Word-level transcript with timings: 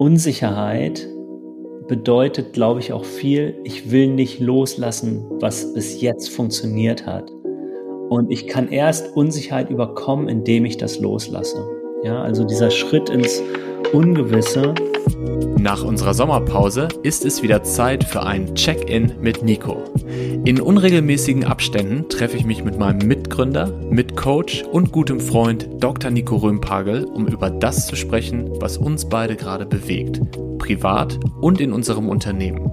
Unsicherheit 0.00 1.06
bedeutet, 1.86 2.54
glaube 2.54 2.80
ich, 2.80 2.94
auch 2.94 3.04
viel, 3.04 3.60
ich 3.64 3.90
will 3.90 4.08
nicht 4.08 4.40
loslassen, 4.40 5.26
was 5.40 5.74
bis 5.74 6.00
jetzt 6.00 6.30
funktioniert 6.30 7.04
hat. 7.04 7.30
Und 8.08 8.30
ich 8.30 8.46
kann 8.46 8.70
erst 8.70 9.14
Unsicherheit 9.14 9.68
überkommen, 9.68 10.26
indem 10.30 10.64
ich 10.64 10.78
das 10.78 11.00
loslasse. 11.00 11.68
Ja, 12.02 12.22
also 12.22 12.44
dieser 12.44 12.70
Schritt 12.70 13.10
ins 13.10 13.42
Ungewisse. 13.92 14.74
Nach 15.60 15.84
unserer 15.84 16.14
Sommerpause 16.14 16.88
ist 17.02 17.26
es 17.26 17.42
wieder 17.42 17.62
Zeit 17.62 18.04
für 18.04 18.22
ein 18.22 18.54
Check-in 18.54 19.12
mit 19.20 19.42
Nico. 19.42 19.84
In 20.46 20.58
unregelmäßigen 20.58 21.44
Abständen 21.44 22.08
treffe 22.08 22.38
ich 22.38 22.46
mich 22.46 22.64
mit 22.64 22.78
meinem 22.78 23.06
Mitgründer, 23.06 23.66
Mitcoach 23.90 24.64
und 24.72 24.90
gutem 24.90 25.20
Freund 25.20 25.68
Dr. 25.78 26.10
Nico 26.10 26.36
Römpagel, 26.36 27.04
um 27.04 27.26
über 27.26 27.50
das 27.50 27.86
zu 27.86 27.94
sprechen, 27.94 28.48
was 28.58 28.78
uns 28.78 29.06
beide 29.10 29.36
gerade 29.36 29.66
bewegt, 29.66 30.22
privat 30.56 31.20
und 31.42 31.60
in 31.60 31.74
unserem 31.74 32.08
Unternehmen. 32.08 32.72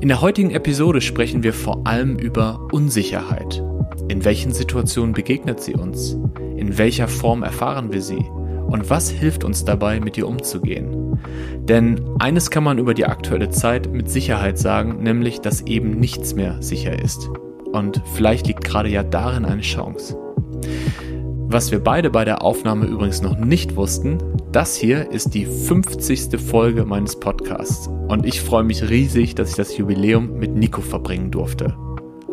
In 0.00 0.08
der 0.08 0.20
heutigen 0.20 0.50
Episode 0.50 1.00
sprechen 1.00 1.44
wir 1.44 1.52
vor 1.52 1.86
allem 1.86 2.18
über 2.18 2.66
Unsicherheit. 2.72 3.62
In 4.08 4.24
welchen 4.24 4.52
Situationen 4.52 5.14
begegnet 5.14 5.60
sie 5.60 5.74
uns? 5.74 6.18
In 6.56 6.78
welcher 6.78 7.06
Form 7.06 7.44
erfahren 7.44 7.92
wir 7.92 8.02
sie? 8.02 8.24
Und 8.66 8.90
was 8.90 9.10
hilft 9.10 9.44
uns 9.44 9.64
dabei, 9.64 10.00
mit 10.00 10.18
ihr 10.18 10.28
umzugehen? 10.28 11.18
Denn 11.60 12.00
eines 12.18 12.50
kann 12.50 12.64
man 12.64 12.78
über 12.78 12.94
die 12.94 13.06
aktuelle 13.06 13.50
Zeit 13.50 13.92
mit 13.92 14.10
Sicherheit 14.10 14.58
sagen, 14.58 15.02
nämlich, 15.02 15.40
dass 15.40 15.62
eben 15.62 15.90
nichts 15.98 16.34
mehr 16.34 16.60
sicher 16.62 17.00
ist. 17.02 17.30
Und 17.72 18.02
vielleicht 18.14 18.46
liegt 18.46 18.64
gerade 18.64 18.88
ja 18.88 19.02
darin 19.02 19.44
eine 19.44 19.62
Chance. 19.62 20.16
Was 21.48 21.70
wir 21.70 21.78
beide 21.78 22.10
bei 22.10 22.24
der 22.24 22.42
Aufnahme 22.42 22.86
übrigens 22.86 23.22
noch 23.22 23.38
nicht 23.38 23.76
wussten, 23.76 24.18
das 24.50 24.74
hier 24.74 25.10
ist 25.12 25.34
die 25.34 25.46
50. 25.46 26.40
Folge 26.40 26.84
meines 26.84 27.18
Podcasts. 27.20 27.88
Und 28.08 28.26
ich 28.26 28.40
freue 28.40 28.64
mich 28.64 28.88
riesig, 28.88 29.34
dass 29.36 29.50
ich 29.50 29.56
das 29.56 29.76
Jubiläum 29.76 30.38
mit 30.38 30.54
Nico 30.54 30.80
verbringen 30.80 31.30
durfte. 31.30 31.76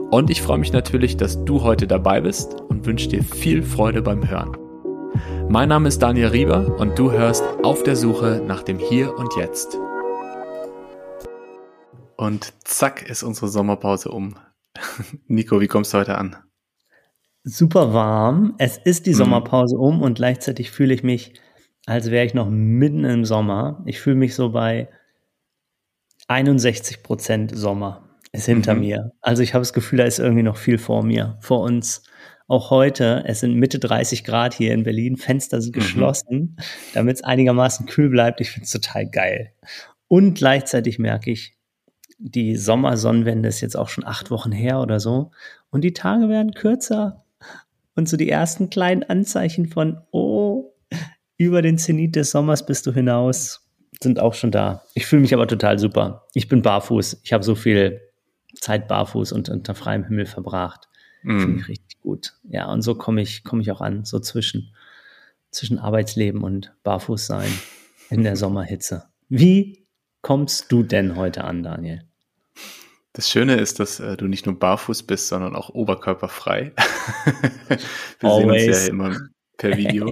Und 0.09 0.30
ich 0.30 0.42
freue 0.42 0.59
mich 0.59 0.73
natürlich, 0.73 1.17
dass 1.17 1.44
du 1.45 1.64
heute 1.64 1.88
dabei 1.88 2.22
bist 2.22 2.61
und 2.70 2.86
wünsche 2.86 3.08
dir 3.08 3.23
viel 3.23 3.64
Freude 3.64 4.02
beim 4.02 4.28
Hören. 4.28 4.62
Mein 5.54 5.70
Name 5.70 5.88
ist 5.88 6.00
Daniel 6.00 6.30
Rieber 6.30 6.80
und 6.80 6.98
du 6.98 7.12
hörst 7.12 7.44
Auf 7.62 7.84
der 7.84 7.96
Suche 7.96 8.42
nach 8.44 8.64
dem 8.64 8.80
Hier 8.80 9.16
und 9.16 9.36
Jetzt. 9.36 9.78
Und 12.18 12.52
zack 12.64 13.08
ist 13.08 13.22
unsere 13.22 13.50
Sommerpause 13.50 14.10
um. 14.10 14.36
Nico, 15.28 15.62
wie 15.62 15.68
kommst 15.68 15.94
du 15.94 16.00
heute 16.00 16.18
an? 16.18 16.38
Super 17.44 17.94
warm. 17.94 18.56
Es 18.58 18.80
ist 18.80 19.06
die 19.06 19.12
mhm. 19.12 19.18
Sommerpause 19.18 19.78
um 19.78 20.02
und 20.02 20.16
gleichzeitig 20.16 20.72
fühle 20.72 20.95
ich 20.95 21.04
mich, 21.04 21.40
als 21.86 22.10
wäre 22.10 22.26
ich 22.26 22.34
noch 22.34 22.50
mitten 22.50 23.06
im 23.06 23.23
Sommer. 23.23 23.84
Ich 23.86 24.02
fühle 24.02 24.16
mich 24.16 24.34
so 24.34 24.54
bei 24.54 24.90
61 26.30 27.04
Prozent 27.04 27.56
Sommer 27.56 28.10
ist 28.32 28.48
hinter 28.48 28.73
mhm. 28.73 28.80
mir. 28.80 29.12
Also 29.22 29.44
ich 29.44 29.54
habe 29.54 29.62
das 29.62 29.73
Gefühl, 29.73 30.00
da 30.00 30.06
ist 30.06 30.17
irgendwie 30.17 30.42
noch 30.42 30.58
viel 30.58 30.80
vor 30.80 31.04
mir, 31.04 31.38
vor 31.42 31.60
uns 31.60 32.02
auch 32.54 32.70
heute, 32.70 33.23
es 33.26 33.40
sind 33.40 33.56
Mitte 33.56 33.80
30 33.80 34.23
Grad 34.23 34.54
hier 34.54 34.73
in 34.73 34.84
Berlin, 34.84 35.18
Fenster 35.18 35.59
sind 35.59 35.76
mhm. 35.76 35.80
geschlossen, 35.80 36.38
mhm. 36.38 36.56
damit 36.94 37.18
es 37.18 37.23
einigermaßen 37.23 37.88
kühl 37.88 38.10
bleibt. 38.10 38.40
Ich 38.42 38.52
finde 38.52 38.66
es 38.66 38.72
total 38.72 39.10
geil. 39.10 39.52
Und 40.08 40.36
gleichzeitig 40.36 41.00
merke 41.00 41.32
ich, 41.32 41.58
die 42.20 42.56
Sommersonnenwende 42.56 43.50
ist 43.50 43.62
jetzt 43.62 43.76
auch 43.76 43.90
schon 43.90 44.06
acht 44.06 44.30
Wochen 44.30 44.52
her 44.52 44.80
oder 44.80 45.00
so. 45.00 45.32
Und 45.72 45.82
die 45.82 45.94
Tage 45.94 46.30
werden 46.30 46.54
kürzer. 46.54 47.26
Und 47.95 48.08
so 48.08 48.18
die 48.18 48.30
ersten 48.30 48.70
kleinen 48.70 49.04
Anzeichen 49.04 49.67
von, 49.67 49.98
oh, 50.12 50.72
über 51.38 51.64
den 51.64 51.80
Zenit 51.80 52.16
des 52.16 52.30
Sommers 52.30 52.66
bist 52.66 52.86
du 52.86 52.94
hinaus, 52.94 53.67
sind 54.02 54.20
auch 54.20 54.36
schon 54.36 54.52
da. 54.52 54.84
Ich 54.94 55.08
fühle 55.08 55.23
mich 55.23 55.34
aber 55.34 55.48
total 55.48 55.80
super. 55.80 56.28
Ich 56.36 56.48
bin 56.48 56.62
barfuß. 56.62 57.22
Ich 57.23 57.34
habe 57.34 57.44
so 57.44 57.56
viel 57.56 58.00
Zeit 58.60 58.88
barfuß 58.88 59.32
und 59.32 59.50
unter 59.50 59.73
freiem 59.73 60.04
Himmel 60.06 60.28
verbracht. 60.28 60.88
Mm. 61.23 61.40
Finde 61.40 61.60
ich 61.60 61.67
richtig 61.67 61.92
gut. 62.03 62.36
Ja, 62.43 62.71
und 62.71 62.83
so 62.83 62.93
komme 62.93 63.21
ich, 63.21 63.43
komme 63.43 63.61
ich 63.61 63.71
auch 63.71 63.81
an, 63.81 64.05
so 64.05 64.19
zwischen, 64.19 64.75
zwischen 65.49 65.80
Arbeitsleben 65.80 66.43
und 66.43 66.73
Barfußsein 66.83 67.52
in 68.09 68.23
der 68.23 68.36
Sommerhitze. 68.36 69.05
Wie 69.30 69.87
kommst 70.21 70.71
du 70.71 70.83
denn 70.83 71.15
heute 71.15 71.43
an, 71.43 71.64
Daniel? 71.64 72.03
Das 73.14 73.30
Schöne 73.30 73.55
ist, 73.55 73.80
dass 73.80 73.99
äh, 73.99 74.17
du 74.17 74.27
nicht 74.27 74.45
nur 74.45 74.58
barfuß 74.58 75.03
bist, 75.03 75.27
sondern 75.27 75.55
auch 75.55 75.69
oberkörperfrei. 75.69 76.73
Wir 78.20 78.30
Always. 78.30 78.64
sehen 78.64 78.70
uns 78.70 78.83
ja 78.83 78.89
immer 78.89 79.17
per 79.58 79.77
Video. 79.77 80.11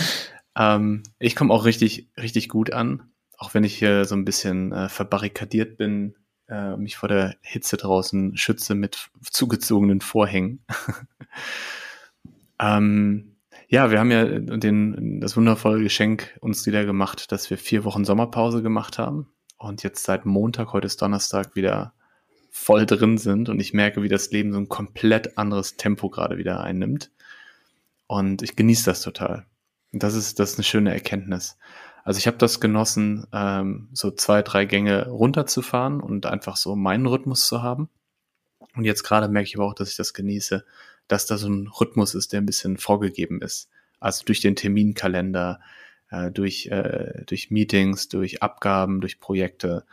ähm, 0.58 1.02
ich 1.18 1.36
komme 1.36 1.52
auch 1.52 1.64
richtig, 1.64 2.10
richtig 2.18 2.48
gut 2.48 2.72
an, 2.72 3.10
auch 3.38 3.54
wenn 3.54 3.64
ich 3.64 3.76
hier 3.76 4.04
so 4.04 4.14
ein 4.14 4.24
bisschen 4.24 4.72
äh, 4.72 4.88
verbarrikadiert 4.88 5.76
bin 5.78 6.14
äh, 6.48 6.76
mich 6.76 6.96
vor 6.96 7.08
der 7.08 7.36
Hitze 7.40 7.76
draußen 7.76 8.36
schütze 8.36 8.74
mit 8.74 9.10
zugezogenen 9.30 10.00
Vorhängen. 10.00 10.64
ähm, 12.60 13.36
ja, 13.68 13.90
wir 13.90 13.98
haben 13.98 14.10
ja 14.10 14.24
den, 14.24 15.20
das 15.20 15.36
wundervolle 15.36 15.82
Geschenk 15.82 16.36
uns 16.40 16.66
wieder 16.66 16.84
gemacht, 16.84 17.32
dass 17.32 17.50
wir 17.50 17.58
vier 17.58 17.84
Wochen 17.84 18.04
Sommerpause 18.04 18.62
gemacht 18.62 18.98
haben 18.98 19.28
und 19.56 19.82
jetzt 19.82 20.04
seit 20.04 20.26
Montag, 20.26 20.72
heute 20.72 20.86
ist 20.86 21.00
Donnerstag, 21.00 21.56
wieder 21.56 21.94
voll 22.50 22.86
drin 22.86 23.18
sind 23.18 23.48
und 23.48 23.58
ich 23.60 23.72
merke, 23.72 24.02
wie 24.02 24.08
das 24.08 24.30
Leben 24.30 24.52
so 24.52 24.58
ein 24.58 24.68
komplett 24.68 25.38
anderes 25.38 25.76
Tempo 25.76 26.08
gerade 26.08 26.38
wieder 26.38 26.60
einnimmt. 26.60 27.10
Und 28.06 28.42
ich 28.42 28.54
genieße 28.54 28.84
das 28.84 29.00
total. 29.00 29.46
Und 29.92 30.02
das 30.02 30.14
ist, 30.14 30.38
das 30.38 30.52
ist 30.52 30.58
eine 30.58 30.64
schöne 30.64 30.92
Erkenntnis. 30.92 31.56
Also 32.04 32.18
ich 32.18 32.26
habe 32.26 32.36
das 32.36 32.60
genossen, 32.60 33.26
ähm, 33.32 33.88
so 33.92 34.10
zwei, 34.10 34.42
drei 34.42 34.66
Gänge 34.66 35.08
runterzufahren 35.08 36.00
und 36.00 36.26
einfach 36.26 36.56
so 36.56 36.76
meinen 36.76 37.06
Rhythmus 37.06 37.46
zu 37.46 37.62
haben. 37.62 37.88
Und 38.76 38.84
jetzt 38.84 39.02
gerade 39.04 39.28
merke 39.28 39.48
ich 39.48 39.56
aber 39.56 39.64
auch, 39.64 39.74
dass 39.74 39.90
ich 39.90 39.96
das 39.96 40.12
genieße, 40.12 40.64
dass 41.08 41.26
da 41.26 41.38
so 41.38 41.48
ein 41.48 41.68
Rhythmus 41.68 42.14
ist, 42.14 42.32
der 42.32 42.42
ein 42.42 42.46
bisschen 42.46 42.76
vorgegeben 42.76 43.40
ist. 43.40 43.70
Also 44.00 44.24
durch 44.24 44.40
den 44.40 44.54
Terminkalender, 44.54 45.60
äh, 46.10 46.30
durch, 46.30 46.66
äh, 46.66 47.24
durch 47.26 47.50
Meetings, 47.50 48.08
durch 48.08 48.42
Abgaben, 48.42 49.00
durch 49.00 49.18
Projekte. 49.18 49.86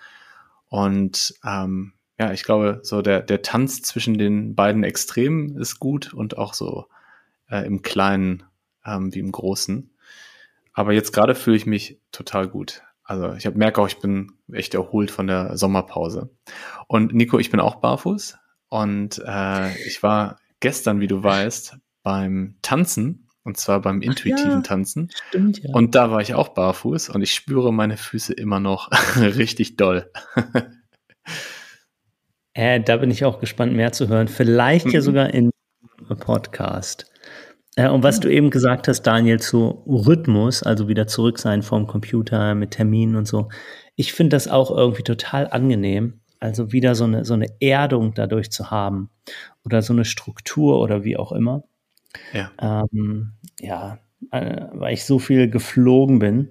Und 0.67 1.33
ähm, 1.45 1.93
ja, 2.19 2.33
ich 2.33 2.43
glaube, 2.43 2.81
so 2.83 3.01
der, 3.01 3.21
der 3.21 3.41
Tanz 3.41 3.81
zwischen 3.83 4.17
den 4.17 4.53
beiden 4.53 4.83
Extremen 4.83 5.55
ist 5.57 5.79
gut 5.79 6.13
und 6.13 6.37
auch 6.37 6.53
so 6.53 6.87
äh, 7.49 7.65
im 7.65 7.81
Kleinen 7.81 8.43
ähm, 8.85 9.13
wie 9.13 9.19
im 9.19 9.31
Großen. 9.31 9.91
Aber 10.73 10.93
jetzt 10.93 11.11
gerade 11.11 11.35
fühle 11.35 11.57
ich 11.57 11.65
mich 11.65 11.99
total 12.11 12.47
gut. 12.47 12.83
Also 13.03 13.33
ich 13.33 13.45
hab, 13.45 13.55
merke 13.55 13.81
auch, 13.81 13.87
ich 13.87 13.99
bin 13.99 14.31
echt 14.51 14.73
erholt 14.73 15.11
von 15.11 15.27
der 15.27 15.57
Sommerpause. 15.57 16.29
Und 16.87 17.13
Nico, 17.13 17.39
ich 17.39 17.51
bin 17.51 17.59
auch 17.59 17.75
barfuß. 17.75 18.37
Und 18.69 19.21
äh, 19.25 19.75
ich 19.85 20.01
war 20.01 20.37
gestern, 20.61 21.01
wie 21.01 21.07
du 21.07 21.21
weißt, 21.21 21.77
beim 22.03 22.55
Tanzen. 22.61 23.27
Und 23.43 23.57
zwar 23.57 23.81
beim 23.81 24.01
intuitiven 24.01 24.51
ja, 24.51 24.61
Tanzen. 24.61 25.09
Stimmt, 25.29 25.63
ja. 25.63 25.73
Und 25.73 25.95
da 25.95 26.11
war 26.11 26.21
ich 26.21 26.35
auch 26.35 26.49
barfuß 26.49 27.09
und 27.09 27.23
ich 27.23 27.33
spüre 27.33 27.73
meine 27.73 27.97
Füße 27.97 28.33
immer 28.33 28.59
noch 28.59 28.91
richtig 29.15 29.77
doll. 29.77 30.11
äh, 32.53 32.79
da 32.79 32.97
bin 32.97 33.09
ich 33.09 33.25
auch 33.25 33.39
gespannt, 33.39 33.73
mehr 33.73 33.91
zu 33.93 34.07
hören. 34.07 34.27
Vielleicht 34.27 34.85
ja 34.91 34.99
mhm. 34.99 35.03
sogar 35.03 35.33
in 35.33 35.49
Podcast. 36.19 37.10
Äh, 37.75 37.89
und 37.89 38.03
was 38.03 38.19
du 38.19 38.29
eben 38.29 38.49
gesagt 38.49 38.87
hast, 38.87 39.03
Daniel, 39.03 39.39
zu 39.39 39.83
Rhythmus, 39.87 40.63
also 40.63 40.87
wieder 40.87 41.07
zurück 41.07 41.39
sein 41.39 41.61
vom 41.61 41.87
Computer 41.87 42.55
mit 42.55 42.71
Terminen 42.71 43.15
und 43.15 43.27
so. 43.27 43.49
Ich 43.95 44.13
finde 44.13 44.35
das 44.35 44.47
auch 44.47 44.75
irgendwie 44.75 45.03
total 45.03 45.47
angenehm. 45.47 46.21
Also 46.39 46.71
wieder 46.71 46.95
so 46.95 47.03
eine, 47.03 47.23
so 47.23 47.35
eine 47.35 47.47
Erdung 47.59 48.13
dadurch 48.15 48.51
zu 48.51 48.71
haben 48.71 49.11
oder 49.63 49.83
so 49.83 49.93
eine 49.93 50.05
Struktur 50.05 50.79
oder 50.79 51.03
wie 51.03 51.15
auch 51.15 51.31
immer. 51.31 51.63
Ja. 52.33 52.51
Ähm, 52.59 53.33
ja, 53.59 53.99
äh, 54.31 54.65
weil 54.73 54.93
ich 54.93 55.05
so 55.05 55.19
viel 55.19 55.49
geflogen 55.49 56.19
bin. 56.19 56.49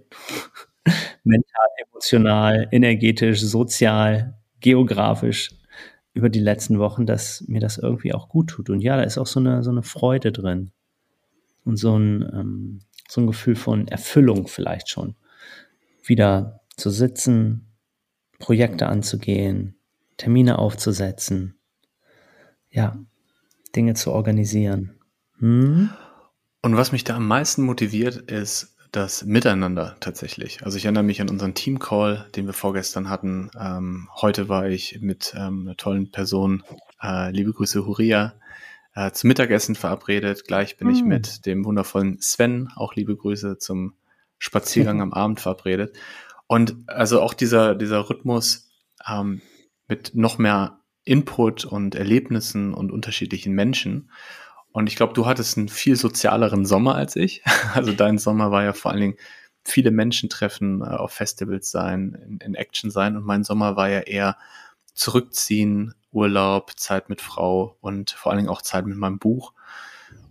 Mental, 1.25 1.67
emotional, 1.89 2.69
energetisch, 2.71 3.41
sozial, 3.41 4.39
geografisch 4.61 5.51
über 6.15 6.29
die 6.29 6.41
letzten 6.41 6.79
Wochen, 6.79 7.05
dass 7.05 7.45
mir 7.49 7.61
das 7.61 7.77
irgendwie 7.77 8.15
auch 8.15 8.29
gut 8.29 8.51
tut. 8.51 8.71
Und 8.71 8.81
ja, 8.81 8.97
da 8.97 9.03
ist 9.03 9.19
auch 9.19 9.27
so 9.27 9.41
eine, 9.41 9.63
so 9.65 9.71
eine 9.71 9.83
Freude 9.83 10.31
drin 10.33 10.71
und 11.65 11.77
so 11.77 11.99
ein, 11.99 12.23
ähm, 12.33 12.81
so 13.09 13.21
ein 13.21 13.27
Gefühl 13.27 13.57
von 13.57 13.89
Erfüllung 13.89 14.49
vielleicht 14.49 14.89
schon. 14.89 15.17
Wieder 16.05 16.61
zu 16.77 16.91
sitzen, 16.91 17.67
Projekte 18.39 18.87
anzugehen, 18.87 19.77
Termine 20.17 20.59
aufzusetzen, 20.59 21.59
ja, 22.71 22.99
Dinge 23.75 23.95
zu 23.95 24.13
organisieren. 24.13 24.99
Hm? 25.39 25.91
Und 26.63 26.77
was 26.77 26.93
mich 26.93 27.05
da 27.05 27.17
am 27.17 27.27
meisten 27.27 27.63
motiviert, 27.63 28.17
ist 28.17 28.77
das 28.93 29.25
Miteinander 29.25 29.97
tatsächlich. 30.01 30.65
Also 30.65 30.77
ich 30.77 30.85
erinnere 30.85 31.05
mich 31.05 31.21
an 31.21 31.29
unseren 31.29 31.55
Team-Call, 31.55 32.29
den 32.35 32.47
wir 32.47 32.53
vorgestern 32.53 33.09
hatten. 33.09 33.51
Ähm, 33.59 34.09
heute 34.21 34.49
war 34.49 34.69
ich 34.69 35.01
mit 35.01 35.33
ähm, 35.37 35.63
einer 35.63 35.77
tollen 35.77 36.11
Person, 36.11 36.65
äh, 37.01 37.31
liebe 37.31 37.53
Grüße 37.53 37.87
Huria, 37.87 38.35
äh, 39.01 39.13
zum 39.13 39.29
Mittagessen 39.29 39.75
verabredet. 39.75 40.47
Gleich 40.47 40.77
bin 40.77 40.89
mhm. 40.89 40.95
ich 40.95 41.03
mit 41.03 41.47
dem 41.47 41.65
wundervollen 41.65 42.21
Sven, 42.21 42.69
auch 42.77 42.95
liebe 42.95 43.17
Grüße, 43.17 43.59
zum 43.59 43.95
Spaziergang 44.39 45.01
am 45.03 45.13
Abend 45.13 45.41
verabredet. 45.41 45.97
Und 46.47 46.77
also 46.87 47.23
auch 47.23 47.35
dieser, 47.35 47.75
dieser 47.75 48.11
Rhythmus 48.11 48.69
ähm, 49.09 49.41
mit 49.89 50.15
noch 50.15 50.39
mehr 50.39 50.81
Input 51.05 51.65
und 51.65 51.95
Erlebnissen 51.95 52.75
und 52.75 52.93
unterschiedlichen 52.93 53.55
Menschen. 53.55 54.11
Und 54.73 54.87
ich 54.87 54.97
glaube, 54.97 55.15
du 55.15 55.27
hattest 55.27 55.57
einen 55.57 55.69
viel 55.69 55.97
sozialeren 55.97 56.67
Sommer 56.67 56.95
als 56.95 57.17
ich. 57.17 57.43
Also 57.75 57.93
dein 57.93 58.19
Sommer 58.19 58.51
war 58.51 58.65
ja 58.65 58.73
vor 58.73 58.91
allen 58.91 59.01
Dingen 59.01 59.17
viele 59.65 59.91
Menschen 59.91 60.29
treffen, 60.29 60.83
äh, 60.83 60.85
auf 60.85 61.13
Festivals 61.13 61.71
sein, 61.71 62.19
in, 62.27 62.39
in 62.39 62.55
Action 62.55 62.91
sein. 62.91 63.17
Und 63.17 63.25
mein 63.25 63.45
Sommer 63.45 63.77
war 63.77 63.89
ja 63.89 64.01
eher 64.01 64.37
zurückziehen, 64.93 65.95
Urlaub, 66.13 66.79
Zeit 66.79 67.09
mit 67.09 67.21
Frau 67.21 67.77
und 67.81 68.11
vor 68.11 68.33
allen 68.33 68.39
Dingen 68.39 68.51
auch 68.51 68.63
Zeit 68.63 68.87
mit 68.87 68.97
meinem 68.97 69.19
Buch. 69.19 69.53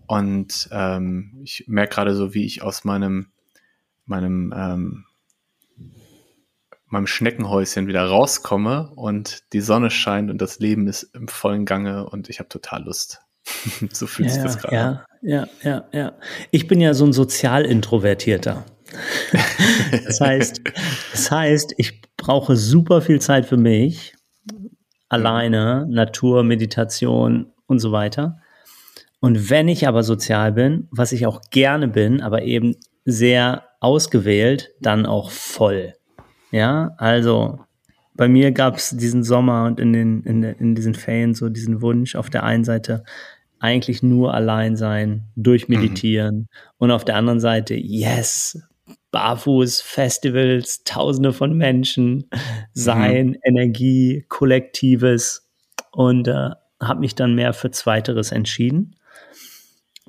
Und 0.08 0.70
ähm, 0.72 1.40
ich 1.44 1.66
merke 1.68 1.96
gerade 1.96 2.16
so, 2.16 2.34
wie 2.34 2.46
ich 2.46 2.64
aus 2.64 2.84
meinem, 2.84 3.28
meinem, 4.06 4.54
ähm, 4.56 5.06
meinem 6.88 7.08
Schneckenhäuschen 7.08 7.88
wieder 7.88 8.06
rauskomme 8.06 8.92
und 8.96 9.44
die 9.54 9.62
Sonne 9.62 9.92
scheint 9.92 10.32
und 10.32 10.42
das 10.42 10.60
Leben 10.60 10.88
ist 10.88 11.04
im 11.14 11.28
vollen 11.28 11.66
Gange 11.66 12.10
und 12.10 12.30
ich 12.30 12.40
habe 12.40 12.50
total 12.50 12.84
Lust. 12.84 13.22
so 13.92 14.08
fühlt 14.08 14.30
ja, 14.30 14.34
sich 14.34 14.44
das 14.44 14.58
gerade 14.58 14.76
ja, 14.76 15.06
Ja, 15.22 15.48
ja, 15.64 15.86
ja. 15.92 16.14
Ich 16.52 16.68
bin 16.68 16.82
ja 16.82 16.94
so 16.94 17.06
ein 17.06 17.14
sozial 17.14 17.66
Introvertierter. 17.66 18.66
das 20.06 20.20
heißt, 20.20 20.62
das 21.12 21.32
heißt, 21.32 21.76
ich 21.78 22.02
brauche 22.18 22.56
super 22.56 23.02
viel 23.02 23.22
Zeit 23.22 23.46
für 23.46 23.58
mich, 23.58 24.16
alleine, 25.10 25.86
Natur, 25.90 26.44
Meditation 26.44 27.48
und 27.68 27.80
so 27.80 27.92
weiter. 27.92 28.40
Und 29.20 29.50
wenn 29.50 29.68
ich 29.68 29.88
aber 29.88 30.04
sozial 30.04 30.54
bin, 30.54 30.88
was 30.92 31.12
ich 31.12 31.26
auch 31.26 31.42
gerne 31.52 31.88
bin, 31.88 32.22
aber 32.22 32.44
eben 32.44 32.76
sehr 33.06 33.64
ausgewählt, 33.82 34.72
dann 34.80 35.06
auch 35.06 35.32
voll. 35.32 35.94
Ja, 36.52 36.94
also 36.98 37.60
bei 38.14 38.28
mir 38.28 38.52
gab 38.52 38.76
es 38.76 38.90
diesen 38.90 39.24
Sommer 39.24 39.66
und 39.66 39.80
in, 39.80 39.94
den, 39.94 40.24
in, 40.24 40.44
in 40.44 40.76
diesen 40.76 40.94
Ferien 40.94 41.34
so 41.34 41.50
diesen 41.50 41.82
Wunsch, 41.82 42.16
auf 42.16 42.30
der 42.30 42.44
einen 42.44 42.64
Seite 42.64 43.04
eigentlich 43.60 44.04
nur 44.04 44.34
allein 44.34 44.76
sein, 44.76 45.28
durchmeditieren 45.36 46.36
mhm. 46.36 46.48
und 46.78 46.92
auf 46.92 47.06
der 47.06 47.16
anderen 47.16 47.40
Seite, 47.40 47.76
yes, 47.76 48.62
barfuß, 49.12 49.82
Festivals, 49.82 50.84
Tausende 50.84 51.34
von 51.34 51.58
Menschen, 51.58 52.30
sein, 52.74 53.28
mhm. 53.28 53.38
Energie, 53.44 54.26
Kollektives 54.30 55.50
und 55.92 56.28
äh, 56.28 56.52
habe 56.82 57.00
mich 57.00 57.16
dann 57.16 57.36
mehr 57.36 57.54
für 57.54 57.72
Zweiteres 57.72 58.32
entschieden. 58.32 58.96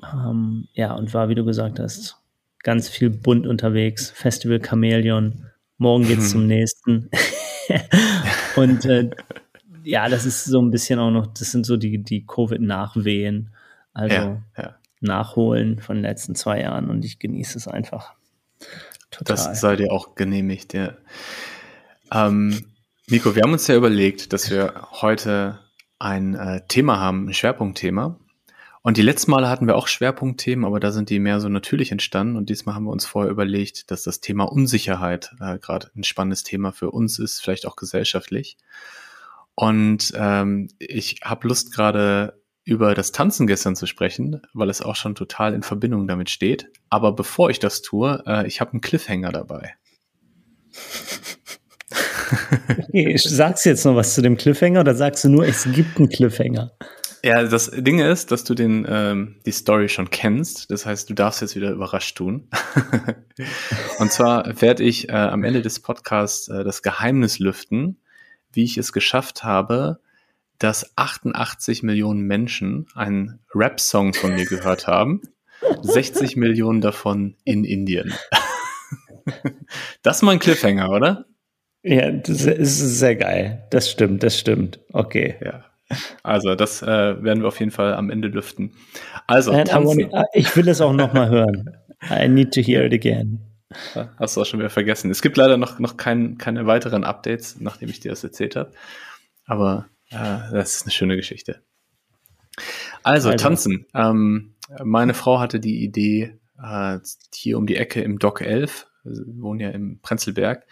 Ähm, 0.03 0.67
ja, 0.73 0.93
und 0.93 1.13
war, 1.13 1.29
wie 1.29 1.35
du 1.35 1.45
gesagt 1.45 1.79
hast, 1.79 2.17
ganz 2.63 2.89
viel 2.89 3.09
bunt 3.09 3.47
unterwegs. 3.47 4.11
Festival 4.11 4.59
Chameleon. 4.59 5.47
Morgen 5.77 6.07
geht's 6.07 6.31
zum 6.31 6.47
nächsten. 6.47 7.09
und 8.55 8.85
äh, 8.85 9.09
ja, 9.83 10.09
das 10.09 10.25
ist 10.25 10.45
so 10.45 10.61
ein 10.61 10.71
bisschen 10.71 10.99
auch 10.99 11.11
noch, 11.11 11.27
das 11.27 11.51
sind 11.51 11.65
so 11.65 11.77
die, 11.77 12.03
die 12.03 12.25
Covid-Nachwehen. 12.25 13.49
Also 13.93 14.15
ja, 14.15 14.43
ja. 14.57 14.75
Nachholen 15.01 15.79
von 15.79 15.97
den 15.97 16.03
letzten 16.03 16.35
zwei 16.35 16.61
Jahren 16.61 16.89
und 16.89 17.03
ich 17.03 17.19
genieße 17.19 17.57
es 17.57 17.67
einfach. 17.67 18.13
Total. 19.11 19.35
Das 19.35 19.59
sei 19.59 19.75
dir 19.75 19.91
auch 19.91 20.15
genehmigt, 20.15 20.73
ja. 20.73 20.95
Ähm, 22.11 22.65
Nico, 23.07 23.35
wir 23.35 23.43
haben 23.43 23.53
uns 23.53 23.67
ja 23.67 23.75
überlegt, 23.75 24.33
dass 24.33 24.49
wir 24.49 24.87
heute 24.91 25.59
ein 25.99 26.33
äh, 26.33 26.61
Thema 26.67 26.99
haben, 26.99 27.27
ein 27.27 27.33
Schwerpunktthema. 27.33 28.17
Und 28.83 28.97
die 28.97 29.03
letzten 29.03 29.31
Male 29.31 29.47
hatten 29.47 29.67
wir 29.67 29.75
auch 29.75 29.87
Schwerpunktthemen, 29.87 30.65
aber 30.65 30.79
da 30.79 30.91
sind 30.91 31.11
die 31.11 31.19
mehr 31.19 31.39
so 31.39 31.49
natürlich 31.49 31.91
entstanden. 31.91 32.35
Und 32.35 32.49
diesmal 32.49 32.73
haben 32.73 32.85
wir 32.85 32.91
uns 32.91 33.05
vorher 33.05 33.31
überlegt, 33.31 33.91
dass 33.91 34.03
das 34.03 34.21
Thema 34.21 34.45
Unsicherheit 34.45 35.35
äh, 35.39 35.59
gerade 35.59 35.91
ein 35.95 36.03
spannendes 36.03 36.43
Thema 36.43 36.71
für 36.71 36.89
uns 36.89 37.19
ist, 37.19 37.41
vielleicht 37.41 37.67
auch 37.67 37.75
gesellschaftlich. 37.75 38.57
Und 39.53 40.13
ähm, 40.15 40.69
ich 40.79 41.19
habe 41.23 41.47
Lust 41.47 41.73
gerade 41.73 42.40
über 42.63 42.93
das 42.93 43.11
Tanzen 43.11 43.47
gestern 43.47 43.75
zu 43.75 43.87
sprechen, 43.87 44.41
weil 44.53 44.69
es 44.69 44.81
auch 44.81 44.95
schon 44.95 45.15
total 45.15 45.53
in 45.53 45.63
Verbindung 45.63 46.07
damit 46.07 46.29
steht. 46.29 46.69
Aber 46.89 47.13
bevor 47.13 47.49
ich 47.49 47.59
das 47.59 47.81
tue, 47.81 48.23
äh, 48.25 48.47
ich 48.47 48.61
habe 48.61 48.71
einen 48.71 48.81
Cliffhanger 48.81 49.31
dabei. 49.31 49.75
Okay, 52.87 53.17
sagst 53.17 53.65
du 53.65 53.69
jetzt 53.69 53.85
noch 53.85 53.95
was 53.95 54.13
zu 54.13 54.21
dem 54.21 54.37
Cliffhanger 54.37 54.81
oder 54.81 54.95
sagst 54.95 55.23
du 55.23 55.29
nur, 55.29 55.45
es 55.45 55.67
gibt 55.71 55.97
einen 55.97 56.09
Cliffhanger? 56.09 56.71
Ja, 57.23 57.43
das 57.43 57.69
Ding 57.69 57.99
ist, 57.99 58.31
dass 58.31 58.43
du 58.43 58.55
den, 58.55 58.85
ähm, 58.89 59.35
die 59.45 59.51
Story 59.51 59.89
schon 59.89 60.09
kennst. 60.09 60.71
Das 60.71 60.85
heißt, 60.85 61.09
du 61.09 61.13
darfst 61.13 61.41
jetzt 61.41 61.55
wieder 61.55 61.71
überrascht 61.71 62.17
tun. 62.17 62.49
Und 63.99 64.11
zwar 64.11 64.59
werde 64.61 64.83
ich 64.83 65.09
äh, 65.09 65.13
am 65.13 65.43
Ende 65.43 65.61
des 65.61 65.79
Podcasts 65.81 66.47
äh, 66.47 66.63
das 66.63 66.81
Geheimnis 66.81 67.37
lüften, 67.37 68.01
wie 68.53 68.63
ich 68.63 68.77
es 68.77 68.91
geschafft 68.91 69.43
habe, 69.43 69.99
dass 70.63 70.95
88 70.95 71.81
Millionen 71.81 72.21
Menschen 72.21 72.87
einen 72.93 73.39
Rap-Song 73.55 74.13
von 74.13 74.35
mir 74.35 74.45
gehört 74.45 74.87
haben. 74.87 75.21
60 75.81 76.37
Millionen 76.37 76.81
davon 76.81 77.35
in 77.43 77.63
Indien. 77.63 78.13
das 80.03 80.17
ist 80.17 80.21
mal 80.21 80.33
ein 80.33 80.39
Cliffhanger, 80.39 80.89
oder? 80.89 81.25
Ja, 81.83 82.11
das 82.11 82.45
ist 82.45 82.77
sehr 82.99 83.15
geil. 83.15 83.67
Das 83.71 83.89
stimmt, 83.89 84.21
das 84.21 84.37
stimmt. 84.37 84.79
Okay. 84.93 85.35
Ja. 85.43 85.65
Also, 86.21 86.53
das 86.53 86.83
äh, 86.83 86.87
werden 87.23 87.41
wir 87.41 87.47
auf 87.47 87.59
jeden 87.59 87.71
Fall 87.71 87.95
am 87.95 88.11
Ende 88.11 88.27
lüften. 88.27 88.73
Also, 89.25 89.51
tanzen. 89.63 90.11
ich 90.33 90.55
will 90.55 90.67
es 90.69 90.79
auch 90.79 90.93
noch 90.93 91.13
mal 91.13 91.29
hören. 91.29 91.75
I 92.09 92.27
need 92.27 92.53
to 92.53 92.61
hear 92.61 92.85
it 92.85 92.93
again. 92.93 93.39
Hast 94.17 94.37
du 94.37 94.41
auch 94.41 94.45
schon 94.45 94.59
wieder 94.59 94.69
vergessen. 94.69 95.09
Es 95.09 95.21
gibt 95.21 95.37
leider 95.37 95.57
noch, 95.57 95.79
noch 95.79 95.97
kein, 95.97 96.37
keine 96.37 96.67
weiteren 96.67 97.03
Updates, 97.03 97.59
nachdem 97.59 97.89
ich 97.89 97.99
dir 97.99 98.09
das 98.09 98.23
erzählt 98.23 98.55
habe. 98.55 98.71
Aber 99.45 99.87
äh, 100.11 100.51
das 100.51 100.75
ist 100.75 100.83
eine 100.83 100.91
schöne 100.91 101.15
Geschichte. 101.15 101.61
Also, 103.03 103.29
also. 103.29 103.43
tanzen. 103.43 103.85
Ähm, 103.93 104.55
meine 104.83 105.13
Frau 105.13 105.39
hatte 105.39 105.59
die 105.59 105.83
Idee, 105.83 106.39
äh, 106.61 106.99
hier 107.33 107.57
um 107.57 107.65
die 107.65 107.77
Ecke 107.77 108.01
im 108.01 108.19
Dock 108.19 108.41
11, 108.41 108.87
wir 109.03 109.41
wohnen 109.41 109.59
ja 109.59 109.69
im 109.69 109.99
Prenzlberg, 110.01 110.65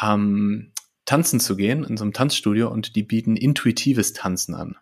ähm, 0.00 0.72
tanzen 1.04 1.40
zu 1.40 1.56
gehen 1.56 1.84
in 1.84 1.96
so 1.96 2.04
einem 2.04 2.12
Tanzstudio 2.12 2.68
und 2.68 2.94
die 2.94 3.02
bieten 3.02 3.36
intuitives 3.36 4.12
Tanzen 4.12 4.54
an. 4.54 4.76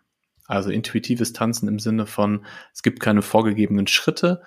Also 0.45 0.69
intuitives 0.69 1.33
Tanzen 1.33 1.67
im 1.67 1.79
Sinne 1.79 2.05
von, 2.05 2.45
es 2.73 2.83
gibt 2.83 2.99
keine 2.99 3.21
vorgegebenen 3.21 3.87
Schritte 3.87 4.43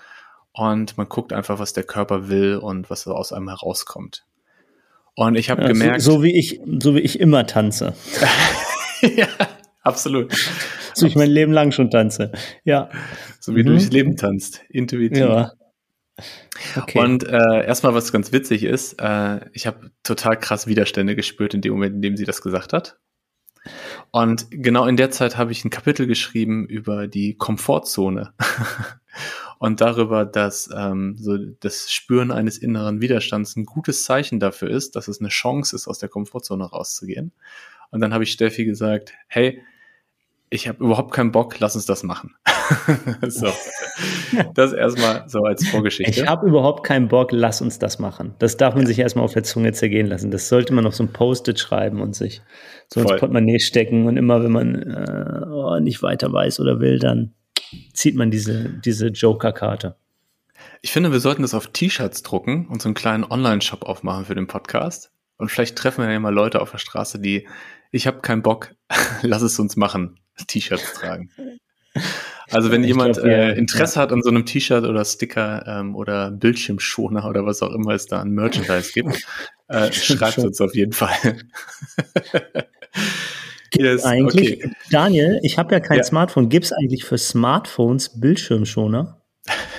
und 0.53 0.97
man 0.97 1.09
guckt 1.09 1.33
einfach, 1.33 1.59
was 1.59 1.73
der 1.73 1.85
Körper 1.85 2.29
will 2.29 2.57
und 2.57 2.91
was 2.91 3.07
aus 3.07 3.33
einem 3.33 3.49
herauskommt. 3.49 4.25
Und 5.15 5.35
ich 5.37 5.51
habe 5.51 5.63
ja, 5.63 5.69
gemerkt. 5.69 6.01
So, 6.01 6.13
so, 6.13 6.23
wie 6.23 6.39
ich, 6.39 6.61
so 6.81 6.95
wie 6.95 7.01
ich 7.01 7.21
immer 7.21 7.47
tanze. 7.47 7.95
ja, 9.17 9.29
absolut. 9.83 10.33
So 10.95 11.07
ich 11.07 11.17
mein 11.17 11.31
Leben 11.31 11.53
lang 11.53 11.73
schon 11.73 11.91
tanze. 11.91 12.33
Ja. 12.65 12.91
So 13.41 13.55
wie 13.55 13.63
mhm. 13.63 13.67
du 13.67 13.73
durchs 13.73 13.91
Leben 13.91 14.17
tanzt. 14.17 14.63
Intuitiv. 14.69 15.19
Ja. 15.19 15.53
Okay. 16.77 16.99
Und 16.99 17.27
äh, 17.27 17.65
erstmal, 17.65 17.95
was 17.95 18.13
ganz 18.13 18.33
witzig 18.33 18.65
ist, 18.65 19.01
äh, 19.01 19.41
ich 19.53 19.67
habe 19.67 19.91
total 20.03 20.39
krass 20.39 20.67
Widerstände 20.67 21.17
gespürt 21.17 21.55
in 21.55 21.63
dem 21.63 21.73
Moment, 21.73 21.97
in 21.97 22.03
dem 22.03 22.17
sie 22.17 22.25
das 22.25 22.43
gesagt 22.43 22.73
hat. 22.73 22.99
Und 24.11 24.47
genau 24.51 24.87
in 24.87 24.97
der 24.97 25.11
Zeit 25.11 25.37
habe 25.37 25.53
ich 25.53 25.65
ein 25.65 25.71
Kapitel 25.71 26.07
geschrieben 26.07 26.67
über 26.67 27.07
die 27.07 27.37
Komfortzone 27.37 28.33
und 29.59 29.81
darüber, 29.81 30.25
dass 30.25 30.71
ähm, 30.75 31.17
so 31.19 31.37
das 31.37 31.93
Spüren 31.93 32.31
eines 32.31 32.59
inneren 32.59 33.01
Widerstands 33.01 33.57
ein 33.57 33.67
gutes 33.67 34.05
Zeichen 34.05 34.41
dafür 34.41 34.71
ist, 34.71 34.97
dass 34.97 35.09
es 35.09 35.21
eine 35.21 35.29
Chance 35.29 35.77
ist, 35.77 35.89
aus 35.89 35.99
der 35.99 36.09
Komfortzone 36.09 36.65
rauszugehen. 36.65 37.33
Und 37.91 38.01
dann 38.01 38.13
habe 38.13 38.25
ich 38.25 38.33
Steffi 38.33 38.65
gesagt, 38.65 39.13
hey, 39.27 39.63
ich 40.51 40.67
habe 40.67 40.83
überhaupt 40.85 41.15
keinen 41.15 41.31
Bock, 41.31 41.59
lass 41.61 41.77
uns 41.77 41.87
das 41.87 42.03
machen. 42.03 42.35
so. 43.29 43.53
Das 44.55 44.73
erstmal 44.73 45.29
so 45.29 45.45
als 45.45 45.67
Vorgeschichte. 45.69 46.11
Ich 46.11 46.27
habe 46.27 46.49
überhaupt 46.49 46.85
keinen 46.85 47.09
Bock, 47.09 47.31
lass 47.33 47.63
uns 47.63 47.79
das 47.79 47.99
machen. 48.01 48.35
Das 48.41 48.57
darf 48.57 48.75
man 48.75 48.83
ja. 48.83 48.89
sich 48.89 48.99
erstmal 48.99 49.25
auf 49.25 49.33
der 49.33 49.45
Zunge 49.45 49.73
zergehen 49.73 50.09
lassen. 50.09 50.31
Das 50.31 50.49
sollte 50.49 50.73
man 50.73 50.87
auf 50.87 50.95
so 50.95 51.05
ein 51.05 51.13
Post-it 51.13 51.59
schreiben 51.59 52.01
und 52.01 52.15
sich 52.15 52.43
so 52.89 53.01
ins 53.01 53.11
Portemonnaie 53.11 53.61
stecken. 53.61 54.07
Und 54.07 54.17
immer, 54.17 54.43
wenn 54.43 54.53
man 54.53 54.75
äh, 54.75 55.47
oh, 55.49 55.79
nicht 55.79 56.03
weiter 56.03 56.33
weiß 56.33 56.59
oder 56.61 56.81
will, 56.81 56.99
dann 56.99 57.33
zieht 57.93 58.17
man 58.17 58.31
diese, 58.31 58.71
diese 58.85 59.09
Joker-Karte. 59.09 59.97
Ich 60.83 60.93
finde, 60.93 61.13
wir 61.13 61.21
sollten 61.21 61.43
das 61.43 61.55
auf 61.55 61.69
T-Shirts 61.69 62.23
drucken 62.23 62.67
und 62.69 62.83
so 62.83 62.89
einen 62.89 62.95
kleinen 62.95 63.25
Online-Shop 63.25 63.85
aufmachen 63.85 64.25
für 64.25 64.35
den 64.35 64.47
Podcast. 64.47 65.13
Und 65.37 65.51
vielleicht 65.51 65.77
treffen 65.77 66.05
wir 66.05 66.13
ja 66.13 66.21
mal 66.21 66.35
Leute 66.35 66.61
auf 66.61 66.73
der 66.73 66.79
Straße, 66.79 67.19
die 67.21 67.47
ich 67.91 68.07
habe 68.07 68.21
keinen 68.21 68.43
Bock, 68.43 68.75
lass 69.23 69.43
es 69.43 69.59
uns 69.59 69.77
machen, 69.77 70.19
T-Shirts 70.47 70.95
tragen. 70.95 71.31
Also 72.53 72.73
wenn 72.73 72.83
ich 72.83 72.89
jemand 72.89 73.15
glaub, 73.15 73.27
äh, 73.27 73.53
Interesse 73.53 73.97
ja. 73.97 74.03
hat 74.03 74.13
an 74.13 74.23
so 74.23 74.29
einem 74.29 74.45
T-Shirt 74.45 74.85
oder 74.85 75.05
Sticker 75.05 75.65
ähm, 75.69 75.95
oder 75.95 76.33
Bildschirmschoner 76.33 77.29
oder 77.29 77.47
was 77.47 77.63
auch 77.63 77.73
immer 77.73 77.95
es 77.95 78.07
da 78.07 78.21
an 78.21 78.31
Merchandise 78.31 78.91
gibt, 78.93 79.25
äh, 79.69 79.93
schreibt 79.93 80.39
uns 80.39 80.61
auf 80.61 80.75
jeden 80.75 80.93
Fall. 80.93 81.15
Gibt 83.71 83.85
yes, 83.85 84.05
eigentlich, 84.05 84.65
okay. 84.65 84.73
Daniel, 84.91 85.39
ich 85.43 85.59
habe 85.59 85.73
ja 85.73 85.81
kein 85.81 85.99
ja. 85.99 86.03
Smartphone. 86.03 86.49
Gibt 86.49 86.65
es 86.65 86.73
eigentlich 86.73 87.05
für 87.05 87.19
Smartphones 87.19 88.21
Bildschirmschoner? 88.21 89.23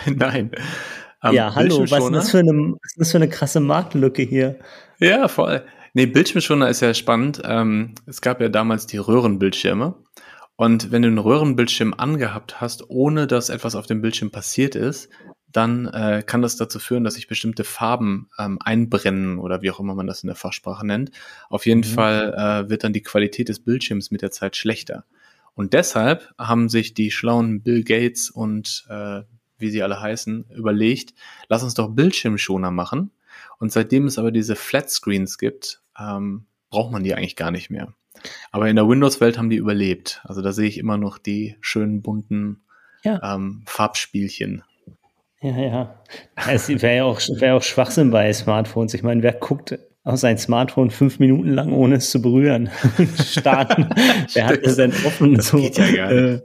Nein. 0.05 0.51
Ähm, 1.23 1.33
ja, 1.33 1.53
hallo, 1.53 1.81
was 1.89 2.05
ist, 2.05 2.13
das 2.13 2.31
für 2.31 2.39
eine, 2.39 2.51
was 2.51 2.91
ist 2.91 2.99
das 2.99 3.11
für 3.11 3.17
eine 3.17 3.29
krasse 3.29 3.59
Marktlücke 3.59 4.21
hier? 4.21 4.59
Ja, 4.99 5.27
voll. 5.27 5.63
Nee, 5.93 6.05
Bildschirmschoner 6.05 6.69
ist 6.69 6.81
ja 6.81 6.93
spannend. 6.93 7.41
Ähm, 7.43 7.95
es 8.05 8.21
gab 8.21 8.39
ja 8.39 8.49
damals 8.49 8.87
die 8.87 8.97
Röhrenbildschirme. 8.97 9.95
Und 10.55 10.91
wenn 10.91 11.01
du 11.01 11.07
einen 11.07 11.17
Röhrenbildschirm 11.17 11.93
angehabt 11.97 12.61
hast, 12.61 12.89
ohne 12.89 13.27
dass 13.27 13.49
etwas 13.49 13.75
auf 13.75 13.87
dem 13.87 14.01
Bildschirm 14.01 14.31
passiert 14.31 14.75
ist, 14.75 15.09
dann 15.51 15.87
äh, 15.87 16.23
kann 16.25 16.41
das 16.41 16.55
dazu 16.55 16.79
führen, 16.79 17.03
dass 17.03 17.15
sich 17.15 17.27
bestimmte 17.27 17.63
Farben 17.63 18.29
ähm, 18.37 18.57
einbrennen 18.61 19.37
oder 19.37 19.61
wie 19.61 19.71
auch 19.71 19.79
immer 19.79 19.95
man 19.95 20.07
das 20.07 20.23
in 20.23 20.27
der 20.27 20.35
Fachsprache 20.35 20.85
nennt. 20.85 21.11
Auf 21.49 21.65
jeden 21.65 21.79
mhm. 21.81 21.93
Fall 21.93 22.33
äh, 22.33 22.69
wird 22.69 22.83
dann 22.83 22.93
die 22.93 23.01
Qualität 23.01 23.49
des 23.49 23.63
Bildschirms 23.63 24.11
mit 24.11 24.21
der 24.21 24.31
Zeit 24.31 24.55
schlechter. 24.55 25.05
Und 25.53 25.73
deshalb 25.73 26.33
haben 26.37 26.69
sich 26.69 26.93
die 26.93 27.11
schlauen 27.11 27.61
Bill 27.61 27.83
Gates 27.83 28.29
und 28.29 28.85
äh, 28.89 29.21
wie 29.57 29.69
sie 29.69 29.83
alle 29.83 29.99
heißen, 29.99 30.45
überlegt, 30.55 31.13
lass 31.49 31.63
uns 31.63 31.73
doch 31.73 31.89
Bildschirmschoner 31.89 32.71
machen. 32.71 33.11
Und 33.59 33.71
seitdem 33.71 34.07
es 34.07 34.17
aber 34.17 34.31
diese 34.31 34.55
Flat 34.55 34.89
Screens 34.89 35.37
gibt, 35.37 35.80
ähm, 35.99 36.45
braucht 36.69 36.91
man 36.91 37.03
die 37.03 37.13
eigentlich 37.13 37.35
gar 37.35 37.51
nicht 37.51 37.69
mehr. 37.69 37.93
Aber 38.51 38.69
in 38.69 38.75
der 38.75 38.87
Windows-Welt 38.87 39.37
haben 39.37 39.49
die 39.49 39.57
überlebt. 39.57 40.21
Also 40.23 40.41
da 40.41 40.51
sehe 40.51 40.67
ich 40.67 40.77
immer 40.77 40.97
noch 40.97 41.17
die 41.17 41.55
schönen 41.61 42.01
bunten 42.01 42.61
ja. 43.03 43.35
ähm, 43.35 43.63
Farbspielchen. 43.65 44.63
Ja, 45.41 45.57
ja. 45.57 46.03
Es 46.47 46.69
wäre 46.69 46.95
ja 46.95 47.03
auch, 47.03 47.19
wär 47.19 47.55
auch 47.55 47.63
Schwachsinn 47.63 48.11
bei 48.11 48.31
Smartphones. 48.31 48.93
Ich 48.93 49.01
meine, 49.01 49.23
wer 49.23 49.33
guckt 49.33 49.77
auf 50.03 50.19
sein 50.19 50.37
Smartphone 50.37 50.91
fünf 50.91 51.19
Minuten 51.19 51.49
lang, 51.49 51.73
ohne 51.73 51.95
es 51.95 52.11
zu 52.11 52.21
berühren 52.21 52.69
starten? 53.23 53.89
wer 54.33 54.47
hat 54.47 54.65
das 54.65 54.75
denn 54.75 54.91
offen? 55.05 55.35
Das 55.35 55.47
so, 55.47 55.57
geht 55.57 55.77
ja 55.77 55.91
gar 55.91 56.13
nicht. 56.13 56.43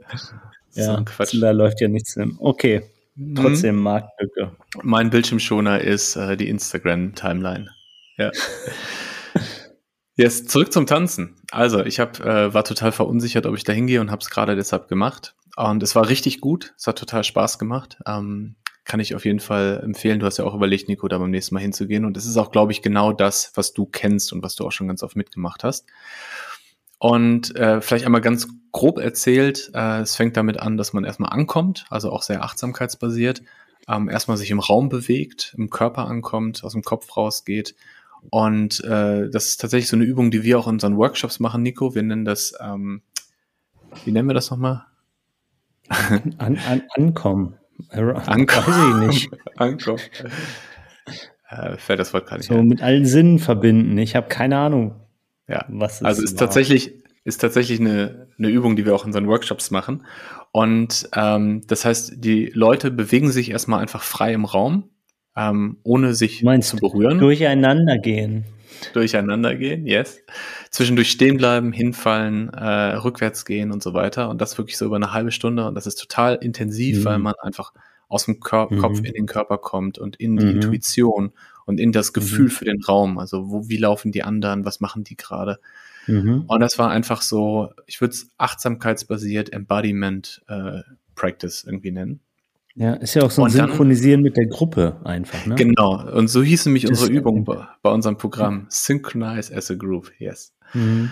Äh, 0.75 0.81
ja, 0.81 1.01
Quatsch. 1.01 1.41
da 1.41 1.51
läuft 1.51 1.81
ja 1.81 1.87
nichts 1.87 2.15
mehr. 2.15 2.27
Okay, 2.39 2.83
trotzdem 3.35 3.77
mhm. 3.77 3.83
Marktlücke. 3.83 4.55
Mein 4.83 5.09
Bildschirmschoner 5.09 5.81
ist 5.81 6.15
äh, 6.15 6.37
die 6.37 6.49
Instagram-Timeline. 6.49 7.69
Ja. 8.17 8.31
Jetzt 10.17 10.49
zurück 10.49 10.73
zum 10.73 10.87
Tanzen. 10.87 11.35
Also, 11.51 11.85
ich 11.85 11.99
hab, 11.99 12.19
äh, 12.19 12.51
war 12.51 12.63
total 12.63 12.91
verunsichert, 12.91 13.45
ob 13.45 13.55
ich 13.55 13.63
da 13.63 13.71
hingehe 13.71 14.01
und 14.01 14.09
habe 14.09 14.21
es 14.21 14.31
gerade 14.31 14.55
deshalb 14.55 14.87
gemacht. 14.87 15.35
Und 15.55 15.83
es 15.83 15.95
war 15.95 16.09
richtig 16.09 16.41
gut. 16.41 16.73
Es 16.75 16.87
hat 16.87 16.97
total 16.97 17.23
Spaß 17.23 17.59
gemacht. 17.59 17.99
Ähm, 18.07 18.55
kann 18.83 18.99
ich 18.99 19.13
auf 19.13 19.25
jeden 19.25 19.39
Fall 19.39 19.79
empfehlen. 19.83 20.19
Du 20.19 20.25
hast 20.25 20.37
ja 20.37 20.45
auch 20.45 20.55
überlegt, 20.55 20.89
Nico, 20.89 21.07
da 21.07 21.19
beim 21.19 21.29
nächsten 21.29 21.53
Mal 21.53 21.61
hinzugehen. 21.61 22.03
Und 22.03 22.17
es 22.17 22.25
ist 22.25 22.35
auch, 22.37 22.51
glaube 22.51 22.71
ich, 22.71 22.81
genau 22.81 23.13
das, 23.13 23.51
was 23.53 23.73
du 23.73 23.85
kennst 23.85 24.33
und 24.33 24.41
was 24.41 24.55
du 24.55 24.65
auch 24.65 24.71
schon 24.71 24.87
ganz 24.87 25.03
oft 25.03 25.15
mitgemacht 25.15 25.63
hast. 25.63 25.85
Und 26.97 27.55
äh, 27.55 27.79
vielleicht 27.81 28.05
einmal 28.05 28.21
ganz 28.21 28.47
grob 28.71 28.97
erzählt, 28.97 29.69
äh, 29.75 29.99
es 29.99 30.15
fängt 30.15 30.35
damit 30.35 30.59
an, 30.59 30.77
dass 30.77 30.93
man 30.93 31.03
erstmal 31.03 31.31
ankommt, 31.31 31.85
also 31.91 32.11
auch 32.11 32.23
sehr 32.23 32.43
achtsamkeitsbasiert, 32.43 33.43
ähm, 33.87 34.09
erstmal 34.09 34.37
sich 34.37 34.49
im 34.49 34.59
Raum 34.59 34.89
bewegt, 34.89 35.53
im 35.57 35.69
Körper 35.69 36.07
ankommt, 36.07 36.63
aus 36.63 36.73
dem 36.73 36.81
Kopf 36.81 37.15
rausgeht. 37.15 37.75
Und 38.29 38.83
äh, 38.83 39.29
das 39.29 39.47
ist 39.47 39.61
tatsächlich 39.61 39.89
so 39.89 39.95
eine 39.95 40.05
Übung, 40.05 40.31
die 40.31 40.43
wir 40.43 40.59
auch 40.59 40.67
in 40.67 40.73
unseren 40.73 40.97
Workshops 40.97 41.39
machen, 41.39 41.63
Nico. 41.63 41.95
Wir 41.95 42.03
nennen 42.03 42.25
das, 42.25 42.53
ähm, 42.59 43.01
wie 44.05 44.11
nennen 44.11 44.27
wir 44.27 44.33
das 44.33 44.51
nochmal? 44.51 44.85
An, 45.89 46.57
an, 46.57 46.83
ankommen. 46.95 47.55
Ankommen. 47.89 48.47
Weiß 48.47 49.11
ich 49.11 49.29
nicht. 49.29 49.29
Ankommen. 49.55 50.01
Äh, 51.49 51.77
fällt 51.77 51.99
das 51.99 52.13
Wort 52.13 52.27
gar 52.27 52.37
nicht 52.37 52.47
So 52.47 52.55
ein. 52.55 52.67
mit 52.67 52.81
allen 52.81 53.05
Sinnen 53.05 53.39
verbinden. 53.39 53.97
Ich 53.97 54.15
habe 54.15 54.27
keine 54.27 54.57
Ahnung. 54.57 54.95
Ja, 55.47 55.65
was 55.69 56.01
ist 56.01 56.05
also 56.05 56.23
ist 56.23 56.37
tatsächlich 56.37 56.93
ist 57.23 57.39
tatsächlich 57.39 57.81
eine, 57.81 58.29
eine 58.37 58.47
Übung, 58.47 58.77
die 58.77 58.85
wir 58.85 58.95
auch 58.95 59.03
in 59.03 59.07
unseren 59.09 59.27
Workshops 59.27 59.69
machen. 59.69 60.05
Und 60.53 61.09
ähm, 61.13 61.61
das 61.67 61.83
heißt, 61.83 62.23
die 62.23 62.51
Leute 62.53 62.89
bewegen 62.89 63.31
sich 63.33 63.51
erstmal 63.51 63.81
einfach 63.81 64.01
frei 64.01 64.31
im 64.33 64.45
Raum, 64.45 64.89
ähm, 65.37 65.77
ohne 65.83 66.13
sich 66.15 66.43
Meinst 66.43 66.69
zu 66.69 66.77
berühren. 66.77 67.19
Durcheinander 67.19 67.97
gehen. 67.97 68.45
Durcheinander 68.93 69.55
gehen, 69.55 69.85
yes. 69.85 70.19
Zwischendurch 70.71 71.11
stehen 71.11 71.37
bleiben, 71.37 71.71
hinfallen, 71.71 72.49
äh, 72.49 72.95
rückwärts 72.95 73.45
gehen 73.45 73.71
und 73.71 73.81
so 73.81 73.93
weiter. 73.93 74.29
Und 74.29 74.41
das 74.41 74.57
wirklich 74.57 74.77
so 74.77 74.85
über 74.85 74.95
eine 74.95 75.13
halbe 75.13 75.31
Stunde. 75.31 75.67
Und 75.67 75.75
das 75.75 75.87
ist 75.87 75.95
total 75.95 76.35
intensiv, 76.35 76.99
mhm. 76.99 77.05
weil 77.05 77.19
man 77.19 77.33
einfach 77.41 77.73
aus 78.07 78.25
dem 78.25 78.39
Kör 78.39 78.71
mhm. 78.71 78.79
Kopf 78.79 78.99
in 78.99 79.13
den 79.13 79.25
Körper 79.25 79.57
kommt 79.57 79.97
und 79.97 80.15
in 80.15 80.37
die 80.37 80.45
mhm. 80.45 80.51
Intuition 80.55 81.33
und 81.65 81.79
in 81.79 81.91
das 81.91 82.13
Gefühl 82.13 82.45
mhm. 82.45 82.51
für 82.51 82.65
den 82.65 82.83
Raum. 82.83 83.17
Also 83.17 83.49
wo, 83.49 83.67
wie 83.67 83.77
laufen 83.77 84.11
die 84.11 84.23
anderen, 84.23 84.65
was 84.65 84.79
machen 84.79 85.03
die 85.03 85.17
gerade? 85.17 85.59
Mhm. 86.07 86.45
Und 86.47 86.59
das 86.61 86.79
war 86.79 86.89
einfach 86.89 87.21
so, 87.21 87.69
ich 87.85 87.99
würde 88.01 88.13
es 88.13 88.31
achtsamkeitsbasiert 88.37 89.51
Embodiment 89.51 90.41
äh, 90.47 90.81
Practice 91.15 91.63
irgendwie 91.65 91.91
nennen. 91.91 92.21
Ja, 92.79 92.93
ist 92.93 93.15
ja 93.15 93.23
auch 93.23 93.31
so 93.31 93.43
ein 93.43 93.49
Synchronisieren 93.49 94.19
dann, 94.19 94.23
mit 94.23 94.37
der 94.37 94.45
Gruppe 94.45 95.01
einfach, 95.03 95.43
ne? 95.47 95.55
Genau. 95.55 95.99
Und 96.11 96.27
so 96.27 96.43
hieß 96.43 96.67
nämlich 96.67 96.87
unsere 96.87 97.11
Übung 97.11 97.43
bei, 97.43 97.67
bei, 97.81 97.89
unserem 97.89 98.17
Programm. 98.17 98.67
Synchronize 98.69 99.55
as 99.55 99.71
a 99.71 99.73
Group, 99.73 100.11
yes. 100.19 100.53
Mhm. 100.73 101.11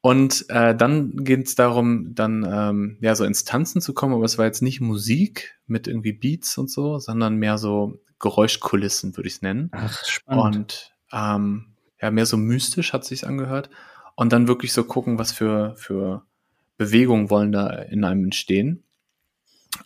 Und 0.00 0.46
äh, 0.48 0.76
dann 0.76 1.16
geht 1.24 1.48
es 1.48 1.56
darum, 1.56 2.14
dann 2.14 2.46
ähm, 2.48 2.98
ja 3.00 3.16
so 3.16 3.24
ins 3.24 3.42
Tanzen 3.42 3.80
zu 3.80 3.94
kommen, 3.94 4.14
aber 4.14 4.24
es 4.24 4.38
war 4.38 4.44
jetzt 4.44 4.62
nicht 4.62 4.80
Musik 4.80 5.58
mit 5.66 5.88
irgendwie 5.88 6.12
Beats 6.12 6.56
und 6.56 6.70
so, 6.70 7.00
sondern 7.00 7.34
mehr 7.34 7.58
so 7.58 8.00
Geräuschkulissen, 8.20 9.16
würde 9.16 9.26
ich 9.26 9.34
es 9.34 9.42
nennen. 9.42 9.70
Ach, 9.72 10.04
spannend. 10.04 10.56
Und 10.56 10.92
ähm, 11.12 11.66
ja, 12.00 12.12
mehr 12.12 12.26
so 12.26 12.36
mystisch 12.36 12.92
hat 12.92 13.04
sich's 13.04 13.24
angehört. 13.24 13.70
Und 14.14 14.32
dann 14.32 14.46
wirklich 14.46 14.72
so 14.72 14.84
gucken, 14.84 15.18
was 15.18 15.32
für, 15.32 15.74
für 15.76 16.22
Bewegungen 16.76 17.28
wollen 17.28 17.50
da 17.50 17.70
in 17.70 18.04
einem 18.04 18.24
entstehen. 18.24 18.84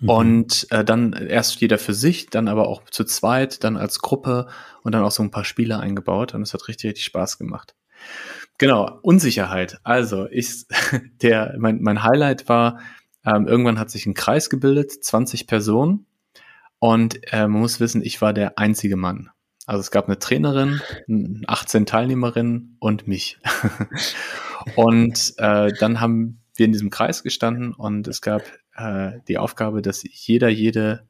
Mhm. 0.00 0.08
Und 0.08 0.66
äh, 0.70 0.84
dann 0.84 1.12
erst 1.12 1.60
jeder 1.60 1.78
für 1.78 1.94
sich, 1.94 2.26
dann 2.26 2.48
aber 2.48 2.68
auch 2.68 2.84
zu 2.90 3.04
zweit, 3.04 3.64
dann 3.64 3.76
als 3.76 4.00
Gruppe 4.00 4.48
und 4.82 4.92
dann 4.92 5.02
auch 5.02 5.10
so 5.10 5.22
ein 5.22 5.30
paar 5.30 5.44
Spiele 5.44 5.78
eingebaut. 5.78 6.34
Und 6.34 6.42
es 6.42 6.54
hat 6.54 6.68
richtig, 6.68 6.90
richtig 6.90 7.04
Spaß 7.04 7.38
gemacht. 7.38 7.74
Genau, 8.58 8.98
Unsicherheit. 9.02 9.78
Also 9.84 10.26
ich, 10.30 10.66
der, 11.22 11.54
mein, 11.58 11.82
mein 11.82 12.02
Highlight 12.02 12.48
war, 12.48 12.80
ähm, 13.24 13.46
irgendwann 13.46 13.78
hat 13.78 13.90
sich 13.90 14.06
ein 14.06 14.14
Kreis 14.14 14.50
gebildet, 14.50 14.92
20 15.04 15.46
Personen. 15.46 16.06
Und 16.78 17.32
äh, 17.32 17.48
man 17.48 17.60
muss 17.60 17.80
wissen, 17.80 18.02
ich 18.02 18.20
war 18.20 18.32
der 18.32 18.58
einzige 18.58 18.96
Mann. 18.96 19.30
Also 19.66 19.80
es 19.80 19.90
gab 19.90 20.06
eine 20.06 20.18
Trainerin, 20.18 20.80
18 21.46 21.86
Teilnehmerinnen 21.86 22.76
und 22.78 23.08
mich. 23.08 23.38
und 24.76 25.34
äh, 25.38 25.72
dann 25.80 26.00
haben 26.00 26.40
wir 26.54 26.66
in 26.66 26.72
diesem 26.72 26.90
Kreis 26.90 27.22
gestanden 27.22 27.72
und 27.74 28.06
es 28.06 28.20
gab 28.20 28.42
äh, 28.76 29.20
die 29.28 29.38
Aufgabe, 29.38 29.82
dass 29.82 30.04
jeder, 30.04 30.48
jede 30.48 31.06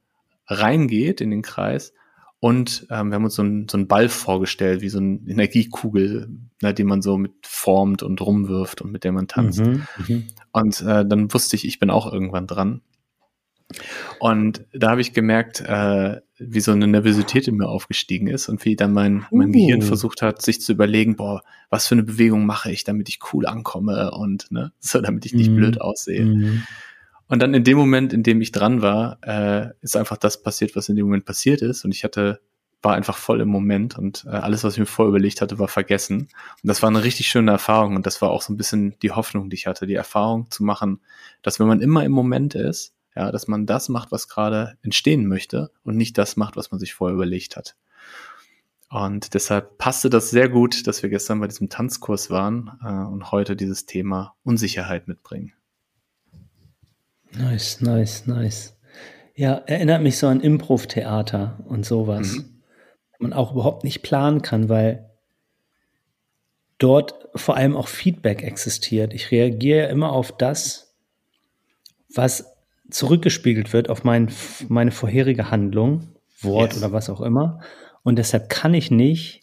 reingeht 0.47 1.21
in 1.21 1.31
den 1.31 1.43
Kreis 1.43 1.93
und 2.39 2.87
ähm, 2.91 3.09
wir 3.09 3.17
haben 3.17 3.25
uns 3.25 3.35
so, 3.35 3.43
ein, 3.43 3.67
so 3.69 3.79
einen 3.79 3.89
Ball 3.89 4.09
vorgestellt, 4.09 4.83
wie 4.83 4.89
so 4.89 4.99
eine 4.99 5.19
Energiekugel, 5.27 6.29
ne, 6.63 6.75
die 6.75 6.85
man 6.85 7.03
so 7.03 7.17
mit 7.17 7.33
formt 7.43 8.03
und 8.03 8.21
rumwirft 8.21 8.83
und 8.83 8.93
mit 8.93 9.05
der 9.05 9.13
man 9.13 9.27
tanzt. 9.27 9.61
Mhm, 9.61 9.87
mhm. 10.07 10.27
und 10.53 10.81
äh, 10.83 11.07
dann 11.07 11.33
wusste 11.33 11.57
ich, 11.57 11.67
ich 11.67 11.79
bin 11.79 11.91
auch 11.91 12.13
irgendwann 12.13 12.47
dran. 12.47 12.83
Und 14.21 14.65
da 14.73 14.91
habe 14.91 15.01
ich 15.01 15.13
gemerkt, 15.13 15.61
äh, 15.61 16.21
wie 16.39 16.61
so 16.61 16.71
eine 16.71 16.87
Nervosität 16.87 17.49
in 17.49 17.57
mir 17.57 17.69
aufgestiegen 17.69 18.29
ist 18.29 18.49
und 18.49 18.65
wie 18.65 18.77
dann 18.77 18.93
mein, 18.93 19.27
mein 19.33 19.49
uh. 19.49 19.53
Gehirn 19.53 19.83
versucht 19.83 20.23
hat, 20.23 20.43
sich 20.43 20.61
zu 20.61 20.73
überlegen, 20.73 21.17
boah, 21.17 21.43
was 21.69 21.89
für 21.89 21.97
eine 21.97 22.05
Bewegung 22.05 22.47
mache 22.47 22.71
ich, 22.71 22.85
damit 22.85 23.09
ich 23.09 23.19
cool 23.33 23.47
ankomme 23.47 24.13
und 24.13 24.53
ne, 24.53 24.73
so 24.79 25.01
damit 25.01 25.27
ich 25.27 25.35
nicht 25.35 25.51
mm. 25.51 25.57
blöd 25.57 25.81
aussehe. 25.81 26.25
Mm. 26.25 26.63
Und 27.29 27.41
dann 27.43 27.55
in 27.55 27.65
dem 27.65 27.77
Moment, 27.77 28.13
in 28.13 28.23
dem 28.23 28.41
ich 28.41 28.53
dran 28.53 28.83
war, 28.83 29.19
äh, 29.23 29.71
ist 29.81 29.97
einfach 29.97 30.17
das 30.17 30.43
passiert, 30.43 30.77
was 30.77 30.89
in 30.89 30.97
dem 30.97 31.07
Moment 31.07 31.25
passiert 31.25 31.61
ist. 31.61 31.85
Und 31.85 31.93
ich 31.93 32.05
hatte, 32.05 32.41
war 32.83 32.95
einfach 32.95 33.17
voll 33.17 33.41
im 33.41 33.49
Moment 33.49 33.99
und 33.99 34.25
äh, 34.27 34.31
alles, 34.31 34.63
was 34.63 34.75
ich 34.75 34.79
mir 34.79 34.87
vorher 34.87 35.09
überlegt 35.09 35.41
hatte, 35.41 35.59
war 35.59 35.69
vergessen. 35.69 36.29
Und 36.63 36.69
das 36.69 36.83
war 36.83 36.89
eine 36.89 37.03
richtig 37.03 37.27
schöne 37.29 37.51
Erfahrung. 37.51 37.97
Und 37.97 38.07
das 38.07 38.23
war 38.23 38.31
auch 38.31 38.43
so 38.43 38.53
ein 38.53 38.57
bisschen 38.57 38.95
die 39.03 39.11
Hoffnung, 39.11 39.51
die 39.51 39.57
ich 39.57 39.67
hatte, 39.67 39.87
die 39.87 39.95
Erfahrung 39.95 40.51
zu 40.51 40.63
machen, 40.63 41.01
dass 41.43 41.59
wenn 41.59 41.67
man 41.67 41.81
immer 41.81 42.05
im 42.05 42.13
Moment 42.13 42.55
ist, 42.55 42.95
ja, 43.17 43.33
dass 43.33 43.49
man 43.49 43.67
das 43.67 43.89
macht, 43.89 44.13
was 44.13 44.29
gerade 44.29 44.77
entstehen 44.83 45.27
möchte 45.27 45.71
und 45.83 45.97
nicht 45.97 46.19
das 46.19 46.37
macht, 46.37 46.57
was 46.57 46.71
man 46.71 46.79
sich 46.79 46.95
vorher 46.95 47.15
überlegt 47.15 47.57
hat. 47.57 47.75
Und 48.89 49.35
deshalb 49.35 49.79
passte 49.79 50.11
das 50.11 50.31
sehr 50.31 50.49
gut, 50.49 50.87
dass 50.87 51.03
wir 51.03 51.11
gestern 51.11 51.41
bei 51.41 51.49
diesem 51.49 51.69
Tanzkurs 51.69 52.31
waren 52.31 52.79
äh, 52.85 52.89
und 52.89 53.33
heute 53.33 53.57
dieses 53.57 53.87
Thema 53.87 54.37
Unsicherheit 54.45 55.09
mitbringen. 55.09 55.56
Nice, 57.33 57.81
nice, 57.81 58.27
nice. 58.27 58.77
Ja, 59.35 59.55
erinnert 59.67 60.03
mich 60.03 60.19
so 60.19 60.29
an 60.29 60.41
Improv-Theater 60.41 61.59
und 61.67 61.85
sowas. 61.85 62.37
Mhm. 62.37 62.63
Man 63.19 63.33
auch 63.33 63.53
überhaupt 63.53 63.85
nicht 63.85 64.03
planen 64.03 64.43
kann, 64.43 64.69
weil 64.69 65.11
dort 66.79 67.29
vor 67.35 67.57
allem 67.57 67.77
auch 67.77 67.89
Feedback 67.89 68.43
existiert. 68.43 69.15
Ich 69.15 69.31
reagiere 69.31 69.89
immer 69.89 70.13
auf 70.13 70.37
das, 70.37 70.95
was 72.15 72.57
zurückgespiegelt 72.91 73.73
wird 73.73 73.91
auf 73.91 74.05
mein, 74.05 74.31
meine 74.69 74.93
vorherige 74.93 75.51
Handlung, 75.51 76.09
Wort 76.41 76.73
yes. 76.73 76.83
oder 76.83 76.93
was 76.93 77.11
auch 77.11 77.21
immer. 77.21 77.61
Und 78.03 78.17
deshalb 78.17 78.49
kann 78.49 78.75
ich 78.75 78.91
nicht 78.91 79.43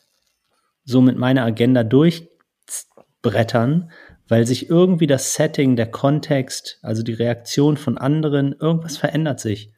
so 0.85 1.01
mit 1.01 1.17
meiner 1.17 1.43
Agenda 1.43 1.83
durchbrettern, 1.83 3.91
weil 4.27 4.45
sich 4.45 4.69
irgendwie 4.69 5.07
das 5.07 5.33
Setting, 5.35 5.75
der 5.75 5.91
Kontext, 5.91 6.79
also 6.81 7.03
die 7.03 7.13
Reaktion 7.13 7.77
von 7.77 7.97
anderen, 7.97 8.53
irgendwas 8.53 8.97
verändert 8.97 9.39
sich. 9.39 9.71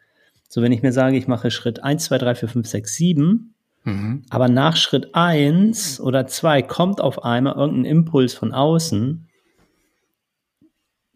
So, 0.48 0.62
wenn 0.62 0.72
ich 0.72 0.84
mir 0.84 0.92
sage, 0.92 1.18
ich 1.18 1.28
mache 1.28 1.52
Schritt 1.52 1.84
1, 1.84 2.06
2, 2.06 2.18
3, 2.18 2.36
4, 2.36 2.50
5, 2.50 2.68
6, 2.68 2.96
7, 2.96 3.56
mhm. 3.84 4.26
aber 4.30 4.48
nach 4.48 4.78
Schritt 4.78 5.16
1 5.16 6.00
oder 6.00 6.28
2 6.28 6.62
kommt 6.62 7.02
auf 7.02 7.24
einmal 7.24 7.56
irgendein 7.56 7.86
Impuls 7.86 8.34
von 8.34 8.54
außen, 8.54 9.28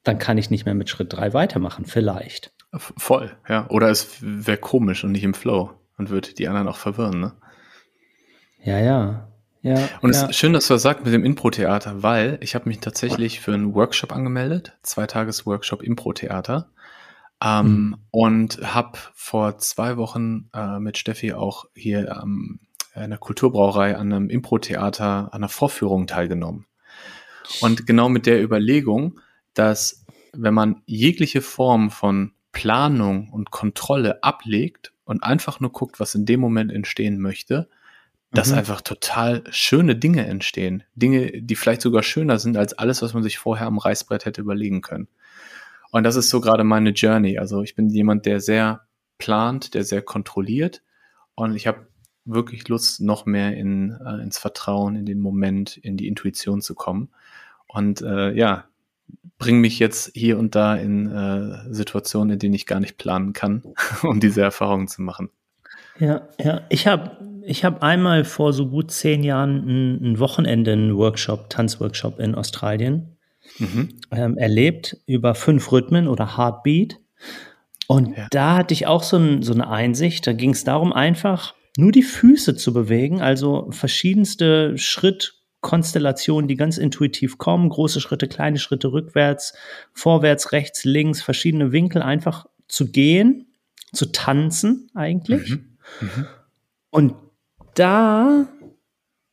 dann 0.03 0.17
kann 0.17 0.37
ich 0.37 0.49
nicht 0.49 0.65
mehr 0.65 0.75
mit 0.75 0.89
Schritt 0.89 1.13
3 1.13 1.33
weitermachen, 1.33 1.85
vielleicht. 1.85 2.51
Voll, 2.73 3.31
ja. 3.47 3.67
Oder 3.69 3.89
es 3.89 4.17
wäre 4.21 4.57
komisch 4.57 5.03
und 5.03 5.11
nicht 5.11 5.23
im 5.23 5.33
Flow 5.33 5.71
und 5.97 6.09
würde 6.09 6.33
die 6.33 6.47
anderen 6.47 6.67
auch 6.67 6.77
verwirren, 6.77 7.19
ne? 7.19 7.33
Ja, 8.63 8.79
ja. 8.79 9.29
Ja, 9.61 9.89
und 10.01 10.13
ja. 10.13 10.23
es 10.23 10.29
ist 10.29 10.35
schön, 10.37 10.53
dass 10.53 10.67
du 10.67 10.73
das 10.73 10.83
sagst 10.83 11.03
mit 11.03 11.13
dem 11.13 11.25
Impro-Theater, 11.25 12.01
weil 12.01 12.37
ich 12.41 12.55
habe 12.55 12.69
mich 12.69 12.79
tatsächlich 12.79 13.41
für 13.41 13.53
einen 13.53 13.73
Workshop 13.75 14.13
angemeldet, 14.13 14.77
Zweitages-Workshop 14.83 15.83
Impro-Theater. 15.83 16.69
Ähm, 17.41 17.65
mhm. 17.65 17.97
Und 18.11 18.73
habe 18.73 18.97
vor 19.13 19.57
zwei 19.59 19.97
Wochen 19.97 20.49
äh, 20.53 20.79
mit 20.79 20.97
Steffi 20.97 21.33
auch 21.33 21.65
hier 21.73 22.19
ähm, 22.21 22.59
in 22.95 23.09
der 23.09 23.19
Kulturbrauerei 23.19 23.95
an 23.95 24.11
einem 24.11 24.29
Impro-Theater, 24.29 25.29
an 25.31 25.39
einer 25.39 25.49
Vorführung 25.49 26.07
teilgenommen. 26.07 26.65
Und 27.61 27.87
genau 27.87 28.09
mit 28.09 28.25
der 28.25 28.43
Überlegung, 28.43 29.19
dass 29.53 30.05
wenn 30.33 30.53
man 30.53 30.81
jegliche 30.85 31.41
Form 31.41 31.91
von 31.91 32.33
Planung 32.51 33.29
und 33.29 33.51
Kontrolle 33.51 34.23
ablegt 34.23 34.93
und 35.05 35.23
einfach 35.23 35.59
nur 35.59 35.71
guckt, 35.71 35.99
was 35.99 36.15
in 36.15 36.25
dem 36.25 36.39
Moment 36.39 36.71
entstehen 36.71 37.19
möchte, 37.19 37.69
dass 38.31 38.51
mhm. 38.51 38.59
einfach 38.59 38.81
total 38.81 39.43
schöne 39.49 39.95
Dinge 39.95 40.25
entstehen. 40.25 40.83
Dinge, 40.95 41.41
die 41.41 41.55
vielleicht 41.55 41.81
sogar 41.81 42.03
schöner 42.03 42.39
sind 42.39 42.57
als 42.57 42.73
alles, 42.73 43.01
was 43.01 43.13
man 43.13 43.23
sich 43.23 43.37
vorher 43.37 43.67
am 43.67 43.79
Reißbrett 43.79 44.25
hätte 44.25 44.41
überlegen 44.41 44.81
können. 44.81 45.07
Und 45.91 46.03
das 46.03 46.15
ist 46.15 46.29
so 46.29 46.39
gerade 46.39 46.63
meine 46.63 46.91
Journey. 46.91 47.39
Also 47.39 47.63
ich 47.63 47.75
bin 47.75 47.89
jemand, 47.89 48.25
der 48.25 48.39
sehr 48.39 48.81
plant, 49.17 49.73
der 49.73 49.83
sehr 49.83 50.01
kontrolliert. 50.01 50.83
Und 51.33 51.55
ich 51.55 51.65
habe 51.65 51.87
wirklich 52.25 52.67
Lust, 52.67 53.01
noch 53.01 53.25
mehr 53.25 53.57
in, 53.57 53.97
äh, 54.05 54.21
ins 54.21 54.37
Vertrauen, 54.37 54.95
in 54.95 55.05
den 55.05 55.19
Moment, 55.19 55.77
in 55.77 55.97
die 55.97 56.07
Intuition 56.07 56.61
zu 56.61 56.75
kommen. 56.75 57.09
Und 57.67 58.01
äh, 58.01 58.31
ja, 58.33 58.65
bringe 59.39 59.59
mich 59.59 59.79
jetzt 59.79 60.11
hier 60.13 60.37
und 60.37 60.53
da 60.53 60.75
in 60.75 61.07
äh, 61.07 61.73
Situationen, 61.73 62.33
in 62.33 62.39
denen 62.39 62.53
ich 62.53 62.67
gar 62.67 62.79
nicht 62.79 62.97
planen 62.97 63.33
kann, 63.33 63.63
um 64.03 64.19
diese 64.19 64.41
Erfahrungen 64.41 64.87
zu 64.87 65.01
machen. 65.01 65.29
Ja, 65.97 66.27
ja. 66.39 66.61
Ich 66.69 66.87
habe 66.87 67.17
ich 67.49 67.65
hab 67.65 67.81
einmal 67.81 68.25
vor 68.25 68.53
so 68.53 68.67
gut 68.67 68.91
zehn 68.91 69.23
Jahren 69.23 69.67
ein, 69.67 70.11
ein 70.11 70.19
Wochenende, 70.19 70.71
einen 70.71 70.95
Workshop, 70.95 71.49
Tanzworkshop 71.49 72.19
in 72.19 72.35
Australien 72.35 73.17
mhm. 73.57 73.89
ähm, 74.11 74.37
erlebt 74.37 74.97
über 75.07 75.33
fünf 75.33 75.71
Rhythmen 75.71 76.07
oder 76.07 76.37
Heartbeat. 76.37 76.99
Und 77.87 78.15
ja. 78.15 78.27
da 78.29 78.55
hatte 78.55 78.75
ich 78.75 78.85
auch 78.85 79.01
so, 79.01 79.17
ein, 79.17 79.41
so 79.41 79.51
eine 79.51 79.67
Einsicht. 79.67 80.27
Da 80.27 80.33
ging 80.33 80.51
es 80.51 80.63
darum, 80.63 80.93
einfach 80.93 81.55
nur 81.75 81.91
die 81.91 82.03
Füße 82.03 82.55
zu 82.55 82.71
bewegen, 82.71 83.19
also 83.19 83.67
verschiedenste 83.71 84.77
Schrittkonstellationen, 84.77 86.47
die 86.47 86.55
ganz 86.55 86.77
intuitiv 86.77 87.39
kommen, 87.39 87.69
große 87.69 87.99
Schritte, 87.99 88.27
kleine 88.27 88.59
Schritte 88.59 88.91
rückwärts, 88.91 89.53
vorwärts, 89.93 90.51
rechts, 90.51 90.83
links, 90.83 91.23
verschiedene 91.23 91.71
Winkel 91.71 92.03
einfach 92.03 92.45
zu 92.67 92.91
gehen, 92.91 93.47
zu 93.91 94.11
tanzen 94.11 94.91
eigentlich. 94.93 95.49
Mhm. 95.49 95.77
Mhm. 96.01 96.25
Und 96.91 97.15
da 97.79 98.47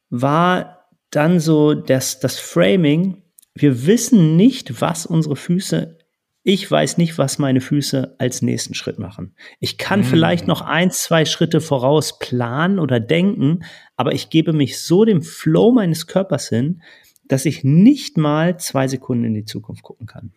war 0.09 0.88
dann 1.11 1.41
so 1.41 1.75
das, 1.75 2.21
das 2.21 2.38
Framing, 2.38 3.23
wir 3.55 3.87
wissen 3.87 4.37
nicht, 4.37 4.81
was 4.81 5.07
unsere 5.07 5.37
Füße, 5.37 5.99
ich 6.43 6.71
weiß 6.71 6.99
nicht, 6.99 7.19
was 7.19 7.38
meine 7.38 7.61
Füße 7.61 8.15
als 8.19 8.41
nächsten 8.41 8.75
Schritt 8.75 9.00
machen. 9.00 9.35
Ich 9.59 9.79
kann 9.79 10.00
mhm. 10.00 10.05
vielleicht 10.05 10.47
noch 10.47 10.61
ein, 10.61 10.93
zwei 10.93 11.25
Schritte 11.25 11.61
voraus 11.61 12.21
planen 12.21 12.79
oder 12.79 13.00
denken, 13.00 13.65
aber 13.97 14.12
ich 14.12 14.31
gebe 14.31 14.53
mich 14.53 14.81
so 14.81 15.05
dem 15.05 15.23
Flow 15.23 15.73
meines 15.73 16.07
Körpers 16.07 16.49
hin, 16.49 16.83
dass 17.25 17.47
ich 17.47 17.65
nicht 17.65 18.17
mal 18.17 18.61
zwei 18.61 18.87
Sekunden 18.87 19.25
in 19.25 19.35
die 19.35 19.45
Zukunft 19.45 19.83
gucken 19.83 20.07
kann. 20.07 20.33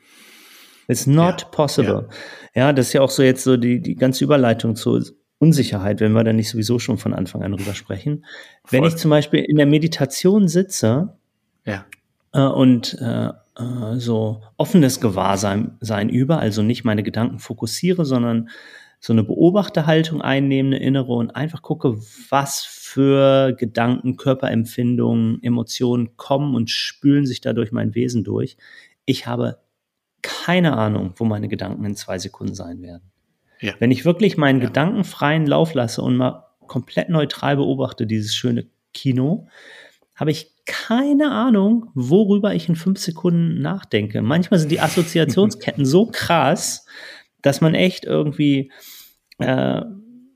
It's 0.88 1.06
not 1.06 1.42
ja, 1.42 1.48
possible. 1.50 2.08
Ja. 2.56 2.62
ja. 2.62 2.74
das 2.74 2.88
ist 2.88 2.94
ja 2.94 3.02
auch 3.02 3.12
so 3.12 3.22
jetzt 3.22 3.44
so 3.44 3.58
die, 3.58 3.80
die 3.80 3.94
ganze 3.94 4.24
Überleitung 4.24 4.76
zu 4.76 5.00
Unsicherheit, 5.40 6.02
wenn 6.02 6.12
wir 6.12 6.24
da 6.24 6.34
nicht 6.34 6.50
sowieso 6.50 6.80
schon 6.80 6.98
von 6.98 7.14
Anfang 7.14 7.44
an 7.44 7.54
drüber 7.54 7.74
sprechen. 7.74 8.26
Voll. 8.66 8.80
Wenn 8.80 8.88
ich 8.88 8.98
zum 8.98 9.10
Beispiel 9.10 9.40
in 9.40 9.58
der 9.58 9.66
Meditation 9.66 10.48
sitze 10.48 11.18
ja. 11.66 11.86
äh, 12.34 12.42
und 12.42 12.98
äh, 13.02 13.30
äh, 13.30 13.98
so 13.98 14.42
offenes 14.58 15.00
Gewahrsein 15.00 15.78
sein 15.80 16.10
über, 16.10 16.40
also 16.40 16.62
nicht 16.62 16.84
meine 16.84 17.04
Gedanken 17.04 17.40
fokussiere, 17.40 18.06
sondern 18.06 18.50
so 19.00 19.14
eine 19.14 19.24
Beobachterhaltung 19.24 20.22
einnehme, 20.22 20.76
eine 20.76 20.84
innere 20.84 21.14
und 21.14 21.32
einfach 21.32 21.62
gucke, 21.62 21.98
was 22.30 22.64
für 22.66 23.54
Gedanken, 23.54 24.18
Körperempfindungen, 24.18 25.42
Emotionen 25.42 26.18
kommen 26.18 26.54
und 26.54 26.70
spülen 26.70 27.26
sich 27.26 27.40
da 27.40 27.54
durch 27.54 27.72
mein 27.72 27.96
Wesen 27.96 28.26
durch. 28.26 28.58
Ich 29.06 29.26
habe 29.26 29.60
keine 30.22 30.78
Ahnung, 30.78 31.14
wo 31.16 31.24
meine 31.24 31.48
Gedanken 31.48 31.86
in 31.86 31.96
zwei 31.96 32.20
Sekunden 32.20 32.56
sein 32.56 32.82
werden. 32.82 33.10
Ja. 33.62 33.74
Wenn 33.80 33.92
ich 33.92 34.06
wirklich 34.06 34.38
meinen 34.38 34.62
ja. 34.62 34.68
Gedanken 34.68 35.04
freien 35.04 35.46
Lauf 35.46 35.74
lasse 35.74 36.02
und 36.02 36.18
mal 36.18 36.46
komplett 36.68 37.10
neutral 37.10 37.58
beobachte, 37.58 38.08
dieses 38.08 38.34
schöne 38.34 38.68
Kino, 38.94 39.48
habe 40.16 40.32
ich 40.32 40.52
keine 40.66 41.32
Ahnung, 41.32 41.90
worüber 41.96 42.54
ich 42.54 42.70
in 42.70 42.76
fünf 42.76 43.00
Sekunden 43.00 43.62
nachdenke. 43.62 44.22
Manchmal 44.22 44.60
sind 44.60 44.72
die 44.72 44.82
Assoziationsketten 44.82 45.86
so 45.86 46.06
krass, 46.06 46.86
dass 47.42 47.62
man 47.62 47.74
echt 47.74 48.06
irgendwie 48.06 48.72
äh, 49.40 49.82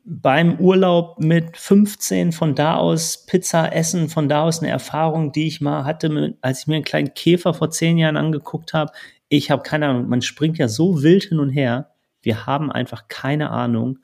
beim 0.05 0.59
Urlaub 0.59 1.19
mit 1.19 1.55
15 1.55 2.31
von 2.31 2.55
da 2.55 2.75
aus 2.75 3.25
Pizza 3.25 3.73
essen, 3.73 4.09
von 4.09 4.27
da 4.27 4.43
aus 4.43 4.59
eine 4.59 4.71
Erfahrung, 4.71 5.31
die 5.31 5.47
ich 5.47 5.61
mal 5.61 5.85
hatte, 5.85 6.35
als 6.41 6.61
ich 6.61 6.67
mir 6.67 6.75
einen 6.75 6.83
kleinen 6.83 7.13
Käfer 7.13 7.53
vor 7.53 7.69
zehn 7.69 7.97
Jahren 7.97 8.17
angeguckt 8.17 8.73
habe. 8.73 8.91
Ich 9.29 9.49
habe 9.51 9.63
keine 9.63 9.87
Ahnung, 9.87 10.09
man 10.09 10.21
springt 10.21 10.57
ja 10.57 10.67
so 10.67 11.03
wild 11.03 11.23
hin 11.25 11.39
und 11.39 11.49
her. 11.49 11.92
Wir 12.23 12.47
haben 12.47 12.71
einfach 12.71 13.07
keine 13.07 13.51
Ahnung, 13.51 13.99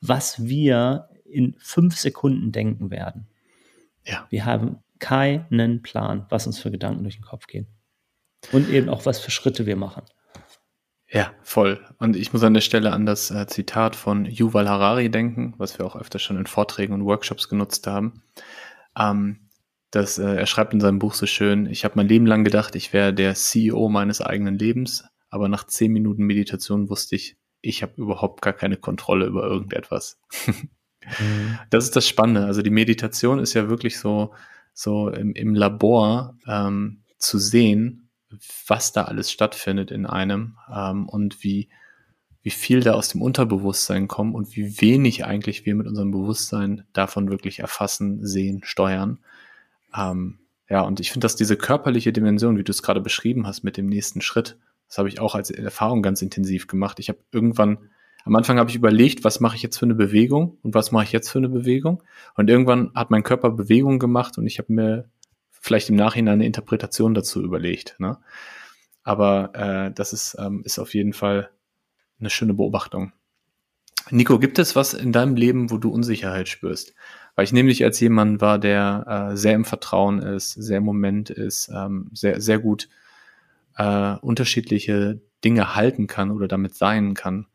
was 0.00 0.44
wir 0.44 1.08
in 1.24 1.54
fünf 1.58 1.98
Sekunden 1.98 2.52
denken 2.52 2.90
werden. 2.90 3.26
Ja. 4.04 4.26
Wir 4.30 4.46
haben 4.46 4.78
keinen 4.98 5.82
Plan, 5.82 6.26
was 6.30 6.46
uns 6.46 6.58
für 6.58 6.70
Gedanken 6.70 7.02
durch 7.02 7.16
den 7.16 7.24
Kopf 7.24 7.46
gehen. 7.46 7.66
Und 8.52 8.70
eben 8.70 8.88
auch, 8.88 9.04
was 9.06 9.18
für 9.18 9.30
Schritte 9.30 9.66
wir 9.66 9.76
machen. 9.76 10.04
Ja, 11.08 11.32
voll. 11.42 11.80
Und 11.98 12.16
ich 12.16 12.32
muss 12.32 12.42
an 12.42 12.54
der 12.54 12.60
Stelle 12.60 12.92
an 12.92 13.06
das 13.06 13.30
äh, 13.30 13.46
Zitat 13.46 13.96
von 13.96 14.24
Yuval 14.24 14.68
Harari 14.68 15.10
denken, 15.10 15.54
was 15.58 15.78
wir 15.78 15.86
auch 15.86 15.96
öfter 15.96 16.18
schon 16.18 16.38
in 16.38 16.46
Vorträgen 16.46 16.92
und 16.92 17.04
Workshops 17.04 17.48
genutzt 17.48 17.86
haben. 17.86 18.22
Ähm, 18.98 19.48
das, 19.90 20.18
äh, 20.18 20.36
er 20.36 20.46
schreibt 20.46 20.72
in 20.72 20.80
seinem 20.80 20.98
Buch 20.98 21.14
so 21.14 21.26
schön, 21.26 21.66
ich 21.66 21.84
habe 21.84 21.94
mein 21.96 22.08
Leben 22.08 22.26
lang 22.26 22.44
gedacht, 22.44 22.74
ich 22.74 22.92
wäre 22.92 23.14
der 23.14 23.34
CEO 23.34 23.88
meines 23.88 24.20
eigenen 24.20 24.58
Lebens, 24.58 25.04
aber 25.30 25.48
nach 25.48 25.64
zehn 25.64 25.92
Minuten 25.92 26.24
Meditation 26.24 26.88
wusste 26.88 27.16
ich, 27.16 27.36
ich 27.64 27.82
habe 27.82 27.94
überhaupt 27.96 28.42
gar 28.42 28.52
keine 28.52 28.76
Kontrolle 28.76 29.26
über 29.26 29.44
irgendetwas. 29.44 30.20
mhm. 30.46 31.58
Das 31.70 31.84
ist 31.84 31.96
das 31.96 32.08
Spannende. 32.08 32.46
Also 32.46 32.62
die 32.62 32.70
Meditation 32.70 33.38
ist 33.38 33.54
ja 33.54 33.68
wirklich 33.68 33.98
so, 33.98 34.32
so 34.72 35.10
im, 35.10 35.34
im 35.34 35.54
Labor 35.54 36.36
ähm, 36.46 37.02
zu 37.18 37.38
sehen, 37.38 38.08
was 38.66 38.92
da 38.92 39.04
alles 39.04 39.30
stattfindet 39.30 39.90
in 39.90 40.06
einem 40.06 40.56
ähm, 40.74 41.08
und 41.08 41.44
wie, 41.44 41.68
wie 42.42 42.50
viel 42.50 42.80
da 42.80 42.94
aus 42.94 43.08
dem 43.08 43.22
Unterbewusstsein 43.22 44.08
kommt 44.08 44.34
und 44.34 44.56
wie 44.56 44.80
wenig 44.80 45.24
eigentlich 45.24 45.66
wir 45.66 45.74
mit 45.74 45.86
unserem 45.86 46.10
Bewusstsein 46.10 46.84
davon 46.92 47.30
wirklich 47.30 47.60
erfassen, 47.60 48.26
sehen, 48.26 48.62
steuern. 48.64 49.18
Ähm, 49.94 50.40
ja, 50.68 50.80
und 50.80 51.00
ich 51.00 51.12
finde, 51.12 51.24
dass 51.26 51.36
diese 51.36 51.56
körperliche 51.56 52.12
Dimension, 52.12 52.56
wie 52.56 52.64
du 52.64 52.72
es 52.72 52.82
gerade 52.82 53.00
beschrieben 53.00 53.46
hast 53.46 53.62
mit 53.62 53.76
dem 53.76 53.86
nächsten 53.86 54.20
Schritt, 54.20 54.58
das 54.88 54.98
habe 54.98 55.08
ich 55.08 55.20
auch 55.20 55.34
als 55.34 55.50
Erfahrung 55.50 56.02
ganz 56.02 56.22
intensiv 56.22 56.66
gemacht. 56.66 56.98
Ich 57.00 57.08
habe 57.08 57.18
irgendwann, 57.32 57.90
am 58.24 58.36
Anfang 58.36 58.58
habe 58.58 58.70
ich 58.70 58.76
überlegt, 58.76 59.24
was 59.24 59.40
mache 59.40 59.56
ich 59.56 59.62
jetzt 59.62 59.78
für 59.78 59.86
eine 59.86 59.94
Bewegung 59.94 60.58
und 60.62 60.74
was 60.74 60.92
mache 60.92 61.04
ich 61.04 61.12
jetzt 61.12 61.28
für 61.30 61.38
eine 61.38 61.48
Bewegung. 61.48 62.02
Und 62.36 62.48
irgendwann 62.48 62.92
hat 62.94 63.10
mein 63.10 63.22
Körper 63.22 63.50
Bewegung 63.50 63.98
gemacht 63.98 64.38
und 64.38 64.46
ich 64.46 64.58
habe 64.58 64.72
mir 64.72 65.10
vielleicht 65.50 65.88
im 65.88 65.96
Nachhinein 65.96 66.34
eine 66.34 66.46
Interpretation 66.46 67.14
dazu 67.14 67.42
überlegt. 67.42 67.96
Ne? 67.98 68.18
Aber 69.02 69.50
äh, 69.54 69.92
das 69.92 70.12
ist, 70.12 70.36
ähm, 70.38 70.62
ist 70.64 70.78
auf 70.78 70.94
jeden 70.94 71.12
Fall 71.12 71.50
eine 72.20 72.30
schöne 72.30 72.54
Beobachtung. 72.54 73.12
Nico, 74.10 74.38
gibt 74.38 74.58
es 74.58 74.76
was 74.76 74.92
in 74.92 75.12
deinem 75.12 75.36
Leben, 75.36 75.70
wo 75.70 75.78
du 75.78 75.90
Unsicherheit 75.90 76.48
spürst? 76.48 76.94
Weil 77.34 77.44
ich 77.44 77.52
nämlich 77.52 77.82
als 77.84 77.98
jemand 78.00 78.40
war, 78.40 78.58
der 78.58 79.30
äh, 79.32 79.36
sehr 79.36 79.54
im 79.54 79.64
Vertrauen 79.64 80.20
ist, 80.20 80.52
sehr 80.52 80.78
im 80.78 80.84
Moment 80.84 81.30
ist, 81.30 81.70
ähm, 81.74 82.10
sehr, 82.12 82.40
sehr 82.40 82.58
gut 82.58 82.88
äh, 83.76 84.16
unterschiedliche 84.20 85.20
Dinge 85.44 85.74
halten 85.74 86.06
kann 86.06 86.30
oder 86.30 86.48
damit 86.48 86.74
sein 86.74 87.14
kann. 87.14 87.46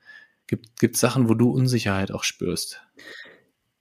Gibt 0.48 0.96
es 0.96 1.00
Sachen, 1.00 1.30
wo 1.30 1.36
du 1.36 1.52
Unsicherheit 1.52 2.12
auch 2.12 2.24
spürst? 2.24 2.82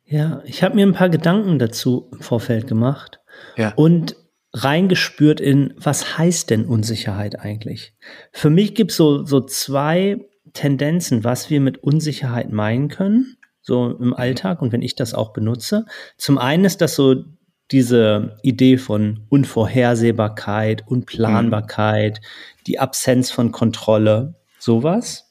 Ja, 0.04 0.42
ich 0.44 0.62
habe 0.62 0.74
mir 0.74 0.86
ein 0.86 0.94
paar 0.94 1.08
Gedanken 1.08 1.58
dazu 1.58 2.10
im 2.12 2.20
Vorfeld 2.20 2.66
gemacht 2.66 3.20
ja. 3.56 3.72
und 3.74 4.16
reingespürt 4.54 5.40
in, 5.40 5.74
was 5.76 6.18
heißt 6.18 6.50
denn 6.50 6.64
Unsicherheit 6.64 7.38
eigentlich? 7.38 7.94
Für 8.32 8.50
mich 8.50 8.74
gibt 8.74 8.90
es 8.90 8.96
so, 8.96 9.24
so 9.24 9.40
zwei 9.40 10.26
Tendenzen, 10.54 11.24
was 11.24 11.50
wir 11.50 11.60
mit 11.60 11.78
Unsicherheit 11.78 12.50
meinen 12.50 12.88
können. 12.88 13.36
so 13.60 13.90
im 13.98 14.14
Alltag 14.14 14.62
und 14.62 14.72
wenn 14.72 14.80
ich 14.80 14.94
das 14.94 15.12
auch 15.12 15.34
benutze. 15.34 15.84
Zum 16.16 16.38
einen 16.38 16.64
ist 16.64 16.80
das 16.80 16.94
so 16.94 17.24
diese 17.70 18.38
Idee 18.42 18.78
von 18.78 19.26
Unvorhersehbarkeit, 19.28 20.86
Unplanbarkeit, 20.86 22.20
mhm. 22.20 22.64
die 22.66 22.78
Absenz 22.78 23.30
von 23.30 23.52
Kontrolle, 23.52 24.34
sowas. 24.58 25.30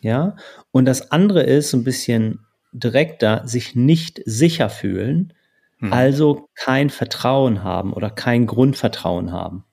Ja. 0.00 0.36
Und 0.70 0.84
das 0.84 1.10
andere 1.10 1.42
ist 1.42 1.70
so 1.70 1.76
ein 1.76 1.84
bisschen 1.84 2.40
direkter, 2.72 3.42
sich 3.46 3.74
nicht 3.74 4.22
sicher 4.24 4.70
fühlen, 4.70 5.32
mhm. 5.78 5.92
also 5.92 6.48
kein 6.54 6.90
Vertrauen 6.90 7.62
haben 7.62 7.92
oder 7.92 8.10
kein 8.10 8.46
Grundvertrauen 8.46 9.32
haben. 9.32 9.64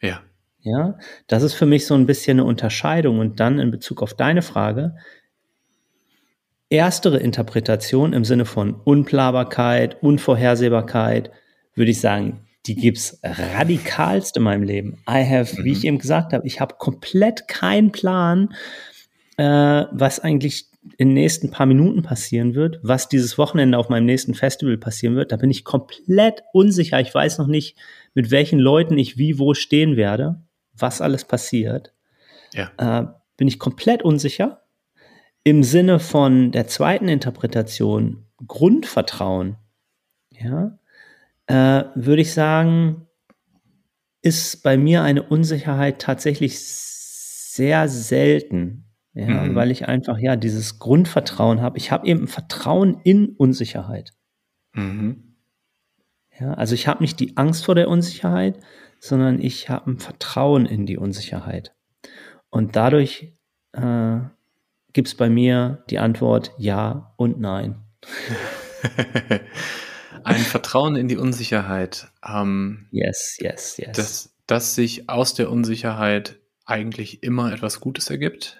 Ja. 0.00 0.20
Ja, 0.64 0.96
das 1.26 1.42
ist 1.42 1.54
für 1.54 1.66
mich 1.66 1.86
so 1.86 1.94
ein 1.94 2.06
bisschen 2.06 2.38
eine 2.38 2.44
Unterscheidung. 2.44 3.18
Und 3.18 3.40
dann 3.40 3.58
in 3.58 3.72
Bezug 3.72 4.00
auf 4.00 4.14
deine 4.14 4.42
Frage, 4.42 4.94
erstere 6.70 7.18
Interpretation 7.18 8.12
im 8.12 8.24
Sinne 8.24 8.44
von 8.44 8.74
Unplanbarkeit, 8.74 10.02
Unvorhersehbarkeit, 10.02 11.32
würde 11.74 11.90
ich 11.90 12.00
sagen, 12.00 12.46
die 12.66 12.76
gibt's 12.76 13.18
radikalst 13.22 14.36
in 14.36 14.44
meinem 14.44 14.62
Leben. 14.62 14.98
I 15.08 15.24
have, 15.24 15.60
mhm. 15.60 15.64
wie 15.64 15.72
ich 15.72 15.84
eben 15.84 15.98
gesagt 15.98 16.32
habe, 16.32 16.46
ich 16.46 16.60
habe 16.60 16.76
komplett 16.78 17.48
keinen 17.48 17.90
Plan, 17.90 18.54
äh, 19.36 19.44
was 19.90 20.20
eigentlich 20.20 20.66
in 20.98 21.08
den 21.08 21.14
nächsten 21.14 21.50
paar 21.50 21.66
Minuten 21.66 22.02
passieren 22.02 22.54
wird, 22.54 22.80
was 22.82 23.08
dieses 23.08 23.38
Wochenende 23.38 23.78
auf 23.78 23.88
meinem 23.88 24.06
nächsten 24.06 24.34
Festival 24.34 24.76
passieren 24.78 25.14
wird. 25.14 25.30
Da 25.30 25.36
bin 25.36 25.50
ich 25.50 25.64
komplett 25.64 26.42
unsicher. 26.52 27.00
Ich 27.00 27.14
weiß 27.14 27.38
noch 27.38 27.46
nicht, 27.46 27.76
mit 28.14 28.30
welchen 28.30 28.58
Leuten 28.58 28.98
ich 28.98 29.16
wie 29.16 29.38
wo 29.38 29.54
stehen 29.54 29.96
werde, 29.96 30.42
was 30.74 31.00
alles 31.00 31.24
passiert. 31.24 31.92
Ja. 32.52 32.70
Äh, 32.78 33.06
bin 33.36 33.48
ich 33.48 33.58
komplett 33.58 34.02
unsicher. 34.02 34.62
Im 35.44 35.62
Sinne 35.62 35.98
von 35.98 36.52
der 36.52 36.66
zweiten 36.68 37.08
Interpretation, 37.08 38.26
Grundvertrauen, 38.46 39.56
ja, 40.30 40.78
äh, 41.46 41.84
würde 41.94 42.22
ich 42.22 42.32
sagen, 42.32 43.06
ist 44.22 44.62
bei 44.62 44.76
mir 44.76 45.02
eine 45.02 45.22
Unsicherheit 45.22 46.00
tatsächlich 46.00 46.60
sehr 46.60 47.88
selten. 47.88 48.88
Ja, 49.14 49.44
mhm. 49.44 49.54
weil 49.54 49.70
ich 49.70 49.88
einfach 49.88 50.16
ja 50.18 50.36
dieses 50.36 50.78
Grundvertrauen 50.78 51.60
habe. 51.60 51.76
Ich 51.76 51.90
habe 51.92 52.06
eben 52.06 52.28
Vertrauen 52.28 52.98
in 53.04 53.36
Unsicherheit. 53.36 54.14
Mhm. 54.72 55.36
Ja, 56.40 56.54
also 56.54 56.74
ich 56.74 56.88
habe 56.88 57.02
nicht 57.02 57.20
die 57.20 57.36
Angst 57.36 57.66
vor 57.66 57.74
der 57.74 57.88
Unsicherheit, 57.88 58.58
sondern 59.00 59.38
ich 59.38 59.68
habe 59.68 59.90
ein 59.90 59.98
Vertrauen 59.98 60.64
in 60.64 60.86
die 60.86 60.96
Unsicherheit. 60.96 61.74
Und 62.48 62.74
dadurch 62.74 63.34
äh, 63.72 64.20
gibt 64.94 65.08
es 65.08 65.14
bei 65.14 65.28
mir 65.28 65.84
die 65.90 65.98
Antwort 65.98 66.52
ja 66.56 67.12
und 67.18 67.38
nein. 67.38 67.82
ein 70.24 70.40
Vertrauen 70.40 70.96
in 70.96 71.08
die 71.08 71.16
Unsicherheit. 71.16 72.08
Ähm, 72.26 72.86
yes, 72.90 73.36
yes, 73.40 73.76
yes. 73.78 73.96
Dass, 73.96 74.34
dass 74.46 74.74
sich 74.74 75.08
aus 75.08 75.34
der 75.34 75.50
Unsicherheit 75.50 76.38
eigentlich 76.64 77.22
immer 77.22 77.52
etwas 77.52 77.80
Gutes 77.80 78.10
ergibt? 78.10 78.58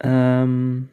Ähm, 0.00 0.88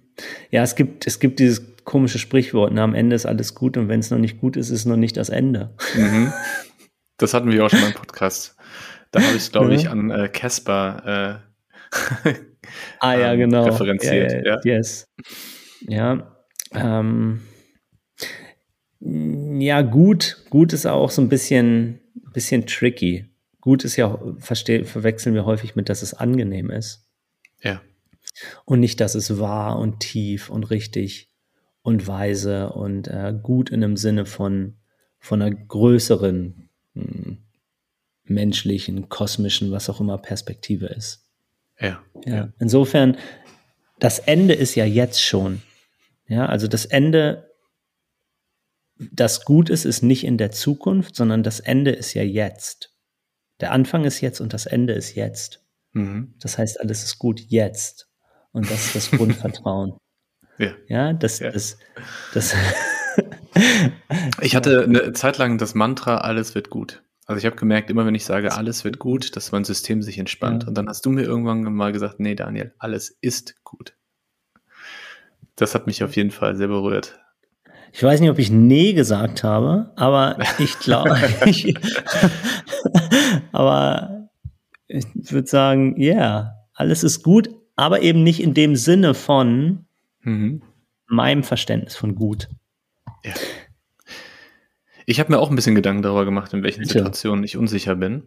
ja, 0.52 0.64
es 0.64 0.76
gibt, 0.76 1.08
es 1.08 1.20
gibt 1.20 1.40
dieses 1.40 1.76
komische 1.84 2.20
Sprichwort, 2.20 2.74
na, 2.74 2.84
am 2.84 2.94
Ende 2.94 3.16
ist 3.16 3.26
alles 3.26 3.56
gut 3.56 3.78
und 3.78 3.88
wenn 3.88 4.02
es 4.02 4.12
noch 4.12 4.18
nicht 4.18 4.40
gut 4.40 4.58
ist, 4.58 4.70
ist 4.70 4.80
es 4.80 4.86
noch 4.86 4.98
nicht 4.98 5.16
das 5.18 5.30
Ende. 5.30 5.74
Mhm. 5.96 6.34
Das 7.18 7.34
hatten 7.34 7.52
wir 7.52 7.66
auch 7.66 7.70
schon 7.70 7.80
mal 7.82 7.88
im 7.88 7.94
Podcast. 7.94 8.56
Da 9.12 9.22
habe 9.22 9.38
ich, 9.38 9.52
glaube 9.52 9.74
ich, 9.74 9.90
an 9.90 10.12
äh, 10.12 10.28
Casper 10.28 11.42
äh, 11.46 12.30
ah, 13.00 13.14
ja, 13.14 13.34
ähm, 13.34 13.40
genau. 13.40 13.64
referenziert. 13.64 14.46
Ja, 14.46 14.56
ja. 14.56 14.60
Yes. 14.64 15.08
Ja, 15.88 16.38
ähm, 16.74 17.42
ja, 19.00 19.82
gut. 19.82 20.44
Gut 20.50 20.74
ist 20.74 20.86
auch 20.86 21.12
so 21.12 21.22
ein 21.22 21.30
bisschen, 21.30 22.00
bisschen 22.34 22.66
tricky. 22.66 23.26
Gut 23.62 23.84
ist 23.84 23.96
ja, 23.96 24.18
verwechseln 24.40 25.36
wir 25.36 25.46
häufig 25.46 25.76
mit, 25.76 25.90
dass 25.90 26.02
es 26.02 26.14
angenehm 26.14 26.70
ist. 26.70 27.06
Ja. 27.62 27.82
Und 28.66 28.80
nicht, 28.80 29.00
dass 29.00 29.16
es 29.16 29.40
wahr 29.40 29.80
und 29.80 30.00
tief 30.00 30.50
und 30.50 30.70
richtig 30.70 31.30
und 31.82 32.08
weise 32.08 32.70
und 32.72 33.08
äh, 33.08 33.34
gut 33.42 33.70
in 33.70 33.82
dem 33.82 33.98
Sinne 33.98 34.26
von, 34.26 34.76
von 35.20 35.42
einer 35.42 35.56
größeren 35.56 36.70
mh, 36.94 37.04
hm, 37.04 37.38
menschlichen, 38.26 39.10
kosmischen, 39.10 39.72
was 39.72 39.90
auch 39.90 40.02
immer 40.02 40.18
Perspektive 40.18 40.88
ist. 40.88 41.26
Ja, 41.80 42.04
ja. 42.26 42.36
ja. 42.36 42.54
Insofern, 42.60 43.18
das 44.00 44.20
Ende 44.20 44.54
ist 44.54 44.76
ja 44.76 44.86
jetzt 44.86 45.22
schon. 45.22 45.62
Ja, 46.28 46.46
also 46.48 46.68
das 46.68 46.86
Ende, 46.86 47.47
das 49.00 49.46
gut 49.46 49.70
ist, 49.70 49.86
ist 49.86 50.02
nicht 50.02 50.24
in 50.24 50.38
der 50.38 50.52
Zukunft, 50.52 51.16
sondern 51.16 51.44
das 51.44 51.60
Ende 51.60 51.92
ist 51.92 52.14
ja 52.14 52.24
jetzt. 52.24 52.94
Der 53.60 53.72
Anfang 53.72 54.06
ist 54.06 54.22
jetzt 54.22 54.40
und 54.40 54.54
das 54.54 54.66
Ende 54.66 54.94
ist 54.94 55.16
jetzt. 55.16 55.64
Mhm. 55.94 56.36
Das 56.40 56.58
heißt, 56.58 56.80
alles 56.80 57.04
ist 57.04 57.18
gut 57.18 57.40
jetzt. 57.40 58.10
Und 58.52 58.70
das 58.70 58.88
ist 58.88 58.96
das 58.96 59.12
Grundvertrauen. 59.18 59.98
Ja. 60.58 60.72
Ja, 60.88 61.14
das, 61.14 61.40
ja. 61.40 61.52
das, 61.52 61.78
das. 62.34 62.56
ich 64.42 64.56
hatte 64.56 64.84
eine 64.84 65.14
Zeit 65.14 65.38
lang 65.38 65.58
das 65.58 65.76
Mantra, 65.76 66.18
alles 66.18 66.56
wird 66.56 66.70
gut. 66.70 67.04
Also 67.26 67.40
ich 67.40 67.46
habe 67.46 67.58
gemerkt, 67.58 67.90
immer 67.90 68.06
wenn 68.06 68.16
ich 68.16 68.26
sage, 68.26 68.54
alles 68.54 68.86
wird 68.86 69.00
gut, 69.00 69.36
dass 69.36 69.52
mein 69.52 69.66
System 69.66 70.02
sich 70.02 70.18
entspannt. 70.18 70.64
Ja. 70.64 70.70
Und 70.70 70.78
dann 70.78 70.88
hast 70.88 71.06
du 71.06 71.10
mir 71.10 71.24
irgendwann 71.24 71.62
mal 71.64 71.92
gesagt, 71.92 72.20
nee, 72.20 72.36
Daniel, 72.36 72.74
alles 72.80 73.18
ist 73.22 73.64
gut. 73.64 73.96
Das 75.56 75.76
hat 75.76 75.88
mich 75.88 76.04
auf 76.04 76.16
jeden 76.16 76.32
Fall 76.32 76.56
sehr 76.56 76.68
berührt. 76.68 77.20
Ich 77.94 78.04
weiß 78.04 78.20
nicht, 78.20 78.30
ob 78.30 78.40
ich 78.40 78.52
nee 78.52 78.94
gesagt 78.94 79.44
habe, 79.44 79.92
aber 79.96 80.38
ich 80.60 80.78
glaube, 80.80 81.16
aber 83.52 84.30
ich 84.88 85.06
würde 85.32 85.48
sagen, 85.48 86.00
ja, 86.00 86.14
yeah, 86.14 86.54
alles 86.74 87.04
ist 87.04 87.24
gut, 87.24 87.50
aber 87.76 88.02
eben 88.02 88.24
nicht 88.24 88.42
in 88.42 88.54
dem 88.54 88.76
Sinne 88.76 89.14
von 89.14 89.86
mhm. 90.22 90.62
meinem 91.08 91.44
Verständnis 91.44 91.96
von 91.96 92.16
gut. 92.16 92.50
Ja. 93.24 93.34
Ich 95.06 95.20
habe 95.20 95.32
mir 95.32 95.40
auch 95.40 95.50
ein 95.50 95.56
bisschen 95.56 95.76
Gedanken 95.76 96.02
darüber 96.02 96.26
gemacht, 96.26 96.54
in 96.54 96.64
welchen 96.64 96.82
Bitte. 96.82 96.94
Situationen 96.94 97.44
ich 97.44 97.58
unsicher 97.58 97.96
bin. 97.96 98.24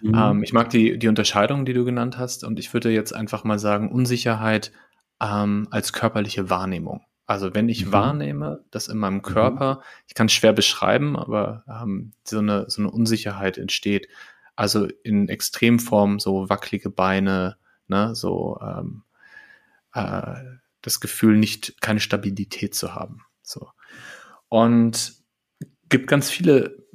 Mhm. 0.00 0.14
Ähm, 0.14 0.42
ich 0.42 0.52
mag 0.52 0.70
die, 0.70 0.98
die 0.98 1.08
Unterscheidung, 1.08 1.64
die 1.64 1.72
du 1.72 1.84
genannt 1.84 2.18
hast, 2.18 2.44
und 2.44 2.58
ich 2.58 2.72
würde 2.72 2.90
jetzt 2.90 3.14
einfach 3.14 3.44
mal 3.44 3.58
sagen, 3.58 3.90
Unsicherheit 3.90 4.72
ähm, 5.20 5.68
als 5.70 5.92
körperliche 5.92 6.50
Wahrnehmung. 6.50 7.02
Also 7.26 7.54
wenn 7.54 7.68
ich 7.68 7.86
mhm. 7.86 7.92
wahrnehme, 7.92 8.64
dass 8.70 8.88
in 8.88 8.98
meinem 8.98 9.16
mhm. 9.16 9.22
Körper, 9.22 9.82
ich 10.06 10.14
kann 10.14 10.26
es 10.26 10.32
schwer 10.32 10.52
beschreiben, 10.52 11.16
aber 11.16 11.64
ähm, 11.68 12.12
so, 12.24 12.38
eine, 12.38 12.70
so 12.70 12.82
eine 12.82 12.90
Unsicherheit 12.90 13.58
entsteht. 13.58 14.08
Also 14.54 14.88
in 15.02 15.28
Extremform 15.28 16.18
so 16.18 16.48
wackelige 16.48 16.88
Beine, 16.88 17.56
ne, 17.88 18.14
so 18.14 18.58
ähm, 18.62 19.02
äh, 19.92 20.36
das 20.82 21.00
Gefühl, 21.00 21.36
nicht 21.36 21.80
keine 21.80 22.00
Stabilität 22.00 22.74
zu 22.74 22.94
haben. 22.94 23.22
So. 23.42 23.70
Und 24.48 25.14
gibt 25.88 26.06
ganz 26.06 26.30
viele 26.30 26.86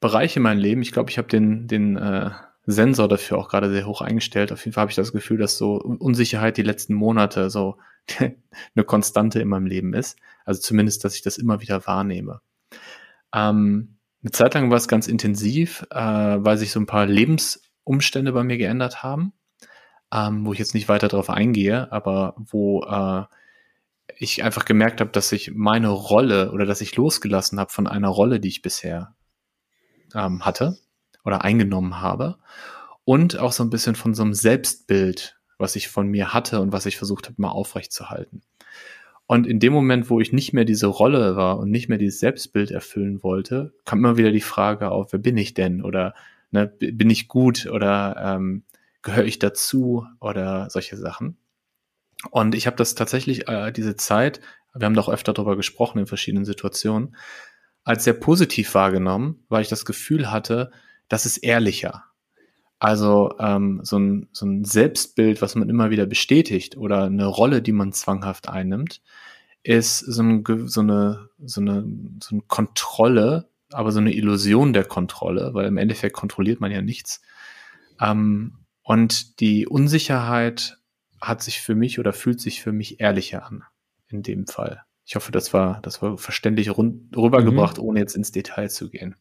Bereiche 0.00 0.38
in 0.38 0.42
meinem 0.42 0.58
Leben. 0.58 0.82
Ich 0.82 0.92
glaube, 0.92 1.10
ich 1.10 1.18
habe 1.18 1.28
den, 1.28 1.66
den 1.66 1.96
äh, 1.96 2.30
Sensor 2.70 3.08
dafür 3.08 3.38
auch 3.38 3.48
gerade 3.48 3.70
sehr 3.70 3.86
hoch 3.86 4.00
eingestellt. 4.00 4.52
Auf 4.52 4.64
jeden 4.64 4.74
Fall 4.74 4.82
habe 4.82 4.90
ich 4.90 4.96
das 4.96 5.12
Gefühl, 5.12 5.38
dass 5.38 5.56
so 5.56 5.76
Unsicherheit 5.76 6.56
die 6.56 6.62
letzten 6.62 6.94
Monate 6.94 7.50
so 7.50 7.78
eine 8.18 8.84
Konstante 8.84 9.40
in 9.40 9.48
meinem 9.48 9.66
Leben 9.66 9.94
ist. 9.94 10.18
Also 10.44 10.60
zumindest, 10.60 11.04
dass 11.04 11.14
ich 11.14 11.22
das 11.22 11.38
immer 11.38 11.60
wieder 11.60 11.86
wahrnehme. 11.86 12.40
Ähm, 13.34 13.96
eine 14.22 14.32
Zeit 14.32 14.54
lang 14.54 14.70
war 14.70 14.76
es 14.76 14.88
ganz 14.88 15.08
intensiv, 15.08 15.86
äh, 15.90 15.98
weil 15.98 16.56
sich 16.58 16.72
so 16.72 16.80
ein 16.80 16.86
paar 16.86 17.06
Lebensumstände 17.06 18.32
bei 18.32 18.42
mir 18.42 18.58
geändert 18.58 19.02
haben 19.02 19.32
ähm, 20.12 20.46
wo 20.46 20.52
ich 20.52 20.58
jetzt 20.58 20.74
nicht 20.74 20.88
weiter 20.88 21.08
darauf 21.08 21.30
eingehe, 21.30 21.90
aber 21.92 22.34
wo 22.36 22.82
äh, 22.84 23.24
ich 24.16 24.42
einfach 24.42 24.64
gemerkt 24.64 25.00
habe, 25.00 25.10
dass 25.10 25.32
ich 25.32 25.52
meine 25.54 25.88
Rolle 25.88 26.52
oder 26.52 26.66
dass 26.66 26.80
ich 26.80 26.96
losgelassen 26.96 27.60
habe 27.60 27.70
von 27.70 27.86
einer 27.86 28.08
Rolle, 28.08 28.40
die 28.40 28.48
ich 28.48 28.62
bisher 28.62 29.14
ähm, 30.14 30.44
hatte 30.44 30.78
oder 31.28 31.44
eingenommen 31.44 32.00
habe 32.00 32.38
und 33.04 33.38
auch 33.38 33.52
so 33.52 33.62
ein 33.62 33.70
bisschen 33.70 33.94
von 33.94 34.14
so 34.14 34.22
einem 34.22 34.34
Selbstbild, 34.34 35.38
was 35.58 35.76
ich 35.76 35.88
von 35.88 36.08
mir 36.08 36.32
hatte 36.32 36.60
und 36.60 36.72
was 36.72 36.86
ich 36.86 36.96
versucht 36.96 37.26
habe, 37.26 37.40
mal 37.40 37.50
aufrechtzuerhalten. 37.50 38.42
Und 39.26 39.46
in 39.46 39.60
dem 39.60 39.74
Moment, 39.74 40.08
wo 40.08 40.20
ich 40.20 40.32
nicht 40.32 40.54
mehr 40.54 40.64
diese 40.64 40.86
Rolle 40.86 41.36
war 41.36 41.58
und 41.58 41.70
nicht 41.70 41.90
mehr 41.90 41.98
dieses 41.98 42.18
Selbstbild 42.18 42.70
erfüllen 42.70 43.22
wollte, 43.22 43.74
kam 43.84 43.98
immer 43.98 44.16
wieder 44.16 44.32
die 44.32 44.40
Frage 44.40 44.90
auf, 44.90 45.12
wer 45.12 45.20
bin 45.20 45.36
ich 45.36 45.52
denn? 45.52 45.82
Oder 45.82 46.14
ne, 46.50 46.66
bin 46.66 47.10
ich 47.10 47.28
gut? 47.28 47.66
Oder 47.66 48.16
ähm, 48.18 48.64
gehöre 49.02 49.26
ich 49.26 49.38
dazu 49.38 50.06
oder 50.18 50.70
solche 50.70 50.96
Sachen. 50.96 51.36
Und 52.30 52.54
ich 52.54 52.66
habe 52.66 52.76
das 52.76 52.94
tatsächlich, 52.94 53.48
äh, 53.48 53.70
diese 53.70 53.96
Zeit, 53.96 54.40
wir 54.74 54.86
haben 54.86 54.94
doch 54.94 55.10
öfter 55.10 55.34
darüber 55.34 55.56
gesprochen 55.56 55.98
in 55.98 56.06
verschiedenen 56.06 56.46
Situationen, 56.46 57.14
als 57.84 58.04
sehr 58.04 58.14
positiv 58.14 58.74
wahrgenommen, 58.74 59.44
weil 59.48 59.62
ich 59.62 59.68
das 59.68 59.84
Gefühl 59.84 60.30
hatte, 60.30 60.70
das 61.08 61.26
ist 61.26 61.38
ehrlicher. 61.38 62.04
Also 62.78 63.34
ähm, 63.40 63.80
so, 63.82 63.98
ein, 63.98 64.28
so 64.32 64.46
ein 64.46 64.64
Selbstbild, 64.64 65.42
was 65.42 65.56
man 65.56 65.68
immer 65.68 65.90
wieder 65.90 66.06
bestätigt 66.06 66.76
oder 66.76 67.04
eine 67.04 67.26
Rolle, 67.26 67.60
die 67.60 67.72
man 67.72 67.92
zwanghaft 67.92 68.48
einnimmt, 68.48 69.02
ist 69.64 69.98
so, 69.98 70.22
ein, 70.22 70.44
so, 70.66 70.80
eine, 70.80 71.28
so, 71.44 71.60
eine, 71.60 71.84
so 72.22 72.36
eine 72.36 72.42
Kontrolle, 72.46 73.48
aber 73.72 73.90
so 73.90 73.98
eine 73.98 74.14
Illusion 74.14 74.72
der 74.72 74.84
Kontrolle, 74.84 75.54
weil 75.54 75.66
im 75.66 75.76
Endeffekt 75.76 76.14
kontrolliert 76.14 76.60
man 76.60 76.70
ja 76.70 76.80
nichts. 76.80 77.20
Ähm, 78.00 78.58
und 78.82 79.40
die 79.40 79.66
Unsicherheit 79.66 80.78
hat 81.20 81.42
sich 81.42 81.60
für 81.60 81.74
mich 81.74 81.98
oder 81.98 82.12
fühlt 82.12 82.40
sich 82.40 82.62
für 82.62 82.72
mich 82.72 83.00
ehrlicher 83.00 83.44
an 83.44 83.64
in 84.08 84.22
dem 84.22 84.46
Fall. 84.46 84.84
Ich 85.04 85.16
hoffe, 85.16 85.32
das 85.32 85.52
war, 85.52 85.80
das 85.82 86.00
war 86.00 86.16
verständlich 86.16 86.70
rund, 86.76 87.16
rübergebracht, 87.16 87.78
mhm. 87.78 87.84
ohne 87.84 88.00
jetzt 88.00 88.14
ins 88.14 88.30
Detail 88.30 88.68
zu 88.68 88.88
gehen. 88.88 89.16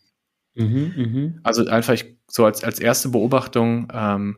Mhm, 0.57 0.93
mh. 0.95 1.39
Also 1.43 1.65
einfach 1.67 1.93
ich, 1.93 2.17
so 2.27 2.45
als, 2.45 2.63
als 2.63 2.79
erste 2.79 3.09
Beobachtung, 3.09 3.91
ähm, 3.93 4.37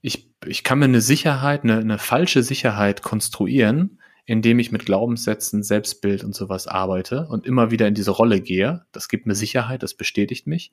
ich, 0.00 0.30
ich 0.46 0.64
kann 0.64 0.78
mir 0.78 0.84
eine 0.86 1.00
Sicherheit, 1.00 1.64
eine, 1.64 1.78
eine 1.78 1.98
falsche 1.98 2.42
Sicherheit 2.42 3.02
konstruieren, 3.02 3.98
indem 4.26 4.58
ich 4.58 4.72
mit 4.72 4.86
Glaubenssätzen, 4.86 5.62
Selbstbild 5.62 6.24
und 6.24 6.34
sowas 6.34 6.66
arbeite 6.66 7.26
und 7.26 7.46
immer 7.46 7.70
wieder 7.70 7.88
in 7.88 7.94
diese 7.94 8.10
Rolle 8.10 8.40
gehe. 8.40 8.84
Das 8.92 9.08
gibt 9.08 9.26
mir 9.26 9.34
Sicherheit, 9.34 9.82
das 9.82 9.94
bestätigt 9.94 10.46
mich. 10.46 10.72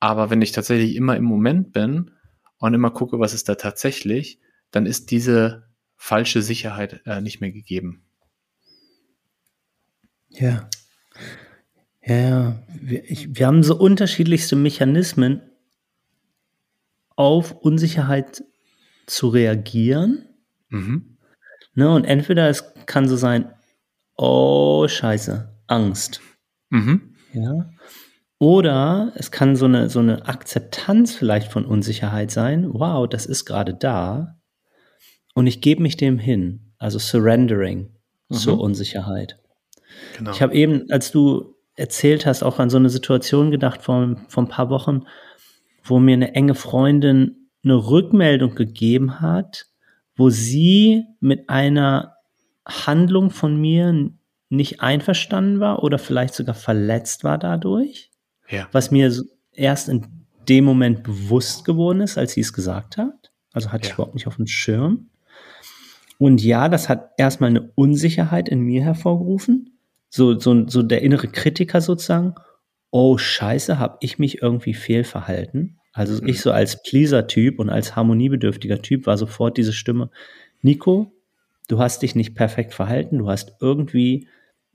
Aber 0.00 0.30
wenn 0.30 0.42
ich 0.42 0.52
tatsächlich 0.52 0.96
immer 0.96 1.16
im 1.16 1.24
Moment 1.24 1.72
bin 1.72 2.10
und 2.58 2.74
immer 2.74 2.90
gucke, 2.90 3.20
was 3.20 3.34
ist 3.34 3.48
da 3.48 3.54
tatsächlich, 3.54 4.40
dann 4.70 4.86
ist 4.86 5.10
diese 5.10 5.68
falsche 5.96 6.42
Sicherheit 6.42 7.02
äh, 7.06 7.20
nicht 7.20 7.40
mehr 7.40 7.52
gegeben. 7.52 8.02
Ja. 10.30 10.68
Ja, 12.06 12.62
wir, 12.68 13.10
ich, 13.10 13.36
wir 13.36 13.46
haben 13.46 13.62
so 13.62 13.76
unterschiedlichste 13.76 14.56
Mechanismen 14.56 15.40
auf 17.16 17.52
Unsicherheit 17.52 18.44
zu 19.06 19.28
reagieren. 19.28 20.26
Mhm. 20.68 21.16
Ne, 21.74 21.90
und 21.92 22.04
entweder 22.04 22.48
es 22.48 22.72
kann 22.86 23.08
so 23.08 23.16
sein, 23.16 23.52
oh 24.16 24.86
Scheiße, 24.86 25.52
Angst. 25.66 26.20
Mhm. 26.70 27.14
Ja. 27.32 27.70
Oder 28.38 29.12
es 29.16 29.30
kann 29.30 29.56
so 29.56 29.64
eine, 29.64 29.88
so 29.88 30.00
eine 30.00 30.26
Akzeptanz 30.26 31.14
vielleicht 31.14 31.50
von 31.50 31.64
Unsicherheit 31.64 32.30
sein. 32.30 32.72
Wow, 32.72 33.08
das 33.08 33.26
ist 33.26 33.44
gerade 33.44 33.74
da. 33.74 34.38
Und 35.34 35.46
ich 35.46 35.60
gebe 35.60 35.82
mich 35.82 35.96
dem 35.96 36.18
hin. 36.18 36.72
Also 36.78 36.98
surrendering 36.98 37.90
mhm. 38.28 38.34
zur 38.34 38.60
Unsicherheit. 38.60 39.38
Genau. 40.18 40.32
Ich 40.32 40.42
habe 40.42 40.54
eben, 40.54 40.90
als 40.90 41.10
du 41.10 41.53
erzählt 41.76 42.26
hast, 42.26 42.42
auch 42.42 42.58
an 42.58 42.70
so 42.70 42.76
eine 42.76 42.90
Situation 42.90 43.50
gedacht 43.50 43.82
vor, 43.82 44.16
vor 44.28 44.44
ein 44.44 44.48
paar 44.48 44.70
Wochen, 44.70 45.04
wo 45.82 45.98
mir 45.98 46.14
eine 46.14 46.34
enge 46.34 46.54
Freundin 46.54 47.48
eine 47.64 47.74
Rückmeldung 47.74 48.54
gegeben 48.54 49.20
hat, 49.20 49.66
wo 50.16 50.30
sie 50.30 51.04
mit 51.20 51.48
einer 51.48 52.16
Handlung 52.66 53.30
von 53.30 53.60
mir 53.60 54.10
nicht 54.48 54.80
einverstanden 54.80 55.60
war 55.60 55.82
oder 55.82 55.98
vielleicht 55.98 56.34
sogar 56.34 56.54
verletzt 56.54 57.24
war 57.24 57.38
dadurch. 57.38 58.10
Ja. 58.48 58.68
Was 58.72 58.90
mir 58.90 59.12
erst 59.52 59.88
in 59.88 60.06
dem 60.48 60.64
Moment 60.64 61.02
bewusst 61.02 61.64
geworden 61.64 62.00
ist, 62.00 62.18
als 62.18 62.32
sie 62.32 62.40
es 62.40 62.52
gesagt 62.52 62.96
hat. 62.96 63.32
Also 63.52 63.72
hatte 63.72 63.86
ja. 63.86 63.90
ich 63.90 63.94
überhaupt 63.94 64.14
nicht 64.14 64.26
auf 64.26 64.36
dem 64.36 64.46
Schirm. 64.46 65.08
Und 66.18 66.42
ja, 66.42 66.68
das 66.68 66.88
hat 66.88 67.10
erstmal 67.16 67.50
eine 67.50 67.72
Unsicherheit 67.74 68.48
in 68.48 68.60
mir 68.60 68.82
hervorgerufen 68.82 69.73
so, 70.14 70.38
so, 70.38 70.68
so 70.68 70.84
der 70.84 71.02
innere 71.02 71.26
Kritiker 71.26 71.80
sozusagen, 71.80 72.36
oh 72.92 73.18
scheiße, 73.18 73.80
habe 73.80 73.96
ich 74.00 74.20
mich 74.20 74.42
irgendwie 74.42 74.72
fehlverhalten. 74.72 75.80
Also 75.92 76.22
mhm. 76.22 76.28
ich 76.28 76.40
so 76.40 76.52
als 76.52 76.84
Pleaser-Typ 76.84 77.58
und 77.58 77.68
als 77.68 77.96
harmoniebedürftiger 77.96 78.80
Typ 78.80 79.06
war 79.06 79.18
sofort 79.18 79.56
diese 79.56 79.72
Stimme, 79.72 80.10
Nico, 80.62 81.12
du 81.66 81.80
hast 81.80 82.02
dich 82.02 82.14
nicht 82.14 82.36
perfekt 82.36 82.74
verhalten, 82.74 83.18
du 83.18 83.28
hast 83.28 83.56
irgendwie 83.60 84.28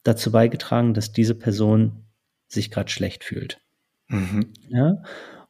dazu 0.03 0.29
beigetragen, 0.29 0.93
dass 0.93 1.13
diese 1.13 1.35
Person 1.35 2.03
sich 2.49 2.69
gerade 2.69 2.89
schlecht 2.89 3.23
fühlt. 3.23 3.61
Mhm. 4.09 4.51
Ja? 4.67 5.01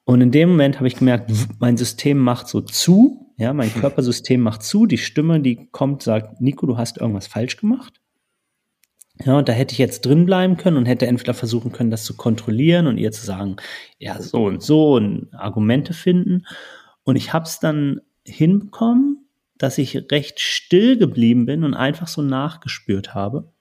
Und 0.04 0.22
in 0.22 0.30
dem 0.30 0.50
Moment 0.50 0.76
habe 0.76 0.88
ich 0.88 0.98
gemerkt, 0.98 1.32
mein 1.58 1.78
System 1.78 2.20
macht 2.20 2.48
so 2.48 2.62
zu, 2.62 3.34
ja, 3.38 3.54
mein 3.54 3.74
Körpersystem 3.82 4.40
macht 4.40 4.62
zu, 4.62 4.86
die 4.86 5.00
Stimme, 5.00 5.40
die 5.40 5.68
kommt, 5.72 6.04
sagt, 6.04 6.42
Nico, 6.42 6.68
du 6.68 6.78
hast 6.78 7.00
irgendwas 7.00 7.26
falsch 7.26 7.58
gemacht. 7.58 7.99
Ja, 9.26 9.38
und 9.38 9.50
da 9.50 9.54
hätte 9.54 9.74
ich 9.74 9.80
jetzt 9.80 10.06
drin 10.06 10.26
bleiben 10.26 10.56
können 10.56 10.78
und 10.78 10.86
hätte 10.86 11.08
entweder 11.08 11.34
versuchen 11.34 11.74
können, 11.74 11.92
das 11.92 12.06
zu 12.06 12.16
kontrollieren 12.16 12.88
und 12.88 12.98
ihr 12.98 13.12
zu 13.12 13.26
sagen, 13.26 13.58
ja, 13.98 14.22
so 14.22 14.46
und 14.46 14.64
so 14.64 14.94
und 14.96 15.28
Argumente 15.34 15.94
finden. 15.94 16.46
Und 17.04 17.18
ich 17.18 17.34
habe 17.34 17.46
es 17.46 17.60
dann 17.60 18.00
hinbekommen, 18.26 19.26
dass 19.58 19.78
ich 19.78 20.10
recht 20.12 20.40
still 20.40 20.98
geblieben 20.98 21.46
bin 21.46 21.66
und 21.66 21.74
einfach 21.74 22.08
so 22.08 22.22
nachgespürt 22.22 23.14
habe. 23.14 23.52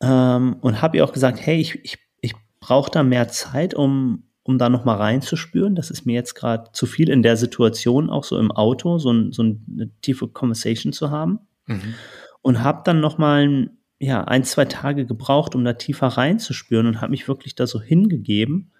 Ähm, 0.00 0.56
und 0.60 0.82
habe 0.82 0.96
ihr 0.96 1.04
auch 1.04 1.12
gesagt, 1.12 1.38
hey, 1.40 1.60
ich, 1.60 1.84
ich, 1.84 1.98
ich 2.20 2.34
brauche 2.58 2.90
da 2.90 3.04
mehr 3.04 3.28
Zeit, 3.28 3.74
um, 3.74 4.24
um 4.42 4.58
da 4.58 4.68
nochmal 4.68 4.96
reinzuspüren. 4.96 5.76
Das 5.76 5.90
ist 5.92 6.04
mir 6.04 6.14
jetzt 6.14 6.34
gerade 6.34 6.72
zu 6.72 6.86
viel 6.86 7.10
in 7.10 7.22
der 7.22 7.36
Situation, 7.36 8.10
auch 8.10 8.24
so 8.24 8.38
im 8.38 8.50
Auto, 8.50 8.98
so, 8.98 9.12
ein, 9.12 9.32
so 9.32 9.42
eine 9.42 9.90
tiefe 10.02 10.26
Conversation 10.26 10.92
zu 10.92 11.12
haben. 11.12 11.38
Mhm. 11.66 11.94
Und 12.42 12.62
habe 12.64 12.82
dann 12.84 13.00
nochmal 13.00 13.70
ja, 13.98 14.24
ein, 14.24 14.44
zwei 14.44 14.66
Tage 14.66 15.06
gebraucht, 15.06 15.54
um 15.54 15.64
da 15.64 15.72
tiefer 15.72 16.08
reinzuspüren 16.08 16.86
und 16.86 17.00
habe 17.00 17.10
mich 17.10 17.28
wirklich 17.28 17.54
da 17.54 17.66
so 17.66 17.80
hingegeben, 17.80 18.72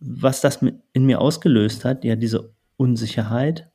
was 0.00 0.40
das 0.40 0.60
in 0.92 1.04
mir 1.04 1.20
ausgelöst 1.20 1.84
hat, 1.84 2.04
ja, 2.04 2.16
diese 2.16 2.54
Unsicherheit. 2.76 3.70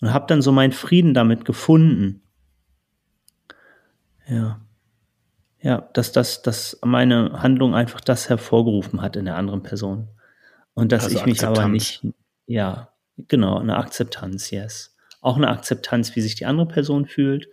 Und 0.00 0.12
habe 0.12 0.26
dann 0.28 0.42
so 0.42 0.52
meinen 0.52 0.72
Frieden 0.72 1.14
damit 1.14 1.44
gefunden. 1.44 2.22
Ja. 4.28 4.60
Ja, 5.60 5.88
dass 5.94 6.12
das, 6.12 6.42
dass 6.42 6.78
meine 6.84 7.42
Handlung 7.42 7.74
einfach 7.74 8.00
das 8.00 8.28
hervorgerufen 8.28 9.00
hat 9.00 9.16
in 9.16 9.24
der 9.24 9.36
anderen 9.36 9.62
Person. 9.62 10.08
Und 10.74 10.92
dass 10.92 11.04
also 11.04 11.16
ich 11.16 11.24
mich 11.24 11.36
Akzeptanz. 11.36 11.58
aber 11.58 11.68
nicht, 11.68 12.06
ja, 12.46 12.92
genau, 13.16 13.58
eine 13.58 13.76
Akzeptanz, 13.76 14.50
yes. 14.50 14.94
Auch 15.22 15.36
eine 15.36 15.48
Akzeptanz, 15.48 16.14
wie 16.16 16.20
sich 16.20 16.34
die 16.34 16.44
andere 16.44 16.68
Person 16.68 17.06
fühlt 17.06 17.48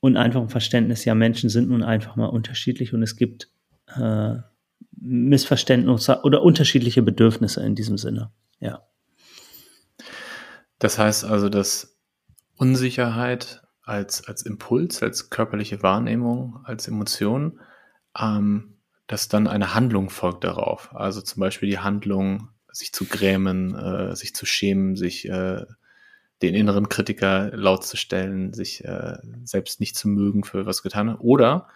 und 0.00 0.16
einfach 0.16 0.40
ein 0.40 0.48
Verständnis, 0.48 1.04
ja, 1.04 1.14
Menschen 1.14 1.50
sind 1.50 1.68
nun 1.68 1.82
einfach 1.82 2.16
mal 2.16 2.26
unterschiedlich 2.26 2.94
und 2.94 3.02
es 3.02 3.16
gibt 3.16 3.50
äh, 3.96 4.36
Missverständnisse 4.92 6.20
oder 6.22 6.42
unterschiedliche 6.42 7.02
Bedürfnisse 7.02 7.62
in 7.64 7.74
diesem 7.74 7.98
Sinne. 7.98 8.32
Ja. 8.60 8.82
Das 10.78 10.98
heißt 10.98 11.24
also, 11.24 11.48
dass 11.48 11.98
Unsicherheit 12.56 13.62
als, 13.82 14.26
als 14.26 14.42
Impuls, 14.42 15.02
als 15.02 15.30
körperliche 15.30 15.82
Wahrnehmung, 15.82 16.60
als 16.64 16.88
Emotion, 16.88 17.60
ähm, 18.18 18.76
dass 19.06 19.28
dann 19.28 19.48
eine 19.48 19.74
Handlung 19.74 20.10
folgt 20.10 20.44
darauf. 20.44 20.94
Also 20.94 21.20
zum 21.20 21.40
Beispiel 21.40 21.68
die 21.68 21.78
Handlung, 21.78 22.48
sich 22.70 22.92
zu 22.92 23.04
grämen, 23.04 23.74
äh, 23.74 24.14
sich 24.14 24.34
zu 24.34 24.46
schämen, 24.46 24.96
sich 24.96 25.28
äh, 25.28 25.64
den 26.42 26.54
inneren 26.54 26.88
Kritiker 26.88 27.50
laut 27.54 27.84
zu 27.84 27.96
stellen, 27.96 28.52
sich 28.52 28.84
äh, 28.84 29.18
selbst 29.44 29.80
nicht 29.80 29.96
zu 29.96 30.08
mögen 30.08 30.44
für 30.44 30.66
was 30.66 30.82
getan 30.82 31.10
hat. 31.10 31.20
Oder 31.20 31.68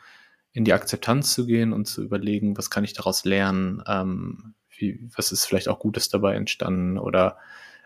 in 0.52 0.64
die 0.64 0.72
Akzeptanz 0.72 1.34
zu 1.34 1.46
gehen 1.46 1.72
und 1.72 1.86
zu 1.86 2.02
überlegen, 2.02 2.56
was 2.56 2.70
kann 2.70 2.84
ich 2.84 2.94
daraus 2.94 3.24
lernen, 3.24 3.82
ähm, 3.86 4.54
wie, 4.76 5.08
was 5.14 5.32
ist 5.32 5.44
vielleicht 5.44 5.68
auch 5.68 5.80
Gutes 5.80 6.08
dabei 6.08 6.34
entstanden 6.34 6.98
oder 6.98 7.36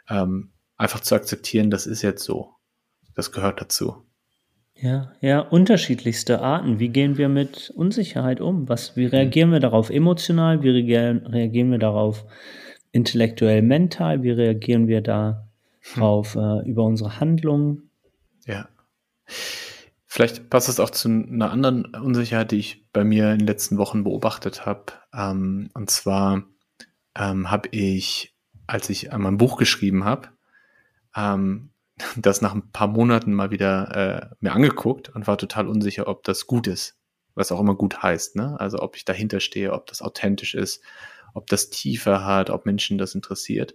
ähm, 0.09 0.51
einfach 0.77 1.01
zu 1.01 1.14
akzeptieren, 1.14 1.71
das 1.71 1.87
ist 1.87 2.03
jetzt 2.03 2.25
so. 2.25 2.55
Das 3.14 3.33
gehört 3.33 3.61
dazu. 3.61 4.05
Ja, 4.75 5.12
ja, 5.21 5.41
unterschiedlichste 5.41 6.41
Arten. 6.41 6.79
Wie 6.79 6.91
gehen 6.91 7.19
wir 7.19 7.29
mit 7.29 7.71
Unsicherheit 7.71 8.41
um? 8.41 8.69
Was, 8.69 8.97
wie 8.97 9.07
reagieren 9.07 9.51
wir 9.51 9.59
darauf 9.59 9.91
emotional? 9.91 10.62
Wie 10.62 10.71
reagieren, 10.71 11.27
reagieren 11.27 11.73
wir 11.73 11.79
darauf 11.79 12.25
intellektuell, 12.93 13.62
mental? 13.62 14.23
Wie 14.23 14.31
reagieren 14.31 14.87
wir 14.87 15.01
da 15.01 15.48
drauf, 15.95 16.35
hm. 16.35 16.41
äh, 16.41 16.69
über 16.69 16.85
unsere 16.85 17.21
Handlungen. 17.21 17.91
Ja. 18.47 18.69
Vielleicht 20.07 20.49
passt 20.49 20.69
es 20.69 20.81
auch 20.81 20.91
zu 20.91 21.09
einer 21.09 21.51
anderen 21.51 21.85
Unsicherheit, 21.95 22.51
die 22.51 22.57
ich 22.57 22.91
bei 22.93 23.05
mir 23.05 23.33
in 23.33 23.41
den 23.41 23.47
letzten 23.47 23.77
Wochen 23.79 24.05
beobachtet 24.05 24.64
habe. 24.64 24.93
Ähm, 25.12 25.71
und 25.75 25.91
zwar 25.91 26.45
ähm, 27.14 27.51
habe 27.51 27.69
ich, 27.73 28.35
als 28.67 28.88
ich 28.91 29.11
mein 29.12 29.37
Buch 29.37 29.59
geschrieben 29.59 30.05
habe, 30.05 30.31
ähm, 31.14 31.71
das 32.17 32.41
nach 32.41 32.55
ein 32.55 32.71
paar 32.73 32.88
Monaten 32.88 33.35
mal 33.35 33.51
wieder 33.51 34.31
äh, 34.31 34.35
mir 34.41 34.53
angeguckt 34.53 35.11
und 35.11 35.27
war 35.27 35.37
total 35.37 35.69
unsicher, 35.69 36.09
ob 36.09 36.25
das 36.25 36.47
gut 36.47 36.67
ist, 36.67 36.97
was 37.35 37.53
auch 37.53 37.61
immer 37.61 37.75
gut 37.75 38.03
heißt. 38.03 38.37
Ne? 38.37 38.59
Also 38.59 38.79
ob 38.81 38.97
ich 38.97 39.05
dahinter 39.05 39.41
stehe, 39.41 39.73
ob 39.73 39.87
das 39.87 40.01
authentisch 40.01 40.55
ist, 40.55 40.83
ob 41.35 41.49
das 41.49 41.71
Tiefe 41.71 42.25
hat, 42.25 42.51
ob 42.51 42.67
Menschen 42.67 42.99
das 42.99 43.14
interessiert. 43.14 43.75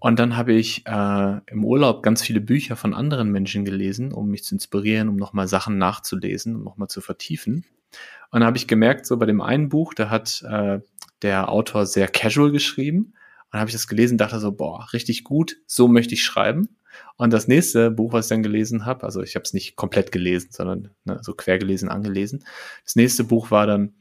Und 0.00 0.18
dann 0.18 0.36
habe 0.36 0.54
ich 0.54 0.86
äh, 0.86 1.40
im 1.46 1.64
Urlaub 1.64 2.02
ganz 2.02 2.22
viele 2.22 2.40
Bücher 2.40 2.74
von 2.74 2.94
anderen 2.94 3.30
Menschen 3.30 3.64
gelesen, 3.64 4.12
um 4.12 4.28
mich 4.28 4.44
zu 4.44 4.54
inspirieren, 4.54 5.08
um 5.08 5.16
nochmal 5.16 5.46
Sachen 5.46 5.78
nachzulesen, 5.78 6.56
um 6.56 6.64
nochmal 6.64 6.88
zu 6.88 7.00
vertiefen. 7.00 7.64
Und 8.30 8.40
dann 8.40 8.44
habe 8.44 8.56
ich 8.56 8.66
gemerkt, 8.66 9.06
so 9.06 9.16
bei 9.16 9.26
dem 9.26 9.40
einen 9.40 9.68
Buch, 9.68 9.94
da 9.94 10.10
hat 10.10 10.42
äh, 10.48 10.80
der 11.22 11.50
Autor 11.50 11.86
sehr 11.86 12.08
casual 12.08 12.50
geschrieben 12.50 13.14
dann 13.50 13.60
habe 13.60 13.68
ich 13.68 13.74
das 13.74 13.88
gelesen, 13.88 14.18
dachte 14.18 14.38
so, 14.38 14.52
boah, 14.52 14.86
richtig 14.92 15.24
gut, 15.24 15.56
so 15.66 15.88
möchte 15.88 16.14
ich 16.14 16.24
schreiben. 16.24 16.68
Und 17.16 17.32
das 17.32 17.48
nächste 17.48 17.90
Buch, 17.90 18.12
was 18.12 18.26
ich 18.26 18.30
dann 18.30 18.42
gelesen 18.42 18.86
habe, 18.86 19.04
also 19.04 19.22
ich 19.22 19.34
habe 19.34 19.42
es 19.42 19.52
nicht 19.52 19.76
komplett 19.76 20.12
gelesen, 20.12 20.50
sondern 20.52 20.90
ne, 21.04 21.18
so 21.22 21.34
quer 21.34 21.58
gelesen, 21.58 21.88
angelesen. 21.88 22.44
Das 22.84 22.96
nächste 22.96 23.24
Buch 23.24 23.50
war 23.50 23.66
dann 23.66 23.94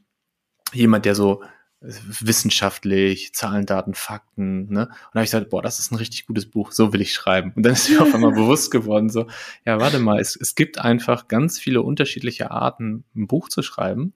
jemand, 0.74 1.06
der 1.06 1.16
so 1.16 1.44
wissenschaftlich, 1.82 3.34
Zahlen, 3.34 3.66
Daten, 3.66 3.94
Fakten, 3.94 4.70
ne? 4.70 4.88
Und 4.88 4.90
da 4.90 5.16
habe 5.16 5.24
ich 5.24 5.32
gesagt, 5.32 5.50
boah, 5.50 5.62
das 5.62 5.80
ist 5.80 5.92
ein 5.92 5.96
richtig 5.96 6.26
gutes 6.26 6.46
Buch, 6.46 6.72
so 6.72 6.92
will 6.92 7.02
ich 7.02 7.14
schreiben. 7.14 7.54
Und 7.56 7.64
dann 7.64 7.74
ist 7.74 7.90
mir 7.90 8.02
auf 8.02 8.14
einmal 8.14 8.32
bewusst 8.34 8.70
geworden, 8.72 9.10
so, 9.10 9.28
ja, 9.66 9.80
warte 9.80 10.00
mal, 10.00 10.20
es, 10.20 10.36
es 10.36 10.56
gibt 10.56 10.78
einfach 10.78 11.28
ganz 11.30 11.58
viele 11.58 11.82
unterschiedliche 11.82 12.52
Arten, 12.52 13.06
ein 13.16 13.28
Buch 13.28 13.48
zu 13.48 13.62
schreiben. 13.62 14.14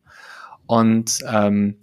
Und 0.66 1.20
ähm, 1.26 1.78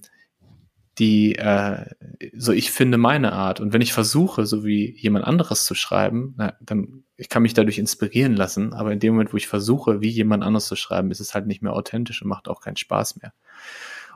die, 0.98 1.36
äh, 1.36 1.86
so 2.34 2.52
ich 2.52 2.70
finde 2.70 2.98
meine 2.98 3.32
Art. 3.32 3.60
Und 3.60 3.72
wenn 3.72 3.80
ich 3.80 3.94
versuche, 3.94 4.44
so 4.44 4.64
wie 4.64 4.94
jemand 4.98 5.24
anderes 5.24 5.64
zu 5.64 5.74
schreiben, 5.74 6.34
na, 6.36 6.54
dann 6.60 7.04
ich 7.16 7.28
kann 7.28 7.42
mich 7.42 7.54
dadurch 7.54 7.78
inspirieren 7.78 8.34
lassen, 8.34 8.72
aber 8.72 8.92
in 8.92 8.98
dem 8.98 9.14
Moment, 9.14 9.32
wo 9.32 9.36
ich 9.36 9.46
versuche, 9.46 10.00
wie 10.00 10.08
jemand 10.08 10.42
anderes 10.42 10.66
zu 10.66 10.76
schreiben, 10.76 11.10
ist 11.10 11.20
es 11.20 11.34
halt 11.34 11.46
nicht 11.46 11.62
mehr 11.62 11.72
authentisch 11.72 12.22
und 12.22 12.28
macht 12.28 12.48
auch 12.48 12.60
keinen 12.60 12.76
Spaß 12.76 13.16
mehr. 13.16 13.32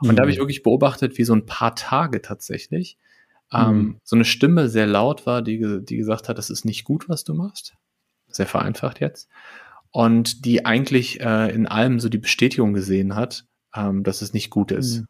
Und 0.01 0.11
mhm. 0.11 0.15
da 0.15 0.21
habe 0.21 0.31
ich 0.31 0.39
wirklich 0.39 0.63
beobachtet, 0.63 1.17
wie 1.17 1.23
so 1.23 1.33
ein 1.33 1.45
paar 1.45 1.75
Tage 1.75 2.21
tatsächlich 2.21 2.97
ähm, 3.51 3.77
mhm. 3.77 3.99
so 4.03 4.15
eine 4.15 4.25
Stimme 4.25 4.69
sehr 4.69 4.87
laut 4.87 5.25
war, 5.25 5.41
die, 5.41 5.83
die 5.83 5.97
gesagt 5.97 6.29
hat, 6.29 6.37
das 6.37 6.49
ist 6.49 6.65
nicht 6.65 6.83
gut, 6.83 7.09
was 7.09 7.23
du 7.23 7.33
machst. 7.33 7.75
Sehr 8.27 8.47
vereinfacht 8.47 8.99
jetzt. 8.99 9.29
Und 9.91 10.45
die 10.45 10.65
eigentlich 10.65 11.21
äh, 11.21 11.53
in 11.53 11.67
allem 11.67 11.99
so 11.99 12.09
die 12.09 12.17
Bestätigung 12.17 12.73
gesehen 12.73 13.15
hat, 13.15 13.45
ähm, 13.73 14.03
dass 14.03 14.21
es 14.21 14.33
nicht 14.33 14.49
gut 14.49 14.71
ist. 14.71 14.99
Mhm. 14.99 15.07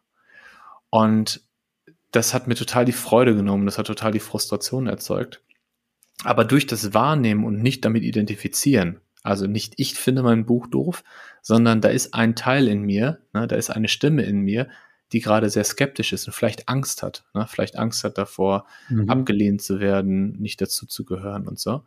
Und 0.89 1.41
das 2.11 2.33
hat 2.33 2.47
mir 2.47 2.55
total 2.55 2.85
die 2.85 2.91
Freude 2.91 3.35
genommen, 3.35 3.65
das 3.65 3.77
hat 3.77 3.87
total 3.87 4.11
die 4.11 4.19
Frustration 4.19 4.87
erzeugt. 4.87 5.41
Aber 6.23 6.45
durch 6.45 6.65
das 6.65 6.93
Wahrnehmen 6.93 7.43
und 7.43 7.61
nicht 7.61 7.83
damit 7.83 8.03
identifizieren, 8.03 9.01
also 9.25 9.47
nicht 9.47 9.73
ich 9.77 9.95
finde 9.95 10.23
mein 10.23 10.45
Buch 10.45 10.67
doof, 10.67 11.03
sondern 11.41 11.81
da 11.81 11.89
ist 11.89 12.13
ein 12.13 12.35
Teil 12.35 12.67
in 12.67 12.81
mir, 12.81 13.19
ne, 13.33 13.47
da 13.47 13.55
ist 13.55 13.69
eine 13.69 13.87
Stimme 13.87 14.23
in 14.23 14.41
mir, 14.41 14.69
die 15.11 15.19
gerade 15.19 15.49
sehr 15.49 15.63
skeptisch 15.63 16.13
ist 16.13 16.27
und 16.27 16.33
vielleicht 16.33 16.69
Angst 16.69 17.03
hat, 17.03 17.25
ne, 17.33 17.45
vielleicht 17.49 17.77
Angst 17.77 18.03
hat 18.03 18.17
davor, 18.17 18.65
mhm. 18.89 19.09
abgelehnt 19.09 19.61
zu 19.61 19.79
werden, 19.79 20.39
nicht 20.39 20.61
dazu 20.61 20.85
zu 20.85 21.05
gehören 21.05 21.47
und 21.47 21.59
so. 21.59 21.83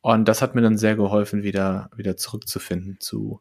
Und 0.00 0.26
das 0.28 0.42
hat 0.42 0.54
mir 0.54 0.62
dann 0.62 0.78
sehr 0.78 0.96
geholfen, 0.96 1.42
wieder, 1.42 1.90
wieder 1.94 2.16
zurückzufinden 2.16 2.98
zu 3.00 3.40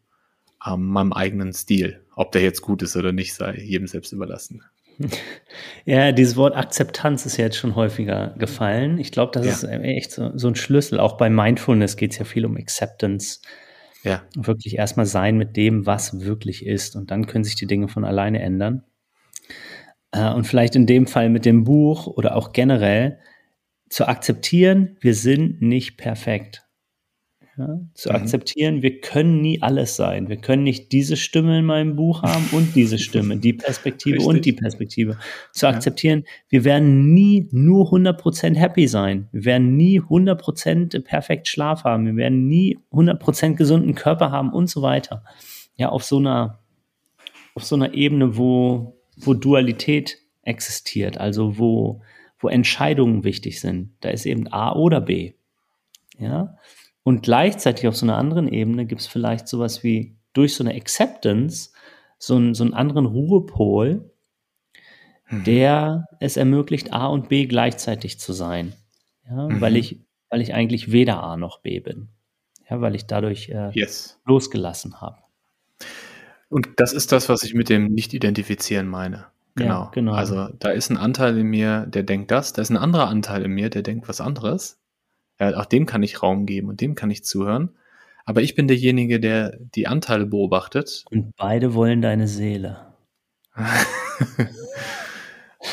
ähm, 0.65 0.87
meinem 0.87 1.13
eigenen 1.13 1.53
Stil. 1.53 2.03
Ob 2.15 2.31
der 2.31 2.41
jetzt 2.41 2.61
gut 2.61 2.81
ist 2.81 2.97
oder 2.97 3.11
nicht, 3.11 3.33
sei 3.33 3.55
jedem 3.57 3.87
selbst 3.87 4.11
überlassen. 4.11 4.63
Ja, 5.85 6.11
dieses 6.11 6.35
Wort 6.35 6.55
Akzeptanz 6.55 7.25
ist 7.25 7.37
ja 7.37 7.45
jetzt 7.45 7.57
schon 7.57 7.75
häufiger 7.75 8.35
gefallen. 8.37 8.99
Ich 8.99 9.11
glaube, 9.11 9.31
das 9.33 9.63
ja. 9.63 9.69
ist 9.69 9.83
echt 9.83 10.11
so, 10.11 10.31
so, 10.37 10.47
ein 10.47 10.55
Schlüssel. 10.55 10.99
Auch 10.99 11.17
bei 11.17 11.29
Mindfulness 11.29 11.97
geht 11.97 12.11
es 12.11 12.19
ja 12.19 12.25
viel 12.25 12.45
um 12.45 12.57
Acceptance. 12.57 13.39
Ja. 14.03 14.21
Wirklich 14.35 14.77
erstmal 14.77 15.07
sein 15.07 15.37
mit 15.37 15.57
dem, 15.57 15.85
was 15.87 16.21
wirklich 16.21 16.65
ist. 16.65 16.95
Und 16.95 17.09
dann 17.09 17.25
können 17.25 17.43
sich 17.43 17.55
die 17.55 17.65
Dinge 17.65 17.87
von 17.87 18.05
alleine 18.05 18.39
ändern. 18.39 18.83
Äh, 20.11 20.31
und 20.31 20.45
vielleicht 20.45 20.75
in 20.75 20.85
dem 20.85 21.07
Fall 21.07 21.29
mit 21.29 21.45
dem 21.45 21.63
Buch 21.63 22.07
oder 22.07 22.35
auch 22.35 22.53
generell 22.53 23.19
zu 23.89 24.07
akzeptieren, 24.07 24.97
wir 25.01 25.15
sind 25.15 25.61
nicht 25.61 25.97
perfekt. 25.97 26.68
Ja, 27.59 27.77
zu 27.93 28.07
mhm. 28.07 28.15
akzeptieren, 28.15 28.81
wir 28.83 29.01
können 29.01 29.41
nie 29.41 29.61
alles 29.61 29.97
sein. 29.97 30.29
Wir 30.29 30.37
können 30.37 30.63
nicht 30.63 30.93
diese 30.93 31.17
Stimme 31.17 31.59
in 31.59 31.65
meinem 31.65 31.97
Buch 31.97 32.23
haben 32.23 32.47
und 32.53 32.73
diese 32.73 32.97
Stimme, 32.97 33.35
die 33.35 33.51
Perspektive 33.51 34.15
Richtig. 34.15 34.29
und 34.29 34.45
die 34.45 34.53
Perspektive. 34.53 35.17
Zu 35.51 35.65
ja. 35.65 35.73
akzeptieren, 35.73 36.23
wir 36.47 36.63
werden 36.63 37.13
nie 37.13 37.49
nur 37.51 37.91
100% 37.91 38.55
happy 38.55 38.87
sein. 38.87 39.27
Wir 39.33 39.43
werden 39.43 39.75
nie 39.75 39.99
100% 39.99 41.01
perfekt 41.01 41.49
Schlaf 41.49 41.83
haben. 41.83 42.05
Wir 42.05 42.15
werden 42.15 42.47
nie 42.47 42.79
100% 42.93 43.55
gesunden 43.55 43.93
Körper 43.93 44.31
haben 44.31 44.53
und 44.53 44.69
so 44.69 44.81
weiter. 44.81 45.25
Ja, 45.75 45.89
auf 45.89 46.05
so 46.05 46.19
einer, 46.19 46.59
auf 47.55 47.65
so 47.65 47.75
einer 47.75 47.93
Ebene, 47.93 48.37
wo, 48.37 48.95
wo 49.17 49.33
Dualität 49.33 50.17
existiert, 50.43 51.17
also 51.17 51.57
wo, 51.57 52.03
wo 52.39 52.47
Entscheidungen 52.47 53.25
wichtig 53.25 53.59
sind. 53.59 53.91
Da 53.99 54.11
ist 54.11 54.25
eben 54.25 54.47
A 54.47 54.71
oder 54.73 55.01
B. 55.01 55.33
Ja, 56.17 56.55
und 57.03 57.23
gleichzeitig 57.23 57.87
auf 57.87 57.95
so 57.95 58.05
einer 58.05 58.17
anderen 58.17 58.47
Ebene 58.47 58.85
gibt 58.85 59.01
es 59.01 59.07
vielleicht 59.07 59.47
sowas 59.47 59.83
wie 59.83 60.17
durch 60.33 60.55
so 60.55 60.63
eine 60.63 60.75
Acceptance 60.75 61.71
so 62.19 62.35
einen, 62.35 62.53
so 62.53 62.63
einen 62.63 62.73
anderen 62.73 63.05
Ruhepol, 63.05 64.11
mhm. 65.29 65.43
der 65.45 66.05
es 66.19 66.37
ermöglicht, 66.37 66.93
A 66.93 67.07
und 67.07 67.29
B 67.29 67.47
gleichzeitig 67.47 68.19
zu 68.19 68.33
sein. 68.33 68.73
Ja, 69.27 69.47
mhm. 69.47 69.61
weil, 69.61 69.77
ich, 69.77 70.01
weil 70.29 70.41
ich 70.41 70.53
eigentlich 70.53 70.91
weder 70.91 71.23
A 71.23 71.37
noch 71.37 71.61
B 71.61 71.79
bin. 71.79 72.09
Ja, 72.69 72.81
weil 72.81 72.93
ich 72.93 73.07
dadurch 73.07 73.49
äh, 73.49 73.71
yes. 73.73 74.19
losgelassen 74.25 75.01
habe. 75.01 75.17
Und 76.49 76.69
das 76.77 76.93
ist 76.93 77.11
das, 77.11 77.29
was 77.29 77.43
ich 77.43 77.53
mit 77.53 77.69
dem 77.69 77.87
Nicht-Identifizieren 77.87 78.87
meine. 78.87 79.25
Genau. 79.55 79.83
Ja, 79.83 79.91
genau. 79.93 80.13
Also 80.13 80.49
da 80.59 80.69
ist 80.69 80.89
ein 80.89 80.97
Anteil 80.97 81.37
in 81.37 81.47
mir, 81.47 81.85
der 81.87 82.03
denkt 82.03 82.31
das, 82.31 82.53
da 82.53 82.61
ist 82.61 82.69
ein 82.69 82.77
anderer 82.77 83.07
Anteil 83.07 83.43
in 83.43 83.51
mir, 83.51 83.69
der 83.69 83.81
denkt 83.81 84.07
was 84.07 84.21
anderes. 84.21 84.78
Ja, 85.39 85.57
auch 85.57 85.65
dem 85.65 85.85
kann 85.85 86.03
ich 86.03 86.21
Raum 86.21 86.45
geben 86.45 86.69
und 86.69 86.81
dem 86.81 86.95
kann 86.95 87.11
ich 87.11 87.23
zuhören. 87.23 87.77
Aber 88.25 88.41
ich 88.41 88.55
bin 88.55 88.67
derjenige, 88.67 89.19
der 89.19 89.57
die 89.59 89.87
Anteile 89.87 90.25
beobachtet. 90.25 91.03
Und 91.09 91.35
beide 91.35 91.73
wollen 91.73 92.01
deine 92.01 92.27
Seele. 92.27 92.93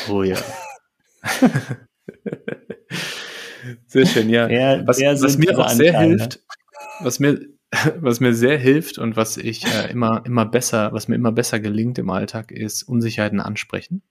oh 0.09 0.23
ja. 0.23 0.37
sehr 3.85 4.05
schön, 4.05 4.29
ja. 4.29 4.49
Wer, 4.49 4.87
was, 4.87 4.99
wer 4.99 5.21
was 5.21 5.37
mir 5.37 5.57
auch 5.57 5.69
sehr 5.69 5.93
Anteile? 5.93 6.17
hilft, 6.17 6.39
was 7.01 7.19
mir, 7.19 7.39
was 7.99 8.19
mir 8.19 8.33
sehr 8.33 8.57
hilft 8.57 8.97
und 8.97 9.15
was 9.15 9.37
ich 9.37 9.65
äh, 9.65 9.91
immer, 9.91 10.23
immer 10.25 10.45
besser, 10.45 10.93
was 10.93 11.07
mir 11.07 11.15
immer 11.15 11.31
besser 11.31 11.59
gelingt 11.59 11.99
im 11.99 12.09
Alltag, 12.09 12.51
ist 12.51 12.83
Unsicherheiten 12.83 13.39
ansprechen. 13.39 14.01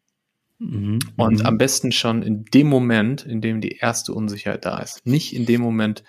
Mhm. 0.58 0.98
Und 1.16 1.40
mhm. 1.40 1.46
am 1.46 1.58
besten 1.58 1.92
schon 1.92 2.22
in 2.22 2.44
dem 2.46 2.68
Moment, 2.68 3.24
in 3.26 3.40
dem 3.40 3.60
die 3.60 3.76
erste 3.76 4.12
Unsicherheit 4.12 4.64
da 4.64 4.78
ist. 4.78 5.04
Nicht 5.06 5.34
in 5.34 5.46
dem 5.46 5.60
Moment, 5.60 6.02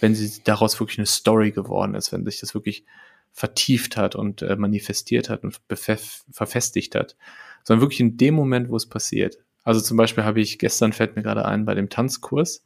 wenn 0.00 0.14
sie 0.14 0.42
daraus 0.44 0.78
wirklich 0.78 0.98
eine 0.98 1.06
Story 1.06 1.50
geworden 1.50 1.94
ist, 1.94 2.12
wenn 2.12 2.24
sich 2.24 2.40
das 2.40 2.54
wirklich 2.54 2.84
vertieft 3.32 3.96
hat 3.96 4.14
und 4.14 4.42
äh, 4.42 4.56
manifestiert 4.56 5.28
hat 5.28 5.44
und 5.44 5.60
verfestigt 5.68 6.94
hat, 6.94 7.16
sondern 7.62 7.82
wirklich 7.82 8.00
in 8.00 8.16
dem 8.16 8.34
Moment, 8.34 8.68
wo 8.70 8.76
es 8.76 8.86
passiert. 8.86 9.38
Also 9.64 9.80
zum 9.80 9.96
Beispiel 9.96 10.24
habe 10.24 10.40
ich 10.40 10.58
gestern, 10.58 10.92
fällt 10.92 11.16
mir 11.16 11.22
gerade 11.22 11.44
ein, 11.44 11.64
bei 11.64 11.74
dem 11.74 11.88
Tanzkurs, 11.88 12.64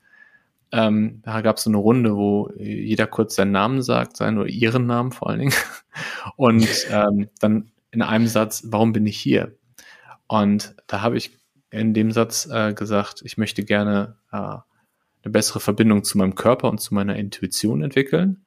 ähm, 0.73 1.21
da 1.23 1.43
gab 1.43 1.59
es 1.59 1.65
so 1.65 1.71
eine 1.71 1.77
Runde, 1.77 2.17
wo 2.17 2.51
jeder 2.57 3.07
kurz 3.07 3.35
seinen 3.35 3.53
Namen 3.53 3.83
sagt, 3.83 4.17
seinen 4.17 4.39
oder 4.39 4.49
ihren 4.49 4.87
Namen 4.87 5.13
vor 5.13 5.29
allen 5.29 5.41
Dingen. 5.41 5.55
Und 6.37 6.67
ähm, 6.91 7.29
dann 7.41 7.71
in 7.91 8.01
einem 8.01 8.27
Satz, 8.27 8.63
warum 8.67 8.95
bin 8.95 9.07
ich 9.07 9.19
hier? 9.19 9.55
Und 10.33 10.75
da 10.87 11.03
habe 11.03 11.19
ich 11.19 11.39
in 11.69 11.93
dem 11.93 12.11
Satz 12.11 12.49
äh, 12.51 12.73
gesagt, 12.73 13.21
ich 13.23 13.37
möchte 13.37 13.67
gerne 13.67 14.17
äh, 14.33 14.37
eine 14.39 14.63
bessere 15.25 15.61
Verbindung 15.61 16.05
zu 16.05 16.17
meinem 16.17 16.37
Körper 16.37 16.71
und 16.71 16.79
zu 16.79 16.95
meiner 16.95 17.17
Intuition 17.17 17.83
entwickeln. 17.83 18.47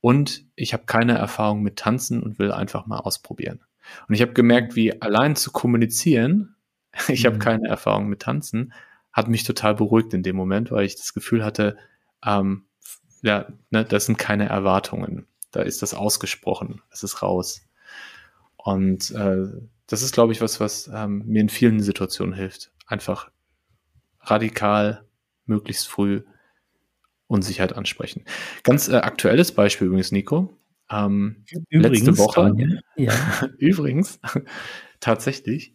Und 0.00 0.44
ich 0.54 0.72
habe 0.72 0.84
keine 0.84 1.18
Erfahrung 1.18 1.64
mit 1.64 1.76
Tanzen 1.76 2.22
und 2.22 2.38
will 2.38 2.52
einfach 2.52 2.86
mal 2.86 3.00
ausprobieren. 3.00 3.64
Und 4.06 4.14
ich 4.14 4.22
habe 4.22 4.32
gemerkt, 4.32 4.76
wie 4.76 5.02
allein 5.02 5.34
zu 5.34 5.50
kommunizieren, 5.50 6.54
ich 7.08 7.26
habe 7.26 7.34
mhm. 7.34 7.40
keine 7.40 7.66
Erfahrung 7.66 8.06
mit 8.06 8.22
Tanzen, 8.22 8.72
hat 9.12 9.26
mich 9.26 9.42
total 9.42 9.74
beruhigt 9.74 10.14
in 10.14 10.22
dem 10.22 10.36
Moment, 10.36 10.70
weil 10.70 10.86
ich 10.86 10.94
das 10.94 11.14
Gefühl 11.14 11.44
hatte, 11.44 11.78
ähm, 12.24 12.66
ja, 13.22 13.48
ne, 13.70 13.84
das 13.84 14.06
sind 14.06 14.18
keine 14.18 14.48
Erwartungen. 14.48 15.26
Da 15.50 15.62
ist 15.62 15.82
das 15.82 15.94
ausgesprochen, 15.94 16.80
es 16.92 17.02
ist 17.02 17.22
raus. 17.22 17.66
Und 18.56 19.10
äh, 19.10 19.48
das 19.92 20.00
ist, 20.00 20.14
glaube 20.14 20.32
ich, 20.32 20.40
was, 20.40 20.58
was 20.58 20.90
ähm, 20.92 21.22
mir 21.26 21.42
in 21.42 21.50
vielen 21.50 21.80
Situationen 21.80 22.32
hilft. 22.32 22.72
Einfach 22.86 23.30
radikal, 24.20 25.04
möglichst 25.44 25.86
früh 25.86 26.22
Unsicherheit 27.26 27.74
ansprechen. 27.74 28.24
Ganz 28.62 28.88
äh, 28.88 28.96
aktuelles 28.96 29.52
Beispiel 29.52 29.88
übrigens, 29.88 30.10
Nico. 30.10 30.56
Ähm, 30.90 31.44
übrigens, 31.68 32.06
letzte 32.06 32.18
Woche. 32.18 32.54
Ja. 32.96 33.12
übrigens, 33.58 34.18
tatsächlich. 35.00 35.74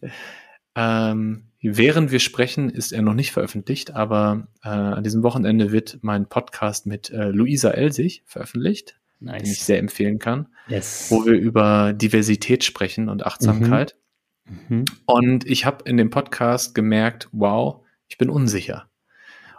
Ähm, 0.74 1.44
während 1.62 2.10
wir 2.10 2.18
sprechen, 2.18 2.70
ist 2.70 2.90
er 2.90 3.02
noch 3.02 3.14
nicht 3.14 3.30
veröffentlicht, 3.30 3.92
aber 3.92 4.48
äh, 4.64 4.68
an 4.68 5.04
diesem 5.04 5.22
Wochenende 5.22 5.70
wird 5.70 5.98
mein 6.02 6.28
Podcast 6.28 6.86
mit 6.86 7.10
äh, 7.10 7.28
Luisa 7.28 7.70
Elsig 7.70 8.24
veröffentlicht, 8.26 8.98
nice. 9.20 9.44
den 9.44 9.52
ich 9.52 9.62
sehr 9.62 9.78
empfehlen 9.78 10.18
kann, 10.18 10.48
yes. 10.66 11.06
wo 11.10 11.24
wir 11.24 11.34
über 11.34 11.92
Diversität 11.92 12.64
sprechen 12.64 13.08
und 13.08 13.24
Achtsamkeit. 13.24 13.94
Mhm. 13.94 14.07
Mhm. 14.48 14.84
Und 15.06 15.46
ich 15.46 15.64
habe 15.64 15.84
in 15.88 15.96
dem 15.96 16.10
Podcast 16.10 16.74
gemerkt, 16.74 17.28
wow, 17.32 17.84
ich 18.08 18.18
bin 18.18 18.30
unsicher. 18.30 18.88